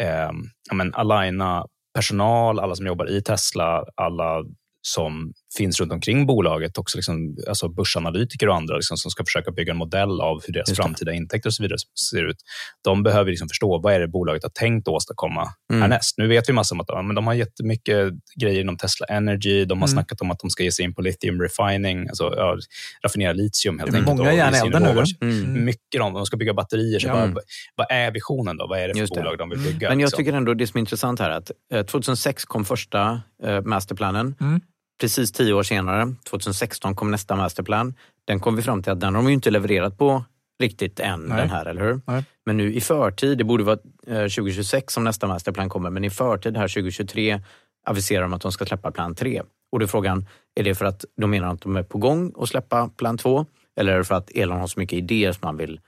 [0.00, 0.30] eh,
[0.70, 4.44] ja, men aligna personal, alla som jobbar i Tesla, alla
[4.82, 9.50] som finns runt omkring bolaget, också liksom, alltså börsanalytiker och andra liksom, som ska försöka
[9.50, 10.74] bygga en modell av hur deras det.
[10.74, 11.78] framtida intäkter och så vidare
[12.10, 12.36] ser ut.
[12.84, 15.82] De behöver liksom förstå vad är det bolaget har tänkt åstadkomma Mm.
[15.82, 16.14] härnäst.
[16.18, 19.64] Nu vet vi massor om att ja, men de har jättemycket grejer inom Tesla Energy.
[19.64, 19.88] De har Mm.
[19.88, 22.56] snackat om att de ska ge sig in på lithium refining, alltså ja,
[23.04, 24.16] raffinera litium helt Det enkelt.
[24.18, 25.28] många och järn i ge sig in i elden nu.
[25.54, 25.64] Mm.
[25.64, 26.98] Mycket om De ska bygga batterier.
[26.98, 27.14] Så Ja.
[27.14, 27.38] vad,
[27.74, 28.66] vad är visionen då?
[28.66, 29.20] Vad är det för Just det.
[29.20, 29.72] bolag de vill Mm.
[29.72, 29.88] bygga?
[29.88, 30.16] Men jag liksom?
[30.24, 34.34] tycker ändå det som är intressant här är att eh, 2006 kom första eh, masterplanen.
[34.40, 34.60] Mm.
[35.00, 37.94] Precis tio år senare, 2016, kom nästa masterplan.
[38.24, 40.24] Den kom vi fram till att den har de ju inte levererat på
[40.62, 41.38] riktigt än, Nej.
[41.38, 42.00] den här, eller hur?
[42.06, 42.24] Nej.
[42.46, 46.10] Men nu i förtid, det borde vara eh, 2026 som nästa masterplan kommer, men i
[46.10, 47.40] förtid här 2023
[47.86, 49.42] aviserar de att de ska släppa plan 3.
[49.72, 52.32] Och då är frågan, är det för att de menar att de är på gång
[52.38, 53.46] att släppa plan 2?
[53.80, 55.80] Eller är det för att Elon har så mycket idéer som man vill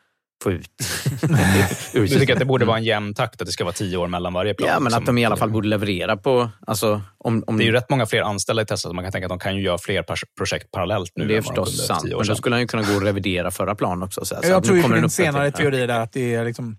[0.43, 0.71] få ut
[1.93, 4.09] Du tycker att det borde vara en jämn takt, att det ska vara tio år
[4.09, 4.69] mellan varje plan?
[4.69, 5.03] Ja, men liksom?
[5.03, 7.91] att de i alla fall borde leverera på, alltså Om, om, Det är ju rätt
[7.91, 10.05] många fler anställda i Tesla, så man kan tänka att de kan ju göra fler
[10.39, 12.83] projekt parallellt nu det är de förstås för sant, men då skulle han ju kunna
[12.83, 14.25] gå och revidera förra planen också.
[14.25, 16.45] Så så Jag att nu tror ju på din senare teori där att det är
[16.45, 16.77] liksom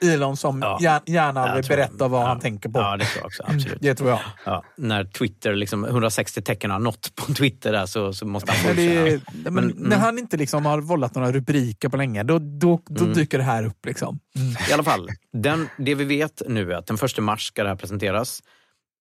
[0.00, 0.78] Elon som Ja.
[0.80, 2.26] gär- gärna vill berätta vad ja.
[2.26, 2.78] han tänker på.
[2.80, 3.42] Ja, det tror jag också.
[3.46, 3.78] Absolut.
[3.80, 4.20] Det tror jag.
[4.46, 8.66] Ja, när Twitter, liksom 160 tecken har nått på Twitter där så, så måste han
[8.66, 9.32] Men, det, fortsätta.
[9.48, 10.00] är- men, Men, när mm.
[10.00, 13.14] han inte liksom har vållat några rubriker på länge, då, då, då Mm.
[13.14, 13.86] dyker det här upp.
[13.86, 14.18] Liksom.
[14.70, 17.68] I alla fall, den, det vi vet nu är att den 1 mars ska det
[17.68, 18.40] här presenteras.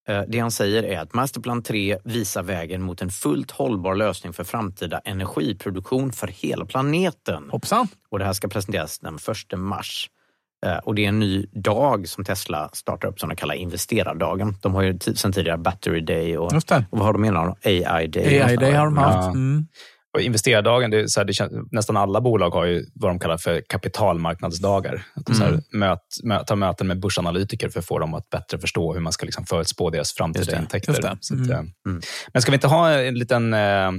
[0.07, 4.33] Eh, Det han säger är att Masterplan 3 visar vägen mot en fullt hållbar lösning
[4.33, 7.49] för framtida energiproduktion för hela planeten.
[7.51, 7.87] Hoppsan!
[8.09, 10.09] Och det här ska presenteras den 1 mars.
[10.65, 14.55] Eh, Och det är en ny dag som Tesla startar upp som de kallar investerardagen.
[14.61, 16.53] De har ju sedan tidigare Battery Day och,
[16.91, 17.55] och vad har de innan?
[17.63, 18.41] AI Day.
[18.41, 19.15] AI Day har de haft.
[19.25, 19.29] Ja.
[19.31, 19.67] Mm.
[20.13, 23.37] Och investerardagen, det så här, det känns, nästan alla bolag har ju vad de kallar
[23.37, 25.03] för kapitalmarknadsdagar.
[25.15, 25.53] Att de så Mm.
[25.55, 28.99] här, möt, mö, tar möten med börsanalytiker för att få dem att bättre förstå hur
[29.01, 30.93] man ska liksom förutspå deras framtida det, intäkter.
[31.01, 31.17] det.
[31.21, 31.51] Så att, Mm.
[31.51, 31.57] eh,
[31.87, 32.01] Mm.
[32.33, 33.91] Men ska vi inte ha en liten eh,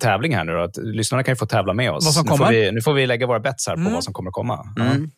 [0.00, 0.62] tävling här nu då?
[0.62, 2.04] Att lyssnarna kan ju få tävla med oss.
[2.04, 2.50] Vad som nu, får kommer?
[2.50, 3.92] vi, nu får vi lägga våra bets här på Mm.
[3.92, 4.66] vad som kommer att komma.
[4.80, 5.10] Mm.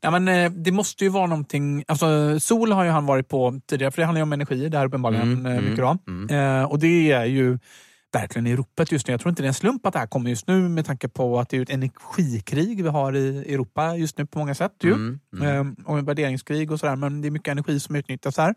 [0.00, 1.84] Ja, men, eh, det måste ju vara någonting...
[1.88, 4.86] Alltså, sol har ju han varit på tidigare, för det handlar ju om energi där
[4.86, 5.32] uppenbarligen.
[5.32, 5.98] Mm, eh, mm, mycket då.
[6.08, 6.58] mm.
[6.60, 7.58] Eh, och det är ju
[8.12, 9.12] verkligen i ropet just nu.
[9.12, 11.08] Jag tror inte det är en slump att det här kommer just nu med tanke
[11.08, 14.72] på att det är ett energikrig vi har i Europa just nu på många sätt.
[14.82, 14.92] Ju.
[14.92, 15.76] Mm, mm.
[15.78, 18.54] Eh, och en värderingskrig och sådär, men det är mycket energi som utnyttjas här.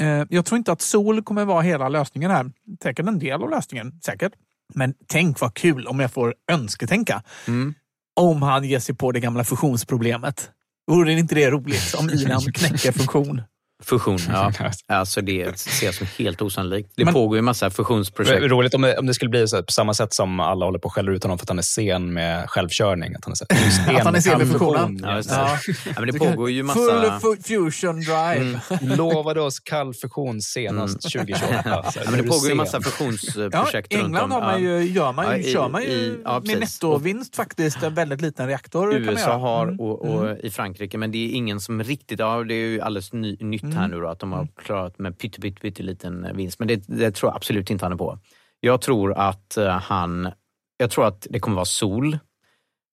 [0.00, 2.52] Eh, jag tror inte att sol kommer vara hela lösningen här.
[2.82, 4.32] Säkert en del av lösningen, säkert.
[4.74, 7.22] Men tänk vad kul om jag får önsketänka.
[7.48, 7.74] Mm.
[8.20, 10.50] Om han ger sig på det gamla fusionsproblemet.
[10.90, 13.42] Vore inte det roligt om Ilan knäcker funktion?
[13.84, 14.52] Fusion, ja.
[14.88, 16.90] Alltså det ser jag som helt osannolikt.
[16.96, 18.42] Det Men- pågår ju massa Det fusionsprojekt.
[18.42, 20.78] är roligt om det, om det skulle bli så på samma sätt som alla håller
[20.78, 23.14] på och skäller ut honom för att han är sen med självkörning.
[23.14, 23.46] Att han är, sen
[23.96, 24.98] Att han är sen med funktionen.
[25.02, 25.28] kallfusion.
[25.28, 25.56] Ja.
[25.56, 25.72] Ja.
[25.86, 26.78] Ja, men det pågår ju massa...
[27.20, 28.60] Full fu- fusion drive.
[28.96, 31.62] Lovade oss kall fusion senast 2028.
[31.62, 34.30] Så här, Ja, men det är pågår ju massa Ja, fusionsprojekt I runt England om.
[34.32, 37.36] har man ju, gör man ju, Ja, i- kör man ju i- ja, med nettovinst
[37.36, 38.92] faktiskt en väldigt liten reaktor.
[38.92, 39.80] kan man USA har Mm.
[39.80, 42.18] och, och i Frankrike, men det är ingen som riktigt...
[42.18, 43.78] Ja, det är ju alldeles ny, nytt Mm.
[43.78, 46.58] här nu då, att de har klarat med pytte, pytte, pytte liten vinst.
[46.58, 48.18] Men det, det tror jag absolut inte han är på.
[48.60, 50.32] Jag tror att eh, han...
[50.76, 52.18] Jag tror att det kommer vara sol.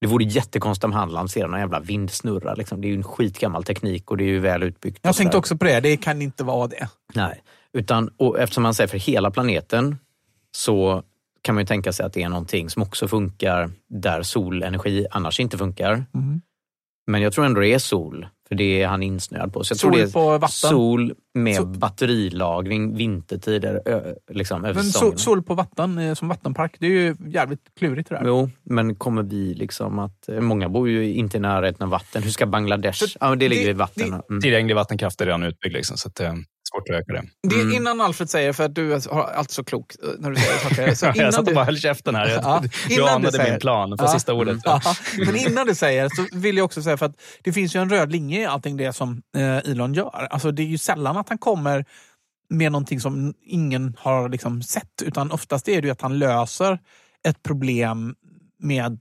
[0.01, 2.53] Det vore jättekonstigt om han lanserar någon jävla vindsnurra.
[2.53, 2.81] Liksom.
[2.81, 4.99] Det är ju en skitgammal teknik och det är ju väl utbyggt.
[5.01, 6.89] Jag tänkte också på det, det kan inte vara det.
[7.13, 7.43] Nej,
[7.73, 9.97] utan och eftersom man säger för hela planeten
[10.51, 11.03] så
[11.41, 15.39] kan man ju tänka sig att det är någonting som också funkar där solenergi annars
[15.39, 16.05] inte funkar.
[16.13, 16.41] Mm.
[17.07, 19.63] Men jag tror ändå det är sol, för det är han insnöad på.
[19.63, 20.49] Så jag Sol tror det är på vatten?
[20.69, 26.27] sol med Så- batterilagring vintertid, ö, liksom över Men sol, sol på vatten eh, som
[26.27, 28.23] vattenpark, det är ju jävligt klurigt det där.
[28.25, 30.29] Jo, men kommer vi liksom att...
[30.39, 32.23] Många bor ju inte i närheten av vatten.
[32.23, 32.99] Hur ska Bangladesh...
[33.05, 34.11] Så ja, det ligger det- i vatten.
[34.11, 34.41] det- Mm.
[34.41, 36.33] Tillgänglig vattenkraft är redan utbyggd, liksom, så att, eh,
[36.73, 37.23] svårt att öka det.
[37.49, 37.71] Det Mm.
[37.71, 40.57] är innan Alfred säger, för att du har alltid så klok eh, när du säger
[40.59, 40.95] saker.
[40.95, 42.27] Så jag innan satt och du- bara höll käften här.
[42.29, 43.97] Jag, Ja, du anade säger- min plan.
[43.97, 44.07] Få Ja.
[44.07, 44.57] sista ordet.
[44.63, 44.81] Ja,
[45.25, 47.89] men innan du säger så vill jag också säga för att det finns ju en
[47.89, 50.27] röd linje i allting det som eh, Elon gör.
[50.31, 51.85] Alltså det är ju sällan att han kommer
[52.49, 55.01] med någonting som ingen har liksom sett.
[55.03, 56.79] Utan oftast är det ju att han löser
[57.27, 58.15] ett problem
[58.59, 58.97] med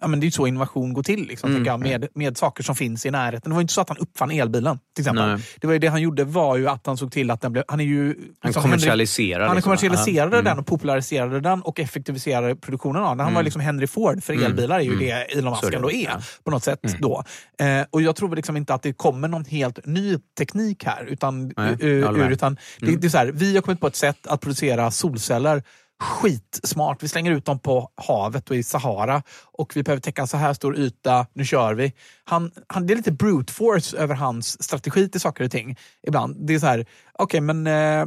[0.00, 1.64] Ja, men det är ju så innovation går till, liksom, Mm.
[1.64, 3.50] jag, med, med saker som finns i närheten.
[3.50, 4.78] Det var ju inte så att han uppfann elbilen.
[4.94, 5.26] till exempel.
[5.28, 5.40] Nej.
[5.60, 7.64] Det, var det han gjorde var ju att han såg till att den blev...
[7.68, 8.06] Han är ju...
[8.06, 9.46] Han liksom, kommersialiserar.
[9.46, 9.68] han liksom.
[9.70, 13.20] kommersialiserade den och populariserade den och effektiviserade produktionen av den.
[13.20, 13.34] Han Mm.
[13.34, 14.44] var liksom Henry Ford för Mm.
[14.46, 14.98] elbilar, är ju Mm.
[15.00, 16.20] det Elon Musk ändå är Ja.
[16.44, 16.84] på något sätt.
[16.84, 17.00] Mm.
[17.00, 17.24] då.
[17.58, 21.04] Eh, och Jag tror liksom inte att det kommer någon helt ny teknik här.
[21.04, 24.26] Utan, Nej, ur, utan det, det är så här, vi har kommit på ett sätt
[24.26, 25.62] att producera solceller
[26.04, 27.02] skitsmart.
[27.02, 30.36] Vi slänger ut dem på havet och i Sahara och vi behöver täcka en så
[30.36, 31.26] här stor yta.
[31.32, 31.92] Nu kör vi.
[32.26, 36.36] Han, han, det är lite brute force över hans strategi till saker och ting ibland.
[36.46, 36.86] Det är så här,
[37.18, 38.02] okej men eh,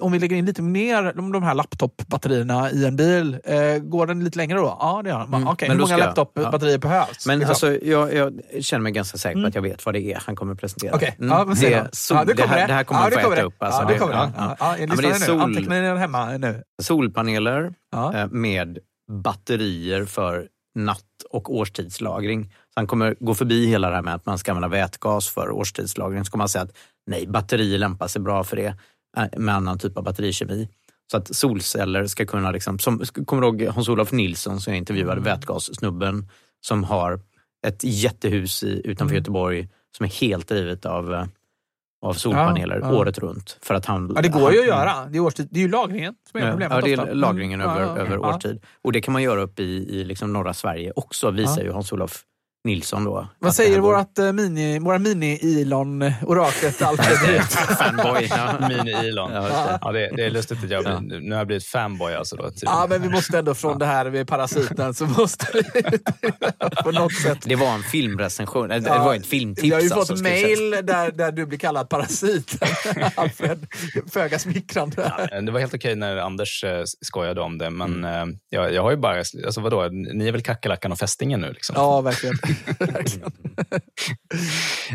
[0.00, 4.06] om vi lägger in lite mer de, de här laptopbatterierna i en bil, eh, går
[4.06, 4.76] den lite längre då?
[4.80, 5.34] Ja, det gör den.
[5.34, 5.48] Mm.
[5.48, 7.26] Okej, hur många laptopbatterier behövs?
[7.26, 7.50] Men Liksom.
[7.50, 10.36] alltså, jag, jag känner mig ganska säker på att jag vet vad det är han
[10.36, 10.94] kommer presentera.
[10.94, 11.30] Okej, Mm.
[11.30, 13.42] ja, det, sol, Ja, det, kommer här, det här kommer ja, han få det äta
[13.42, 13.46] det.
[13.46, 13.62] upp.
[13.62, 13.82] Alltså.
[13.82, 14.32] ja, det kommer Ja, det.
[14.36, 14.56] ja.
[14.60, 15.14] Ja, Ja, det nu.
[15.14, 16.62] sol, hemma nu?
[16.82, 18.14] solpaneler Ja.
[18.16, 18.78] eh, med
[19.24, 20.46] batterier för
[20.78, 22.44] natt och årstidslagring.
[22.44, 25.50] Så han kommer gå förbi hela det här med att man ska använda vätgas för
[25.50, 26.24] årstidslagring.
[26.24, 26.76] Så kommer han säga att
[27.06, 28.74] nej, batterier lämpar sig bra för det
[29.16, 30.68] eh, med annan typ av batterikemi.
[31.10, 35.20] Så att solceller ska kunna, liksom, som, kommer du ihåg Hans-Olof Nilsson som jag intervjuade,
[35.20, 36.28] vätgassnubben
[36.60, 37.20] som har
[37.66, 39.16] ett jättehus i, utanför Mm.
[39.16, 41.26] Göteborg som är helt drivet av, eh,
[42.02, 42.98] av solpaneler Ja, ja.
[42.98, 43.58] året runt.
[43.62, 45.06] För att han, Ja, det går ju att han, göra.
[45.10, 45.48] Det är, årstid.
[45.50, 47.10] det är ju lagringen som är Ja, problemet ja, det ofta.
[47.10, 47.76] är lagringen Mm.
[47.76, 48.62] över, över årstid.
[48.84, 49.62] Och det kan man göra upp i,
[50.00, 52.22] i liksom norra Sverige också, visar ju Hans-Olof
[52.64, 53.28] Nilsson då.
[53.38, 57.40] Vad säger vårat eh, mini, våra mini-Elon-oraklet Alfred?
[57.78, 58.28] fanboy?
[58.30, 58.54] Ja.
[58.68, 59.32] Mini-Elon.
[59.32, 59.78] Ja.
[59.82, 62.14] Ja, det, det är lustigt att jag blir, nu har jag blivit fanboy.
[62.14, 62.62] Alltså då, typ.
[62.62, 65.62] Ja, men vi måste ändå från det här med parasiten så måste vi
[66.84, 67.38] på något sätt.
[67.44, 69.68] Det var en filmrecension, det Ja, var ett filmtips.
[69.68, 70.46] Jag har ju fått alltså, jag säga.
[70.46, 72.68] mail där, där du blir kallad parasiten,
[73.14, 73.66] Alfred.
[74.12, 75.28] Föga smickrande.
[75.46, 78.36] Det var helt okej när Anders eh, skojade om det, men Mm.
[78.48, 79.18] jag, jag har ju bara...
[79.46, 81.52] Alltså vadå, ni är väl kackerlackan och fästingen nu?
[81.52, 81.74] Liksom.
[81.78, 82.34] Ja, verkligen.
[82.78, 83.30] Verkligen.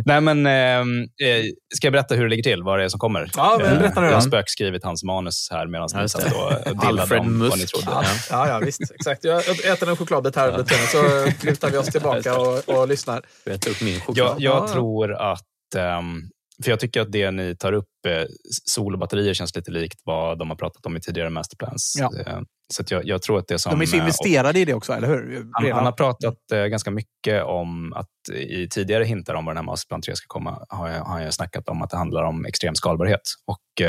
[0.06, 1.44] Nej, men ehm, eh,
[1.76, 2.64] ska jag berätta hur det ligger till?
[2.64, 3.32] Vad det är som kommer?
[3.36, 4.08] Ja, men Eh, berätta nu.
[4.08, 7.58] Jag har spökskrivit hans manus här medan Ja, ni satt och dillade Alfred om vad
[7.60, 7.86] ni trodde.
[7.92, 8.92] Ja, ja, ja, visst.
[8.96, 9.24] Exakt.
[9.24, 13.22] Jag äter en chokladbit här under tiden så lutar vi oss tillbaka och, och lyssnar.
[13.44, 14.28] Jag äter upp min choklad.
[14.28, 15.76] Jag, jag tror att...
[15.76, 16.22] ehm,
[16.64, 18.24] för jag tycker att det ni tar upp, eh,
[18.72, 21.96] sol och batterier, känns lite likt vad de har pratat om i tidigare masterplans.
[22.00, 22.12] Ja.
[22.28, 22.40] Eh,
[22.74, 23.72] så jag, jag tror att det som...
[23.72, 25.48] De är så eh, investerade i det också, eller hur?
[25.52, 29.72] Han, han har pratat ganska mycket om att i tidigare hintar om vad den här
[29.72, 32.76] Masterplan 3 ska komma har jag, har jag snackat om att det handlar om extrem
[32.76, 33.22] skalbarhet.
[33.48, 33.88] Och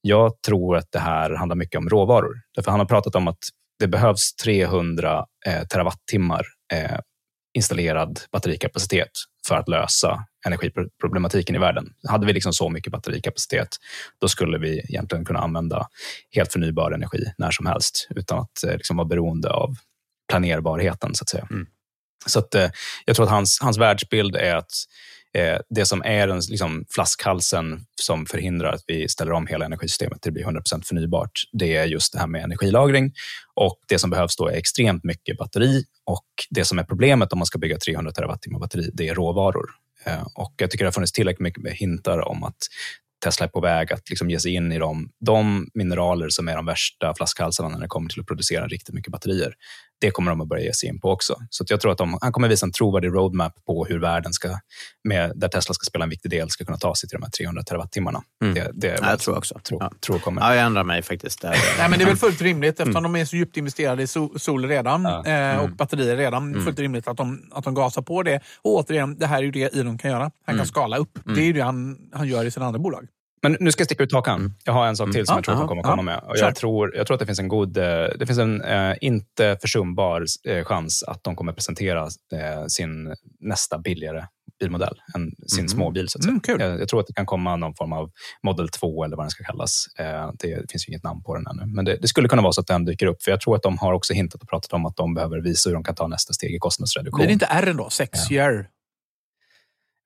[0.00, 2.34] jag tror att det här handlar mycket om råvaror.
[2.54, 3.38] Därför han har pratat om att
[3.78, 6.42] det behövs 300 eh, terawattimmar
[7.56, 9.10] installerad batterikapacitet
[9.48, 11.92] för att lösa energiproblematiken i världen.
[12.08, 13.68] Hade vi liksom så mycket batterikapacitet,
[14.20, 15.88] då skulle vi egentligen kunna använda
[16.30, 19.76] helt förnybar energi när som helst utan att eh, liksom vara beroende av
[20.28, 21.46] planerbarheten, så att säga.
[21.50, 21.66] Mm.
[22.26, 22.70] Så att, eh,
[23.04, 24.72] jag tror att hans, hans världsbild är att
[25.36, 30.22] Eh, det som är den liksom, flaskhalsen som förhindrar att vi ställer om hela energisystemet
[30.22, 33.12] till att bli 100% förnybart, det är just det här med energilagring.
[33.54, 37.38] Och Det som behövs då är extremt mycket batteri och det som är problemet om
[37.38, 39.66] man ska bygga 300 terawattimmar batteri, det är råvaror.
[40.04, 42.58] Eh, och jag tycker det har funnits tillräckligt mycket hintar om att
[43.24, 46.56] Tesla är på väg att liksom ge sig in i de, de mineraler som är
[46.56, 49.54] de värsta flaskhalsarna när det kommer till att producera riktigt mycket batterier.
[50.00, 51.34] Det kommer de att börja ge sig in på också.
[51.50, 54.32] Så att jag tror att de, han kommer visa en trovärdig roadmap på hur världen
[54.32, 54.48] ska,
[55.08, 57.30] med, där Tesla ska spela en viktig del, ska kunna ta sig till de här
[57.30, 58.22] 300 terawattimmarna.
[58.42, 58.54] Mm.
[58.54, 59.60] Det, det är Ja, vad jag tror också.
[59.62, 59.92] Tror, Ja.
[60.06, 60.42] tror kommer.
[60.42, 61.42] Ja, jag ändrar mig faktiskt.
[61.42, 61.50] Där.
[61.78, 64.06] Nej, men det är väl fullt rimligt eftersom de är så djupt investerade i
[64.38, 65.26] sol, redan Ja.
[65.26, 66.64] eh, och batterier redan.
[66.64, 68.40] Fullt rimligt att de, att de gasar på det.
[68.62, 70.30] Och återigen, det här är ju det Elon kan göra.
[70.46, 71.18] Han kan skala upp.
[71.24, 73.06] Det är ju det han, han gör i sina andra bolag.
[73.48, 74.54] Men nu ska jag sticka ut hakan.
[74.64, 76.18] Jag har en sak till som Ja, jag tror att de kommer komma med.
[76.18, 77.84] Och jag, tror, jag tror att det finns en god, eh,
[78.18, 82.02] det finns en eh, inte försumbar eh, chans att de kommer presentera
[82.32, 84.24] eh, sin nästa billigare
[84.60, 86.08] bilmodell än sin småbil.
[86.08, 86.30] Så att säga.
[86.30, 86.60] Mm, kul.
[86.60, 88.10] jag, jag tror att det kan komma någon form av
[88.42, 89.86] Model 2 eller vad den ska kallas.
[89.98, 91.74] Eh, det, finns ju inget namn på den ännu.
[91.74, 93.22] Men det, det skulle kunna vara så att den dyker upp.
[93.22, 95.70] För jag tror att de har också hintat och pratat om att de behöver visa
[95.70, 97.18] hur de kan ta nästa steg i kostnadsreduktion.
[97.18, 97.90] Blir det inte R då?
[97.90, 98.68] Sexier?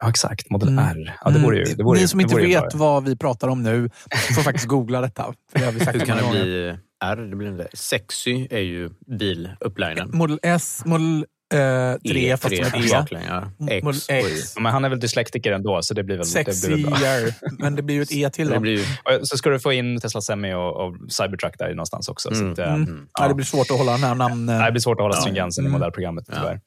[0.00, 0.50] Ja, exakt.
[0.50, 0.84] Model Mm.
[0.84, 1.16] R.
[1.24, 3.48] Ja, det vore ju, det vore Ni ju- som det inte vet vad vi pratar
[3.48, 3.90] om nu
[4.36, 5.34] får faktiskt googla detta.
[5.52, 6.42] För det har vi sagt Hur kan det gånger.
[6.44, 7.16] bli R?
[7.16, 7.68] Det blir inte.
[7.74, 10.10] Sexy är ju bilupplinen.
[10.12, 11.24] Model S, Model
[11.54, 12.88] eh, 3 fast som ett E.
[12.92, 13.52] baklänga.
[13.70, 13.84] X.
[13.84, 14.52] Model X.
[14.56, 17.30] Ja, Men han är väl dyslektiker ändå, så det blir väl, det blir väl bra.
[17.58, 18.60] Men det blir ju ett E till Det då.
[18.60, 18.84] blir ju...
[19.24, 22.34] Så ska du få in Tesla Semi och, och Cybertruck där någonstans också.
[22.34, 23.06] Så att, eh, Mm.
[23.18, 24.46] Ja, det blir svårt att hålla den här namn...
[24.46, 25.78] nej, det blir svårt att hålla stringensen i Mm.
[25.78, 26.60] modellprogrammet tyvärr.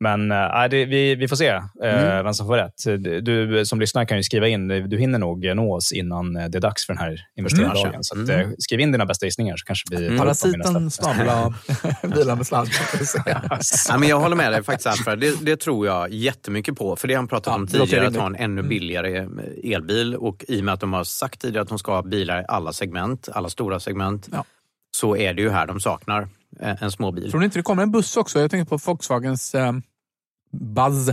[0.00, 2.24] Men äh, det, vi, vi får se eh, Mm.
[2.24, 2.84] vem som får rätt.
[3.24, 4.68] Du, som lyssnar kan ju skriva in.
[4.68, 7.86] Du hinner nog nå oss innan eh, det är dags för den här investerardagen.
[7.88, 8.02] Mm.
[8.02, 10.18] Så att, eh, skriv in dina bästa gissningar så kanske vi tar upp dem i
[10.18, 11.02] Parasiten nästa.
[11.14, 11.54] snabla
[12.16, 12.68] bilar med sladd.
[12.68, 13.42] så att säga.
[13.88, 15.18] Ja, men jag håller med dig faktiskt Alfred.
[15.18, 16.96] Det, det tror jag jättemycket på.
[16.96, 20.14] För det har han pratat Ja, om tidigare, att ha en ännu billigare eh, elbil.
[20.16, 22.44] Och i och med att de har sagt tidigare att de ska ha bilar i
[22.48, 24.44] alla segment, alla stora segment, Ja.
[24.96, 26.28] så är det ju här de saknar
[26.60, 27.30] en småbil.
[27.30, 28.40] Tror ni inte det kommer en buss också?
[28.40, 29.72] Jag tänker på Volkswagens eh,
[30.52, 31.10] Buzz.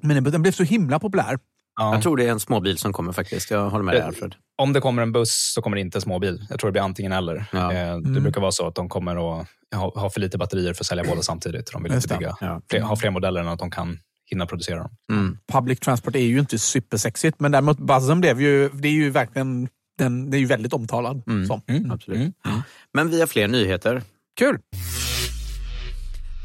[0.00, 1.38] Men den blev så himla populär.
[1.76, 1.94] Ja.
[1.94, 3.50] Jag tror det är en småbil som kommer faktiskt.
[3.50, 4.34] Jag håller med dig Alfred.
[4.58, 6.46] Om det kommer en buss så kommer det inte en småbil.
[6.50, 7.44] Jag tror det blir antingen eller.
[7.52, 7.72] Ja.
[7.72, 8.22] Eh, Det Mm.
[8.22, 11.04] brukar vara så att de kommer att ha, ha för lite batterier för att sälja
[11.04, 11.72] båda samtidigt.
[11.72, 12.60] De vill Just inte bygga, Ja.
[12.70, 13.98] fler, ha fler modeller än att de kan
[14.30, 14.90] hinna producera dem.
[15.12, 15.38] Mm.
[15.52, 19.68] Public transport är ju inte supersexigt, men däremot Buzzen blev ju, det är ju verkligen
[19.98, 21.22] den, det är ju väldigt omtalad.
[21.26, 21.46] Mm.
[21.46, 21.60] Så.
[21.90, 22.18] Absolut.
[22.18, 22.32] Mm.
[22.94, 24.02] Men vi har fler nyheter.
[24.38, 24.58] Kul!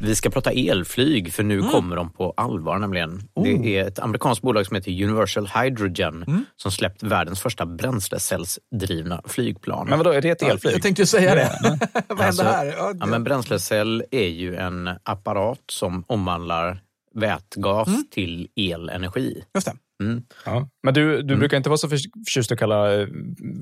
[0.00, 1.70] Vi ska prata elflyg, för nu Mm.
[1.70, 3.28] kommer de på allvar nämligen.
[3.34, 3.44] Oh.
[3.44, 6.44] Det är ett amerikanskt bolag som heter Universal Hydrogen Mm.
[6.56, 9.86] som släppt världens första bränslecellsdrivna flygplan.
[9.88, 10.74] Men vadå, är det ett elflyg?
[10.74, 11.78] Jag tänkte ju säga det.
[12.08, 12.66] Vad Alltså, här?
[12.66, 16.80] Ja, Ja, men bränslecell är ju en apparat som omvandlar
[17.14, 18.04] vätgas Mm.
[18.10, 19.44] till elenergi.
[19.54, 20.04] Just det.
[20.04, 20.22] Mm.
[20.44, 20.68] Ja.
[20.82, 21.38] Men du, du Mm.
[21.38, 23.06] brukar inte vara så förtjust att kalla eh,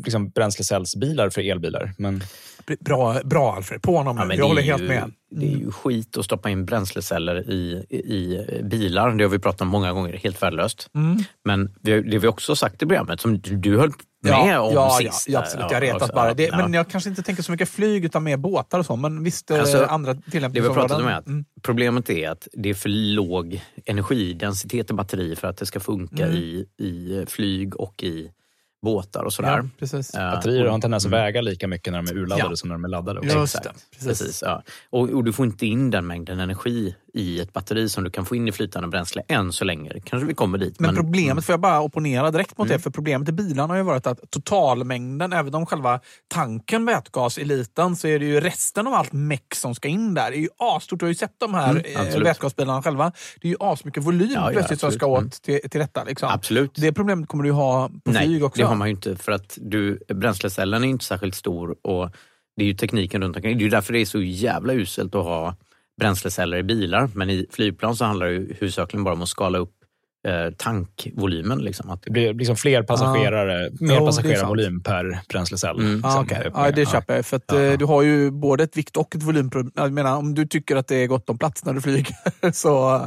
[0.05, 1.93] liksom, bränslecellsbilar för elbilar.
[1.99, 2.23] Men
[2.81, 5.13] Bra, bra Alfred, på honom Ja, Jag det håller är helt ju, med.
[5.31, 9.11] Det är ju skit att stoppa in bränsleceller i, i bilar.
[9.11, 10.91] Det har vi pratat om många gånger, helt värdelöst.
[10.95, 11.19] Mm.
[11.45, 13.93] Men har- det vi också sagt i programmet, som du, du höll
[14.23, 15.29] med Ja, om ja, sist.
[15.29, 15.67] ja, absolut.
[15.71, 16.15] Jag Ja, retas också.
[16.15, 16.35] bara.
[16.35, 16.57] Det, Ja.
[16.57, 18.97] Men jag kanske inte tänker så mycket flyg utan mer båtar och så.
[18.97, 20.89] Men visst, eh, Alltså, andra Det vi har tillämpningsområden.
[20.89, 21.45] pratat om är att Mm.
[21.63, 26.25] problemet är att det är för låg energidensitet i batteri för att det ska funka
[26.27, 26.37] Mm.
[26.37, 28.33] i, i Eh, flyg och i
[28.83, 29.57] båtar och sådär.
[29.59, 30.15] Ja, precis.
[30.15, 31.25] Eh, batterier har en tendens att mm.
[31.25, 32.57] väga lika mycket när de är urladdade Ja.
[32.57, 33.21] som när de är laddade.
[33.21, 33.39] Också.
[33.39, 33.77] Just Exakt.
[33.91, 34.19] det, Precis.
[34.21, 34.43] precis.
[34.47, 34.63] ja.
[34.91, 38.25] och, och du får inte in den mängden energi i ett batteri som du kan
[38.25, 39.93] få in i flytande bränsle än så länge.
[40.05, 40.81] Kanske vi kommer dit.
[40.81, 42.77] Men problemet, får jag bara opponera direkt mot Mm.
[42.79, 47.39] det, för problemet i bilarna har ju varit att totalmängden, även om själva tanken vätgas
[47.39, 50.31] är liten, så är det ju resten av allt meck som ska in där.
[50.31, 50.99] Det är ju asstort.
[51.01, 53.13] Du har ju sett de här Mm, eh, vätgasbilarna själva.
[53.41, 55.49] Det är ju asmycket volym Ja, ja, plötsligt som ska absolut.
[55.49, 55.57] Mm.
[55.57, 56.05] åt till, till detta.
[56.05, 56.29] Liksom.
[56.33, 56.71] Absolut.
[56.75, 58.61] Det problemet kommer du ha på Nej, flyg också.
[58.71, 62.11] Har man ju inte för att du, bränslecellen är inte särskilt stor och
[62.57, 63.59] det är ju tekniken runt omkring.
[63.59, 65.57] Det är därför det är så jävla uselt att ha
[66.01, 67.11] bränsleceller i bilar.
[67.15, 69.73] Men i flygplan så handlar det ju huvudsakligen bara om att skala upp
[70.29, 71.59] eh, tankvolymen.
[71.59, 71.91] Liksom.
[71.91, 75.79] Att, Det blir liksom fler passagerare, mer Jo, passagerarvolym per bränslecell.
[75.79, 75.93] Mm.
[75.95, 77.27] liksom, Ah, är Ja, det köper jag.
[77.27, 77.61] För att, Ja.
[77.61, 79.73] eh, Du har ju både ett vikt och ett volymproblem.
[79.77, 83.05] Jag menar, om du tycker att det är gott om plats när du flyger så...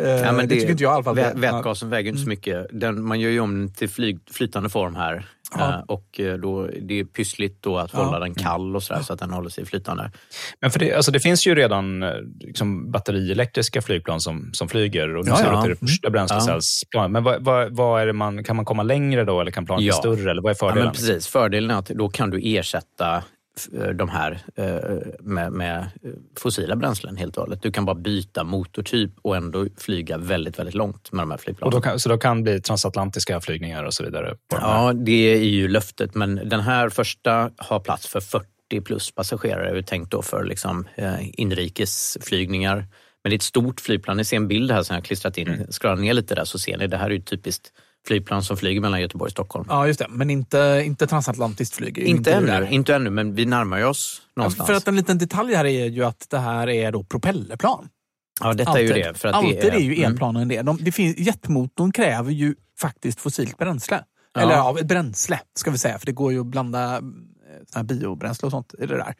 [0.00, 1.14] Eh, Ja, men det, tycker inte jag i alla fall.
[1.16, 2.30] Vä vätgasen väger inte så Mm.
[2.32, 2.66] mycket.
[2.72, 5.26] Den, man gör ju om den till flyg, flytande form här.
[5.58, 5.68] Ja.
[5.68, 8.02] Eh, och eh, då, det är pyssligt då att Ja.
[8.04, 10.10] hålla den kall och sådär, så att den håller sig flytande.
[10.60, 12.10] Men för det, alltså det finns ju redan eh,
[12.40, 15.64] liksom, batterielektriska flygplan som, som flyger och nu Ja, ser ja.
[15.68, 17.10] det första bränslecellsplanet.
[17.10, 19.84] Men vad, vad, vad är det man, kan man komma längre då eller kan planet
[19.84, 20.00] Ja.
[20.02, 20.30] bli större?
[20.30, 20.84] Eller vad är Ja, fördelen?
[20.84, 21.26] men precis.
[21.26, 23.22] Fördelen är att då kan du ersätta eh,
[23.94, 27.62] de här eh, med, med eh, fossila bränslen helt och hållet.
[27.62, 31.40] Du kan bara byta motortyp och ändå flyga väldigt, väldigt långt med de här och
[31.40, 31.70] flygplanen.
[31.70, 34.36] då kan, så då kan det bli transatlantiska flygningar och så vidare?
[34.46, 34.56] De.
[34.60, 36.14] Ja, det är ju löftet.
[36.14, 38.46] Men den här första har plats för 40
[38.84, 39.70] plus passagerare.
[39.70, 42.76] är ju tänkt då för liksom, eh, inrikesflygningar.
[43.22, 44.16] Men det är ett stort flygplan.
[44.16, 45.48] Ni ser en bild här som jag har klistrat in.
[45.48, 45.66] Mm.
[45.66, 46.86] Scrolla ner lite där så ser ni.
[46.86, 47.72] Det här är ju typiskt
[48.06, 49.66] flygplan som flyger mellan Göteborg och Stockholm.
[49.68, 50.06] Ja, just det.
[50.10, 51.98] Men inte, inte transatlantiskt flyg.
[51.98, 52.60] är Inte där.
[52.62, 54.66] ännu, inte ännu, men vi närmar ju oss någonstans.
[54.66, 57.88] För att en liten detalj här är ju att det här är då propellerplan.
[58.40, 59.18] ja, detta är ju det.
[59.18, 60.12] För att Alltid det är, ju mm.
[60.12, 60.62] elplanen det.
[60.62, 64.04] De, det finns, jetmotorn kräver ju faktiskt fossilt bränsle.
[64.34, 64.40] Ja.
[64.40, 67.82] Eller ja, bränsle ska vi säga, för det går ju att blanda eh, sån här
[67.82, 69.14] biobränsle och sånt i det där.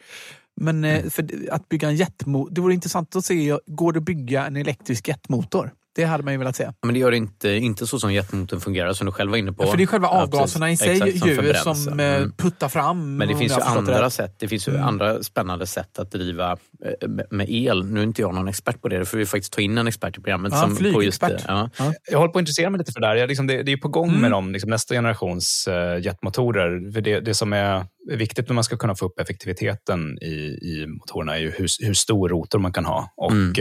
[0.61, 1.05] Men Mm.
[1.05, 4.47] eh, för att bygga en jetmotor, det vore intressant att se, går det att bygga
[4.47, 5.73] en elektrisk jetmotor?
[5.95, 6.71] Det hade man ju velat se.
[6.87, 9.53] Men det gör det inte, inte så som jetmotorn fungerar som du själv var inne
[9.53, 9.65] på.
[9.65, 10.83] Ja, för det är själva Ja, avgaserna precis.
[10.83, 11.55] i sig Exakt, som ju
[11.85, 12.33] som, eh, Mm.
[12.33, 13.17] puttar fram.
[13.17, 14.13] Men det finns ju det andra rätt.
[14.13, 14.37] sätt.
[14.39, 14.85] Det finns ju Mm.
[14.87, 17.85] andra spännande sätt att driva eh, med- el.
[17.87, 19.87] Nu är inte jag någon expert på det, det får vi faktiskt ta in en
[19.89, 20.53] expert i programmet.
[20.53, 21.41] Ja, som på just det.
[21.49, 21.71] Ja.
[22.11, 23.15] Jag håller på att intressera mig lite för det där.
[23.17, 24.21] Jag, liksom, det, det är på gång Mm.
[24.21, 26.93] med dem, liksom, nästa generations uh, jetmotorer.
[26.93, 30.87] För det, det som är viktigt när man ska kunna få upp effektiviteten i, i
[30.89, 33.13] motorerna är ju hur, hur stor rotor man kan ha.
[33.17, 33.53] Och Mm.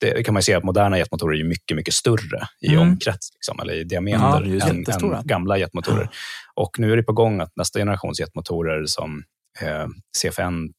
[0.00, 2.80] Det kan man se att moderna jetmotorer är mycket, mycket större i Mm.
[2.80, 4.84] omkrets, liksom, eller i diameter, Ja, än,
[5.14, 6.08] än gamla jetmotorer.
[6.54, 9.22] Och nu är det på gång att nästa generations jetmotorer som
[9.60, 9.86] eh,
[10.22, 10.72] CFN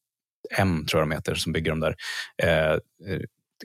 [0.58, 1.96] M, tror jag de heter, som bygger dem där.
[2.44, 2.80] Eh, eh,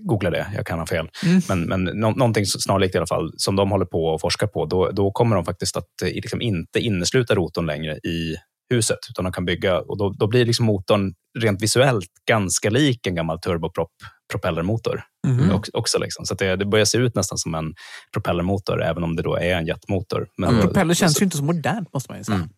[0.01, 1.09] googla det, jag kan ha fel.
[1.25, 1.41] Mm.
[1.49, 4.67] Men, men nå, någonting snarlikt i alla fall, som de håller på och forskar på,
[4.67, 8.37] då, då kommer de faktiskt att eh, liksom inte innesluta rotorn längre i
[8.71, 13.07] huset, utan de kan bygga, och då, då blir liksom motorn rent visuellt ganska lik
[13.07, 13.89] en gammal turboprop
[14.33, 15.03] propellermotor.
[15.27, 15.51] Mhm.
[15.53, 16.25] Också, också liksom.
[16.27, 17.75] Så att det, det börjar se ut nästan som en
[18.13, 20.27] propellermotor, även om det då är en jetmotor.
[20.39, 22.37] Men, Ja, propeller känns så- ju inte så modernt måste man ju säga.
[22.37, 22.49] Mm.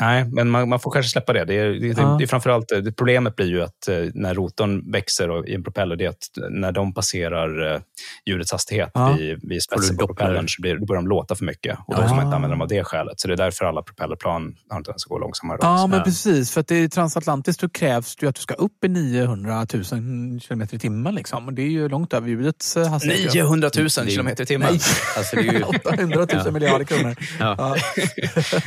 [0.00, 1.44] Nej, men man, man får kanske släppa det.
[1.44, 2.16] Det är, det, Ja.
[2.20, 5.96] det framförallt, det, problemet blir ju att eh, när rotorn växer och, i en propeller,
[5.96, 7.80] det är att när de passerar eh,
[8.26, 9.12] ljudets hastighet Ja.
[9.18, 10.14] vid, vid spetsen på dopplar.
[10.26, 11.78] propellern så blir, då börjar de låta för mycket.
[11.86, 12.08] Och då Ja.
[12.08, 13.20] får man inte använda dem av det skälet.
[13.20, 15.58] Så det är därför alla propellerplan har inte ens gå långsammare.
[15.62, 16.50] Ja, men Eh, precis.
[16.50, 19.66] För att det är transatlantiskt då krävs det ju att du ska upp i 900
[19.74, 21.14] 000 km i timmen.
[21.14, 21.46] Liksom.
[21.46, 23.34] Och det är ju långt över ljudets eh, hastighet.
[23.34, 24.68] 900 000 Det är- kilometer i timmen.
[24.70, 24.80] Nej,
[25.16, 26.50] Alltså, det är ju, 800 000 Ja.
[26.50, 27.14] miljarder kronor.
[27.40, 27.54] ja.
[27.58, 27.76] Ja.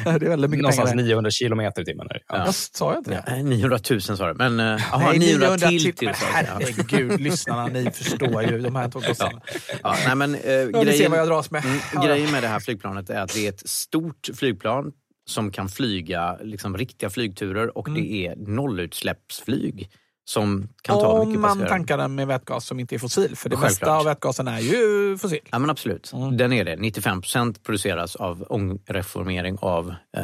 [0.20, 1.04] det är väldigt mycket Någonstans pengar.
[1.22, 2.08] 900 kilometer i timmen.
[2.28, 2.38] Ja.
[2.46, 3.24] Jag sa jag inte det?
[3.28, 5.84] Nej, 900 000 sa du, men uh, aha, Nej, 900 till.
[5.84, 5.96] till.
[5.96, 6.60] till Men ja.
[6.60, 9.42] herregud, lyssnarna, ni förstår ju de här två gossarna.
[9.84, 11.64] Ja, nej, men, uh, Ja, grejen, vad jag dras med.
[11.66, 14.92] mm, grejen med det här flygplanet är att det är ett stort flygplan
[15.30, 18.02] som kan flyga liksom, riktiga flygturer och Mm.
[18.02, 19.90] det är nollutsläppsflyg.
[20.30, 21.70] Som kan ta Om mycket man passagerare.
[21.70, 23.36] tankar den med vätgas som inte är fossil.
[23.36, 23.62] För det Självklart.
[23.72, 25.40] mesta av vätgasen är ju fossil.
[25.52, 26.76] Ja men absolut, den är det.
[26.76, 30.24] 95 procent produceras av ångreformering av eh,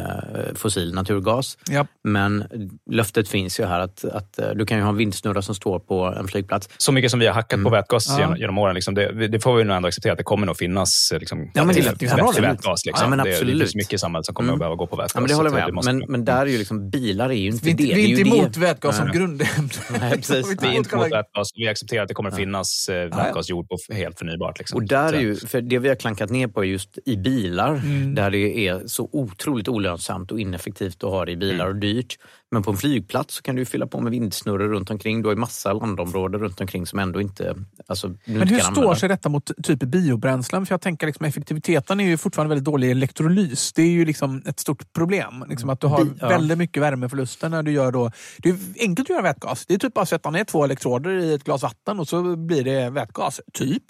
[0.56, 1.58] fossil naturgas.
[1.70, 1.88] Ja.
[2.04, 2.44] Men
[2.92, 5.80] löftet finns ju här att, att eh, du kan ju ha en vindsnurra som står
[5.80, 6.70] på en flygplats.
[6.78, 8.20] Så mycket som vi har hackat på vätgas Ja.
[8.20, 10.58] genom, genom åren, liksom, det, det får vi nog ändå acceptera att det kommer nog
[10.58, 12.50] finnas eh, liksom, Ja, men till, det- det- absolut.
[12.50, 12.86] vätgas.
[12.86, 13.04] Liksom.
[13.04, 13.60] Ja, men det, det absolut.
[13.62, 14.54] finns mycket i samhället som kommer Mm.
[14.56, 15.12] att behöva gå på vätgas.
[15.16, 15.98] Ja, men det håller jag med det om.
[16.00, 17.84] Men, men där är ju liksom, bilar är ju inte Vi, det.
[17.84, 18.60] vi är det inte emot det.
[18.60, 19.70] vätgas som grundämne.
[20.00, 20.56] Nej, precis.
[20.62, 21.52] Vi är inte mot vätgas.
[21.56, 24.60] Vi accepterar att det kommer att finnas eh, vätgas gjord på helt förnybart.
[24.60, 24.78] Liksom.
[24.78, 27.82] Och där är ju, för det vi har klankat ner på är just i bilar,
[28.16, 32.18] där det är så otroligt olönsamt och ineffektivt att ha det i bilar och dyrt.
[32.56, 35.22] Men på en flygplats så kan du fylla på med vindsnurror runt omkring.
[35.22, 37.56] Du har ju massa landområden runt omkring som ändå inte...
[37.88, 38.96] Alltså, Men inte hur står använda.
[38.96, 40.66] sig detta mot typ biobränslen?
[40.66, 43.74] För jag tänker liksom effektiviteten är ju fortfarande väldigt dålig i elektrolys.
[43.74, 45.46] Det är ju liksom ett stort problem.
[45.50, 46.28] Liksom att du har Bi- ja.
[46.30, 48.12] väldigt mycket värmeförluster när du gör då...
[48.38, 49.66] Det är enkelt att göra vätgas.
[49.66, 52.36] Det är typ bara att sätta ner två elektroder i ett glas vatten och så
[52.36, 53.42] blir det vätgas.
[53.54, 53.84] Typ.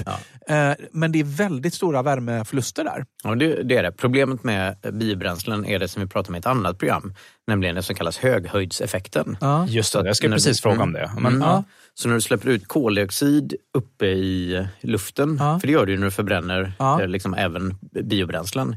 [0.48, 3.06] Eh, Men det är väldigt stora värmeförluster där.
[3.24, 3.92] Ja, det, det är det.
[3.92, 7.14] Problemet med biobränslen är det som vi pratade om i ett annat program,
[7.48, 8.18] nämligen det som kallas
[8.60, 9.38] höghöjdseffekten.
[9.42, 9.68] Ja.
[9.68, 11.12] Just det, att jag skulle precis du- fråga om det.
[11.16, 11.42] Men, Mm.
[11.42, 11.64] ja.
[11.94, 15.60] Så när du släpper ut koldioxid uppe i luften, Ja.
[15.60, 17.02] för det gör du ju när du förbränner Ja.
[17.02, 18.76] eh, liksom även biobränslen,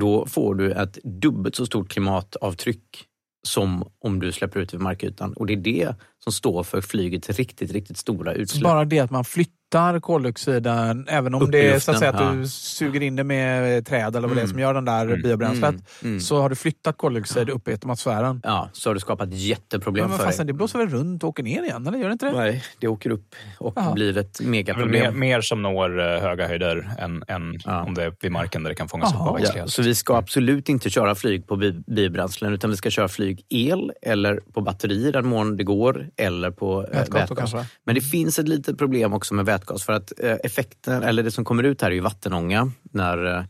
[0.00, 3.04] då får du ett dubbelt så stort klimatavtryck
[3.46, 5.32] som om du släpper ut vid markytan.
[5.32, 5.94] Och det är det
[6.26, 8.62] som står för flygets riktigt, riktigt stora utsläpp.
[8.64, 12.20] bara det att man flyttar koldioxiden, även om Upp det är så att, säga, att
[12.20, 12.30] ja.
[12.32, 14.50] du suger in det med träd eller vad det är Mm.
[14.50, 15.22] som gör den där Mm.
[15.22, 16.20] biobränslet, Mm, mm.
[16.20, 18.40] så har du flyttat koldioxid upp i atmosfären.
[18.44, 20.52] Ja, så har du skapat jätteproblem Men, men för fasen, dig.
[20.52, 22.32] det blåser väl runt och åker ner igen, eller gör det inte det?
[22.36, 23.92] Nej, det åker upp och Jaha.
[23.94, 25.18] blir ett väl mer, megaproblem.
[25.20, 27.82] mer som når eh, höga höjder än, än Ja.
[27.84, 29.28] om det är vid marken där det kan fångas upp Jaha.
[29.28, 29.70] av Ja, växtlighet.
[29.70, 33.44] så vi ska absolut inte köra flyg på bi- biobränslen utan vi ska köra flyg
[33.48, 37.54] el eller på batterier den mån det går eller på eh, Vätgas då vätgas.
[37.84, 41.30] Men det finns ett litet problem också med vätgas för att eh, effekten, eller det
[41.30, 43.44] som kommer ut här är ju vattenånga när, eh,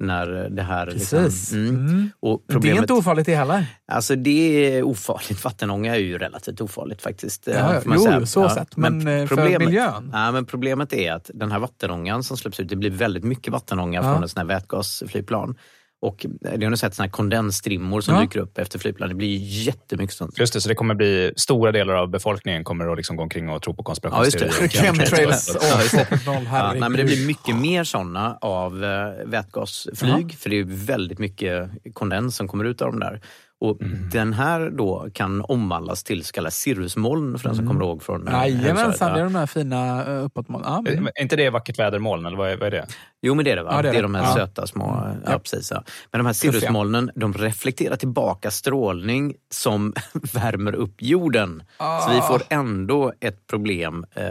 [0.00, 0.86] när det här...
[0.86, 1.52] Precis.
[1.52, 1.68] mm.
[1.76, 2.10] Mm.
[2.20, 3.66] Och Det är problemet, inte ofarligt det heller.
[3.92, 5.44] alltså det är ofarligt.
[5.44, 7.46] Vattenånga är ju relativt ofarligt faktiskt.
[7.46, 8.26] Ja, jo, säga.
[8.26, 8.76] så sett.
[8.76, 10.10] Men, eh, för miljön?
[10.12, 13.52] Ja, men problemet är att den här vattenångan som släpps ut, det blir väldigt mycket
[13.52, 14.02] vattenånga Ja.
[14.14, 15.56] från ett sånt här vätgasflygplan.
[16.02, 18.20] Och det har ni sett såna här kondensstrimmor som Ja.
[18.20, 19.08] dyker upp efter flygplan.
[19.08, 20.38] Det blir jättemycket sånt.
[20.38, 23.48] Just det, så det kommer bli stora delar av befolkningen kommer att liksom gå omkring
[23.48, 24.44] och tro på Ja, just det.
[24.44, 24.92] konspirationsteorier.
[24.92, 26.02] Chemtrails Ja, det.
[26.02, 26.80] och 2.0, Ja, herregud.
[26.80, 30.28] nej, men det blir mycket mer sådana av eh, vätgasflyg, Jaha.
[30.38, 33.20] för det är väldigt mycket kondens som kommer ut av dem där.
[33.60, 34.08] Och Mm.
[34.12, 38.28] Den här då kan omvandlas till så kallade cirrusmoln, för den som kommer ihåg från
[38.28, 40.66] eh, Jajamensan, det är de där fina uppåtmålen.
[40.72, 41.06] Ja, Är mm.
[41.14, 42.86] är inte det vackert vädermoln, eller vad är, vad är det?
[43.22, 43.62] Jo, men det är det.
[43.62, 43.70] Va?
[43.72, 44.34] Ja, det är det, är de här Ja.
[44.34, 44.84] söta små...
[45.24, 45.38] Ja, Ja.
[45.38, 45.70] precis.
[45.70, 45.82] Ja.
[46.12, 49.92] Men de här cirrusmolnen de reflekterar tillbaka strålning som
[50.32, 51.62] värmer upp jorden.
[51.78, 52.22] Så vi Ah.
[52.28, 54.24] får ändå ett problem eh,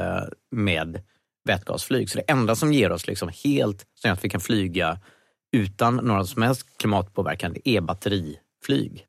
[0.52, 1.02] med
[1.46, 2.10] vätgasflyg.
[2.10, 5.00] Så det enda som ger oss liksom helt så att vi kan flyga
[5.52, 9.06] utan några som helst klimatpåverkan det är batteriflyg.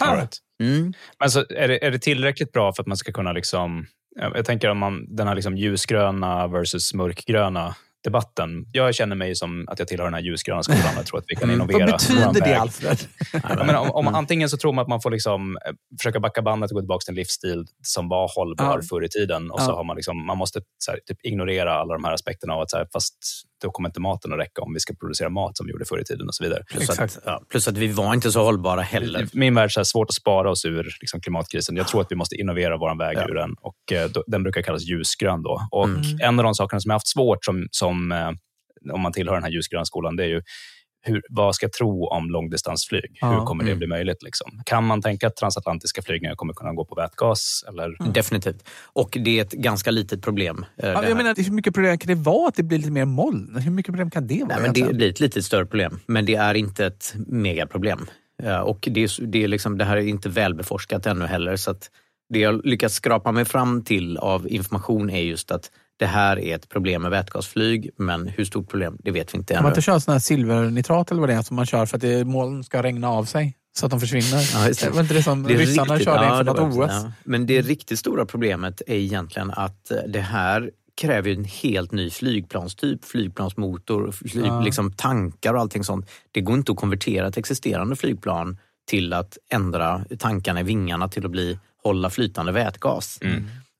[0.00, 0.38] All right.
[0.62, 0.92] Mm.
[1.20, 3.32] Men så är, det, är det tillräckligt bra för att man ska kunna...
[3.32, 3.86] Liksom,
[4.20, 8.66] jag tänker om man, den här liksom ljusgröna versus mörkgröna debatten.
[8.72, 10.80] Jag känner mig som att jag tillhör den här ljusgröna skolan.
[10.96, 11.86] Jag tror att vi kan innovera.
[11.86, 12.60] Vad betyder det.
[12.60, 12.98] Alfred?
[13.66, 16.70] Men om, om, antingen så tror man att man får liksom, eh, försöka backa bandet
[16.70, 18.82] och gå tillbaka till en livsstil som var hållbar Ja.
[18.90, 19.50] förr i tiden.
[19.50, 19.74] Och så Ja.
[19.76, 22.70] har man, liksom, man måste så här, typ ignorera alla de här aspekterna av att
[22.70, 23.14] så här, fast
[23.62, 26.00] då kommer inte maten att räcka om vi ska producera mat som vi gjorde förr
[26.00, 26.62] i tiden och så vidare.
[26.70, 27.16] Plus, Exakt.
[27.16, 29.22] att, ja, plus att vi var inte så hållbara heller.
[29.22, 31.76] I min värld är det svårt att spara oss ur liksom, klimatkrisen.
[31.76, 33.28] Jag tror att vi måste innovera vår väg Ja.
[33.28, 33.50] ur den.
[33.60, 35.42] Och, eh, då, den brukar kallas ljusgrön.
[35.42, 35.60] Då.
[35.70, 36.02] Och Mm.
[36.22, 38.30] En av de sakerna som jag haft svårt, som, som, eh,
[38.92, 40.42] om man tillhör den här ljusgröna skolan, det är ju
[41.02, 43.18] hur, vad ska jag tro om långdistansflyg?
[43.20, 43.30] Ja.
[43.32, 43.78] Hur kommer det Mm.
[43.78, 44.22] bli möjligt?
[44.22, 44.62] Liksom?
[44.66, 47.64] Kan man tänka att transatlantiska flygningar kommer kunna gå på vätgas?
[47.68, 48.12] Eller?
[48.12, 48.68] Definitivt.
[48.92, 50.64] Och det är ett ganska litet problem.
[50.76, 51.08] eh, det Ja, här.
[51.08, 53.56] jag menar, hur mycket problem kan det vara att det blir lite mer moln?
[53.64, 54.46] Hur mycket problem kan det vara?
[54.58, 58.06] Nej, men det blir ett lite större problem, men det är inte ett megaproblem.
[58.64, 61.56] Och det, är, det, är liksom, det här är inte välbeforskat ännu heller.
[61.56, 61.90] Så att
[62.28, 66.54] det jag lyckats skrapa mig fram till av information är just att det här är
[66.54, 69.72] ett problem med vätgasflyg, men hur stort problem, det vet vi inte Kan man ännu.
[69.72, 72.24] inte köra sån här silvernitrat eller vad det är som man kör för att det,
[72.24, 73.56] moln ska regna av sig?
[73.78, 74.50] Så att de försvinner.
[74.54, 74.90] Ja, just det.
[74.90, 76.90] var inte det som Det är ryssarna riktigt- körde ja, inför något OS?
[76.90, 77.12] ja.
[77.24, 80.70] Men det riktigt stora problemet är egentligen att eh, det här
[81.00, 84.60] kräver ju en helt ny flygplanstyp, flygplansmotor, flyg, Ja.
[84.60, 86.10] liksom tankar och allting sånt.
[86.32, 88.58] Det går inte att konvertera ett existerande flygplan
[88.88, 93.18] till att ändra tankarna i vingarna till att bli hålla flytande vätgas.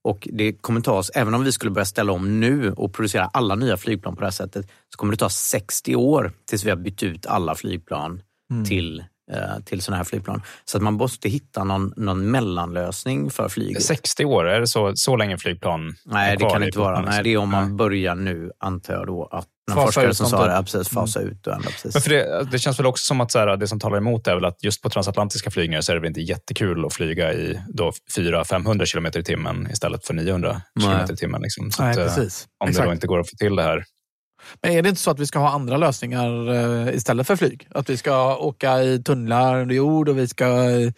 [0.05, 3.25] Och det kommer ta oss, även om vi skulle börja ställa om nu och producera
[3.25, 6.71] alla nya flygplan på det här sättet, så kommer det ta 60 år tills vi
[6.71, 8.23] har bytt ut alla flygplan
[8.65, 9.05] till eh,
[9.65, 10.43] till sådana här flygplan.
[10.65, 13.83] Så att man måste hitta någon, någon mellanlösning för flyget.
[13.83, 17.01] 60 år, är det så, så länge flygplan Nej, det kan inte vara.
[17.01, 17.77] Nej, det är om man Nej.
[17.77, 21.21] börjar nu, antar jag då, att någon Fasa forskare som sa det, ja, precis, fasa
[21.21, 21.95] ut och ändra precis.
[21.95, 24.27] Men för det, det känns väl också som att så här, det som talar emot
[24.27, 27.33] är väl att just på transatlantiska flygningar så är det väl inte jättekul att flyga
[27.33, 30.87] i då 400-500 km i timmen istället för 900 Nej.
[30.87, 31.43] km i timmen.
[31.43, 31.71] Liksom.
[31.71, 32.47] Så Nej, att, eh, precis.
[32.61, 32.89] om det Exakt.
[32.89, 33.85] då inte går att få till det här.
[34.63, 37.69] Men är det inte så att vi ska ha andra lösningar eh, istället för flyg?
[37.71, 40.93] Att vi ska åka i tunnlar under jord och vi ska eh,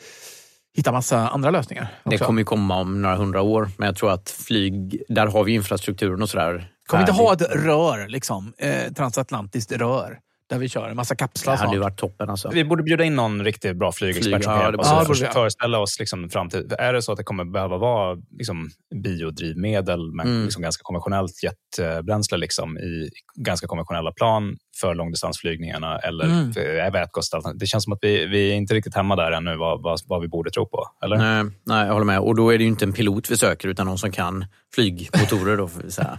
[0.77, 1.89] hitta massa andra lösningar?
[2.05, 2.25] Det också?
[2.25, 5.53] kommer ju komma om några hundra år, men jag tror att flyg, där har vi
[5.53, 6.71] infrastrukturen och sådär.
[6.87, 10.19] Kommer vi inte ha ett rör, liksom, eh, transatlantiskt rör,
[10.51, 12.49] där vi kör en massa kapslar Det hade ju varit toppen alltså.
[12.51, 15.33] Vi borde bjuda in någon riktigt bra flygexpert Flyg, som ja, oss för- göra.
[15.33, 16.73] föreställa oss liksom framtid.
[16.79, 18.71] Är det så att det kommer behöva vara liksom
[19.03, 20.45] biodrivmedel med Mm.
[20.45, 23.09] liksom ganska konventionellt jetbränsle liksom, i
[23.39, 26.51] ganska konventionella plan för långdistansflygningarna eller Mm.
[26.57, 27.59] är vätgasalternativ?
[27.59, 30.21] Det känns som att vi, vi är inte riktigt hemma där ännu vad, vad, vad
[30.23, 30.87] vi borde tro på.
[31.05, 31.17] Eller?
[31.17, 32.21] Nej, nej, jag håller med.
[32.21, 34.45] Och då är det ju inte en pilot vi söker, utan någon som kan
[34.75, 35.57] flygmotorer.
[35.57, 36.17] Då, vi säga.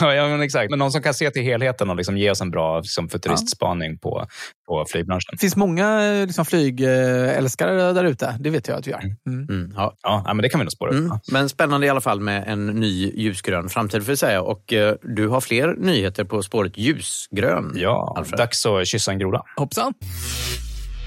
[0.00, 0.70] ja, men exakt.
[0.70, 3.98] Men någon som kan se till helheten och liksom ge oss en bra liksom, futuristspaning
[3.98, 4.26] på,
[4.66, 5.28] på flygbranschen.
[5.32, 8.36] Det finns många eh, liksom, flygälskare där ute.
[8.40, 9.00] Det vet jag att vi gör.
[9.26, 9.46] Mm.
[9.48, 9.94] Mm, ja.
[10.02, 10.90] Ja, ja, men det kan vi nog spåra.
[10.90, 11.18] Mm.
[11.32, 14.42] Men spännande i alla fall med en ny ljusgrön framtid, får vi säga.
[14.42, 17.72] Och eh, du har fler nyheter på spåret ljusgrön.
[17.74, 18.38] Ja, Alfred.
[18.38, 19.42] dags att kyssa en groda.
[19.56, 19.94] Hoppsan.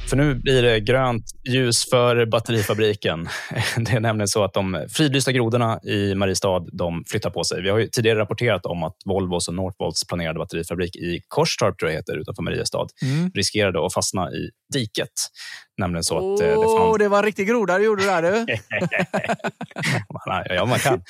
[0.10, 3.30] För nu blir det grönt ljus för batterifabriken.
[3.78, 7.62] Det är nämligen så att de fridlysta grodorna i Mariestad de flyttar på sig.
[7.62, 11.92] Vi har ju tidigare rapporterat om att Volvos och Northvolts planerade batterifabrik i Korstorp, tror
[11.92, 13.32] jag heter, utanför Mariestad, Mm.
[13.36, 15.10] riskerade att fastna i diket.
[15.78, 16.98] Nämligen så att eh, det Åh, fanns...
[16.98, 18.46] det var en riktig groda du gjorde där du.
[20.56, 21.02] ja, man kan.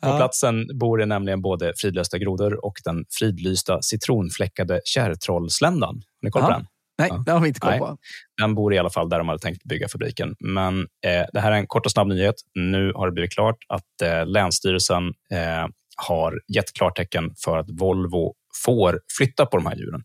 [0.00, 5.94] På platsen bor det nämligen både fridlysta grodor och den fridlysta citronfläckade kärrtrollsländan.
[5.94, 6.66] Har ni koll på den?
[6.98, 7.22] Nej, Ja.
[7.26, 7.96] det har vi inte koll på.
[8.40, 10.34] Den bor i alla fall där de hade tänkt bygga fabriken.
[10.40, 12.34] Men eh, det här är en kort och snabb nyhet.
[12.54, 15.66] Nu har det blivit klart att eh, Länsstyrelsen eh,
[15.96, 20.02] har gett klartecken för att Volvo får flytta på de här djuren.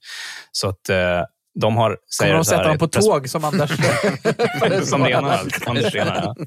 [0.51, 1.21] Så att eh,
[1.59, 1.97] de har...
[2.19, 3.71] Kommer de sätta i på tåg som Anders?
[4.83, 5.39] som renar.
[5.65, 6.45] Anders renar, ja.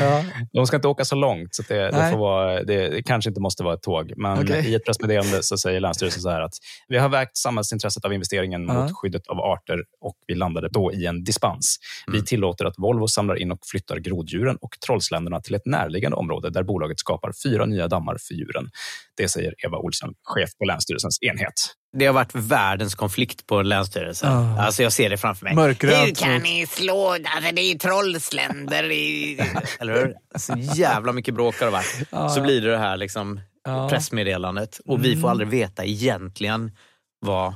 [0.00, 0.24] ja.
[0.52, 3.64] De ska inte åka så långt, så det, det, vara, det, det kanske inte måste
[3.64, 4.12] vara ett tåg.
[4.16, 4.70] Men Okej.
[4.70, 6.54] i ett pressmeddelande så säger Länsstyrelsen så här att
[6.88, 8.74] vi har vägt samhällsintresset av investeringen Ja.
[8.74, 11.76] mot skyddet av arter och vi landade då i en dispens.
[12.06, 12.20] Mm.
[12.20, 16.50] Vi tillåter att Volvo samlar in och flyttar groddjuren och trollsländerna till ett närliggande område
[16.50, 18.70] där bolaget skapar fyra nya dammar för djuren.
[19.16, 21.52] Det säger Eva Olsen, chef på Länsstyrelsens enhet.
[21.98, 24.32] Det har varit världens konflikt på Länsstyrelsen.
[24.32, 24.62] Ja.
[24.62, 25.54] Alltså jag ser det framför mig.
[25.54, 27.08] Mörkgrönt Hur kan ni slå?
[27.10, 28.90] Alltså det är ju trollsländer.
[28.90, 29.40] i-
[29.80, 30.14] Eller hur?
[30.38, 32.02] Så jävla mycket bråk har det varit.
[32.10, 32.28] Ja.
[32.28, 33.88] Så blir det det här liksom Ja.
[33.88, 34.80] pressmeddelandet.
[34.86, 35.30] Och vi får Mm.
[35.30, 36.72] aldrig veta egentligen
[37.20, 37.54] vad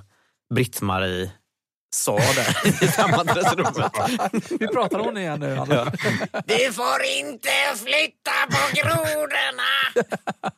[0.54, 1.30] Britt-Marie
[1.96, 3.92] sa där i sammanträdesrummet.
[4.60, 5.56] Vi pratar om det igen nu.
[5.58, 5.88] Anders.
[6.46, 10.02] Du får inte flytta på grodorna!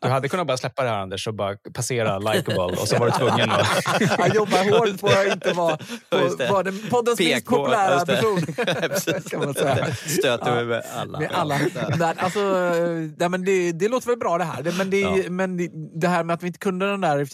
[0.03, 3.07] Du hade kunnat bara släppa det här Anders och bara passera likeable och så var
[3.07, 3.67] du tvungen att...
[4.19, 5.79] Han jobbar hårt på att inte vara,
[6.11, 8.15] Ja, vara den poddens minst PK, populära just det.
[8.17, 9.23] person.
[9.31, 9.95] Kan man säga.
[9.95, 10.55] Stöter Ja.
[10.61, 11.19] vi med alla.
[11.19, 11.59] Med alla.
[11.99, 12.41] Nej, alltså,
[13.19, 14.73] nej, men det, det låter väl bra det här.
[14.79, 15.17] Men det, Ja.
[15.31, 15.69] men det,
[16.01, 17.25] det här med att vi inte kunde den där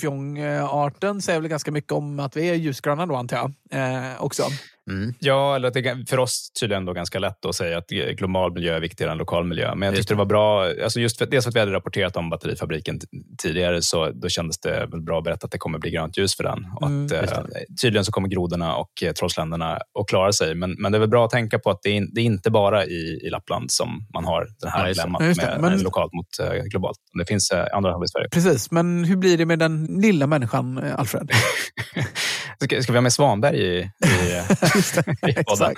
[0.00, 3.52] Fjongarten säger väl ganska mycket om att vi är ljusgröna då antar jag.
[3.70, 4.42] Eh, också.
[4.90, 5.14] Mm.
[5.18, 8.76] Ja, eller att det för oss tydligen då ganska lätt att säga att global miljö
[8.76, 9.74] är viktigare än lokal miljö.
[9.74, 12.16] Men jag tyckte det var bra, alltså just för, dels för att vi hade rapporterat
[12.16, 13.00] om batterifabriken
[13.42, 16.44] tidigare, så då kändes det bra att berätta att det kommer bli grönt ljus för
[16.44, 16.66] den.
[16.76, 17.42] Och Mm, att, eh,
[17.82, 20.54] tydligen så kommer grodorna och eh, trollsländerna att klara sig.
[20.54, 22.24] Men, men det är väl bra att tänka på att det är, in, det är
[22.24, 25.82] inte bara i, i Lappland som man har den här dilemmat Ja, med, Men- med
[25.82, 26.98] lokalt mot eh, globalt.
[27.18, 28.28] Det finns eh, andra håll i Sverige.
[28.28, 31.30] Precis, men hur blir det med den lilla människan, eh, Alfred?
[32.60, 33.88] Ska, ska vi ha med Svanberg i, i,
[35.30, 35.74] i podden?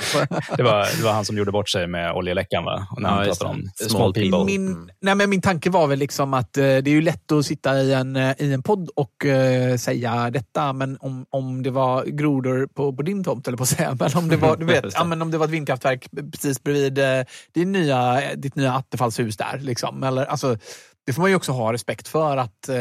[0.57, 2.87] Det var, det var han som gjorde bort sig med oljeläckan, va?
[2.91, 4.45] Och när Ja, han just pratade om small Small people.
[4.45, 7.47] Min, nej men min tanke var väl liksom att eh, det är ju lätt att
[7.47, 11.71] sitta i en, eh, i en podd och eh, säga detta, men om, om det
[11.71, 14.65] var grodor på, på din tomt, eller på att säga, men om det var, du
[14.75, 17.25] vet, ja, men om det var ett vindkraftverk precis bredvid eh,
[17.55, 19.59] din nya, ditt nya Attefallshus där.
[19.59, 20.03] Liksom.
[20.03, 20.59] Eller, alltså,
[21.07, 22.77] det får man ju också ha respekt för att eh,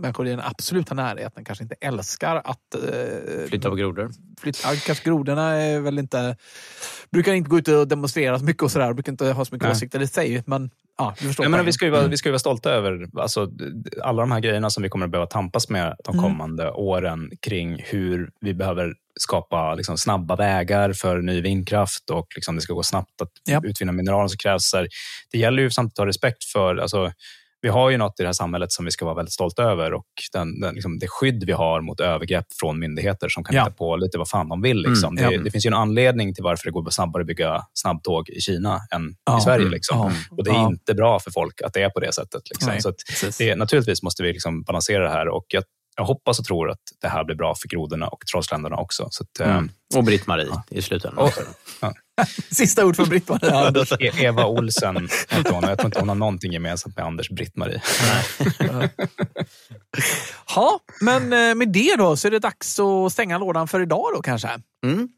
[0.00, 4.10] människor i den absoluta närheten kanske inte älskar att eh, Flytta på grodor.
[4.40, 4.76] flytta.
[4.86, 6.36] Kanske grodorna är väl inte,
[7.12, 8.92] brukar inte gå ut och demonstrera så mycket och sådär.
[8.92, 9.72] Brukar inte ha så mycket Nej.
[9.72, 10.42] åsikter i sig.
[10.46, 11.64] Men ja, menar, poängen.
[11.64, 13.50] vi, ska ju vara, vi ska ju vara stolta över alltså,
[14.02, 16.22] alla de här grejerna som vi kommer att behöva tampas med de Mm.
[16.24, 22.56] kommande åren kring hur vi behöver skapa liksom, snabba vägar för ny vindkraft och liksom,
[22.56, 23.60] det ska gå snabbt att Ja.
[23.64, 24.70] utvinna mineraler som krävs.
[25.32, 27.12] Det gäller ju samtidigt att ha respekt för alltså,
[27.62, 29.92] vi har ju något i det här samhället som vi ska vara väldigt stolta över
[29.94, 33.62] och den, den, liksom, det skydd vi har mot övergrepp från myndigheter som kan Ja.
[33.62, 34.76] hitta på lite vad fan de vill.
[34.82, 35.18] Liksom.
[35.18, 35.42] Mm, det, ja.
[35.42, 38.80] det finns ju en anledning till varför det går snabbare att bygga snabbtåg i Kina
[38.94, 39.60] än Ja, i Sverige.
[39.62, 40.12] mm, Liksom.
[40.30, 42.42] Och det är inte bra för folk att det är på det sättet.
[42.50, 42.68] Liksom.
[42.72, 42.92] Nej, Så
[43.38, 45.64] det, naturligtvis måste vi liksom balansera det här och jag,
[45.96, 49.08] jag hoppas och tror att det här blir bra för grodorna och trollsländerna också.
[49.10, 49.70] Så att, eh, Mm.
[49.96, 51.24] Och Britt-Marie i slutändan.
[51.24, 51.32] och.
[52.50, 53.50] Sista ord från Britt-Marie.
[54.00, 55.64] E- Eva Olsen heter hon.
[55.68, 57.82] Jag tror inte hon har någonting gemensamt med Anders Britt-Marie.
[60.54, 64.06] Ja, men eh, med det då så är det dags att stänga lådan för idag
[64.14, 64.48] då kanske.
[64.86, 65.08] Mm.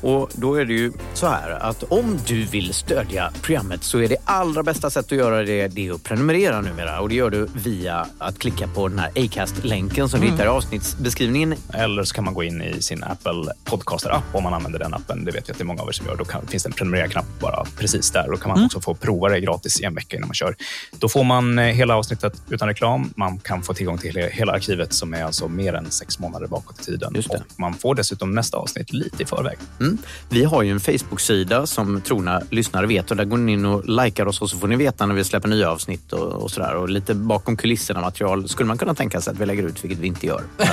[0.00, 4.08] Och då är det ju så här att om du vill stödja programmet så är
[4.08, 7.00] det allra bästa sättet att göra det, det är att prenumerera numera.
[7.00, 10.48] Och det gör du via att klicka på den här Acast-länken som du hittar i
[10.48, 11.54] avsnittsbeskrivningen.
[11.74, 15.24] Eller så kan man gå in i sin Apple Podcaster-app om man använder den appen.
[15.24, 16.16] Det vet jag att det är många av er som gör.
[16.16, 18.26] Då kan, finns det en prenumerera-knapp bara precis där.
[18.30, 20.56] Då kan man också få prova det gratis i en vecka innan man kör.
[20.98, 23.12] Då får man eh, hela avsnittet utan reklam.
[23.16, 26.46] Man kan få tillgång till he- hela arkivet som är alltså mer än sex månader
[26.46, 27.12] bakåt i tiden.
[27.56, 29.58] Man får dessutom nästa avsnitt lite i förväg.
[29.80, 29.87] Mm.
[30.28, 33.84] Vi har ju en Facebook-sida som trogna lyssnare vet och där går ni in och
[33.88, 36.74] likar oss och så får ni veta när vi släpper nya avsnitt och, och sådär.
[36.74, 39.98] Och lite bakom kulisserna material skulle man kunna tänka sig att vi lägger ut, vilket
[39.98, 40.42] vi inte gör.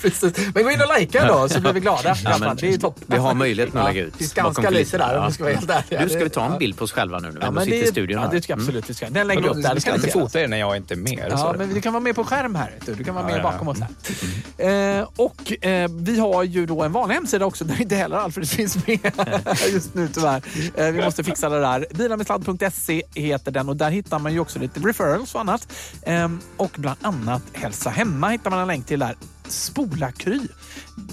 [0.00, 0.34] Precis.
[0.54, 2.16] Men gå in och likea då så blir vi glada.
[2.24, 3.00] alla men det är ju topp.
[3.06, 4.12] Vi har möjlighet att Ja, lägga ut.
[4.12, 5.26] Det finns ganska lite där om Ja.
[5.28, 6.02] vi ska vara helt ärliga.
[6.02, 6.58] Du, ska vi ta en Ja.
[6.58, 8.22] bild på oss själva nu när vi Ja, sitter det, i studion?
[8.22, 8.90] ja, det ska absolut.
[8.90, 9.10] Vi ska.
[9.10, 9.74] Den lägger vi upp där.
[9.74, 11.26] Det ska inte fota er när jag inte är med.
[11.30, 12.72] Ja, men du kan vara med på skärm här.
[12.86, 13.72] Du, du kan vara Ja, med ja, bakom ja.
[13.72, 13.78] oss
[14.58, 14.98] här.
[15.00, 18.48] Eh, och eh, vi har ju då en vanlig hemsida också där inte heller Alfred
[18.48, 19.12] finns med
[19.72, 20.42] just nu tyvärr.
[20.74, 21.86] Eh, vi måste fixa det där.
[21.94, 25.68] Bilarmedsladd.se heter den och där hittar man ju också lite referrals och annat.
[26.02, 29.16] Ehm, och bland annat Hälsa Hemma hittar man en länk till där.
[29.48, 30.40] Spola Kry.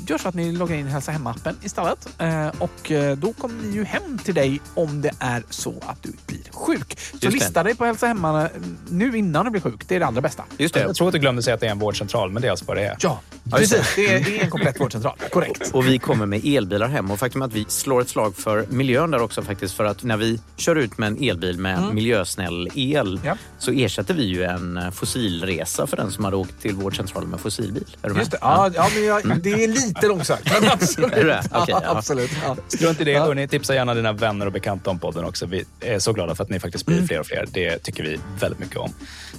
[0.07, 2.09] Gör så att ni loggar in i Hälsa Hemma-appen istället.
[2.17, 6.03] Eh, och eh, då kommer ni ju hem till dig om det är så att
[6.03, 6.99] du blir sjuk.
[7.21, 8.49] Så lista dig på Hälsa Hemma eh,
[8.89, 9.87] nu innan du blir sjuk.
[9.87, 10.43] Det är det allra bästa.
[10.57, 10.79] Just det.
[10.81, 12.65] Jag tror att du glömde säga att det är en vårdcentral, men det är alltså
[12.65, 12.97] vad det är.
[12.99, 13.19] Ja,
[13.51, 13.93] precis.
[13.95, 15.15] Det är, det är en komplett vårdcentral.
[15.31, 15.71] Korrekt.
[15.73, 18.65] Och vi kommer med elbilar hem och faktum är att vi slår ett slag för
[18.69, 22.69] miljön där också faktiskt för att när vi kör ut med en elbil med miljösnäll
[22.75, 23.37] el Ja.
[23.57, 27.85] så ersätter vi ju en fossilresa för den som hade åkt till vårdcentralen med fossilbil.
[28.01, 28.19] Är du med?
[28.19, 28.37] Just det.
[28.41, 30.51] Ja, ja, men jag, det är lite långsökt.
[30.61, 31.13] Men absolut.
[31.13, 31.43] Är det?
[31.51, 31.97] Okej, ja, ja.
[31.97, 32.31] absolut.
[32.45, 32.55] Ja.
[32.67, 33.19] Strunt i det.
[33.19, 35.45] Och ni tipsar gärna dina vänner och bekanta om podden också.
[35.45, 37.45] Vi är så glada för att ni faktiskt blir fler och fler.
[37.51, 38.93] Det tycker vi väldigt mycket om.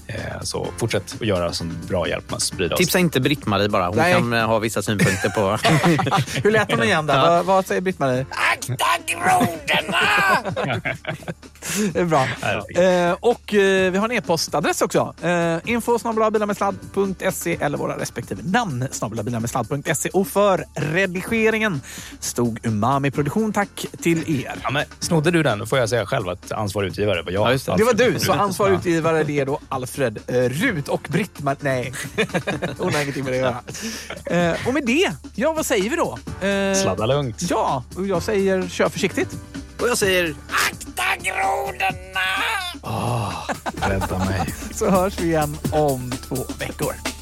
[0.06, 2.78] Eh, Så fortsätt att göra som bra hjälp med att sprida oss.
[2.78, 3.86] Tipsa inte Britt-Marie bara.
[3.86, 4.12] Hon Nej.
[4.12, 5.59] kan eh, ha vissa synpunkter på...
[6.43, 7.20] Hur lät hon igen där?
[7.20, 8.26] Vad, vad säger Britt-Marie?
[8.30, 9.98] Akta grodorna!
[11.93, 12.24] Det är bra.
[12.82, 15.14] Eh, och eh, vi har en e-postadress också.
[15.22, 15.98] Eh, info
[17.60, 18.89] eller våra respektive namn
[20.03, 20.09] bilarmedsladd.se.
[20.09, 21.81] Och för redigeringen
[22.20, 23.53] stod Umami Produktion.
[23.53, 24.55] Tack till er.
[24.62, 27.55] Ja, men snodde du den, då får jag säga själv att ansvarig utgivare var jag.
[27.55, 27.77] Ja, det.
[27.77, 31.59] Det var du, så ansvarig utgivare det är då Alfred eh, Rut och Britt-Marie...
[31.61, 31.93] Nej,
[32.79, 33.65] hon har ingenting med det att
[34.27, 34.51] göra.
[34.51, 36.19] Eh, och med det, ja vad säger vi då?
[36.47, 37.43] Eh, Sladda lugnt.
[37.51, 39.37] Ja, och jag säger kör försiktigt.
[39.81, 40.35] Och jag säger
[40.69, 42.23] akta grodorna!
[43.89, 44.55] Rädda mig.
[44.74, 47.22] Så hörs vi igen om två veckor.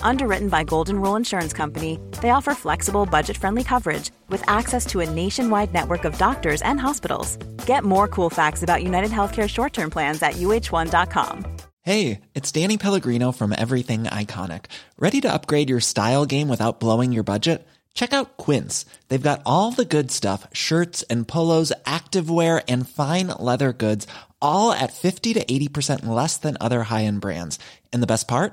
[0.00, 5.00] Underwritten by Golden Rule Insurance Company, they offer flexible, budget friendly coverage with access to
[5.00, 7.36] a nationwide network of doctors and hospitals.
[7.66, 11.44] Get more cool facts about United Healthcare short term plans at uh1.com.
[11.82, 14.66] Hey, it's Danny Pellegrino from Everything Iconic.
[14.98, 17.66] Ready to upgrade your style game without blowing your budget?
[17.94, 18.84] Check out Quince.
[19.08, 24.06] They've got all the good stuff shirts and polos, activewear, and fine leather goods,
[24.40, 27.58] all at 50 to 80% less than other high end brands.
[27.92, 28.52] And the best part?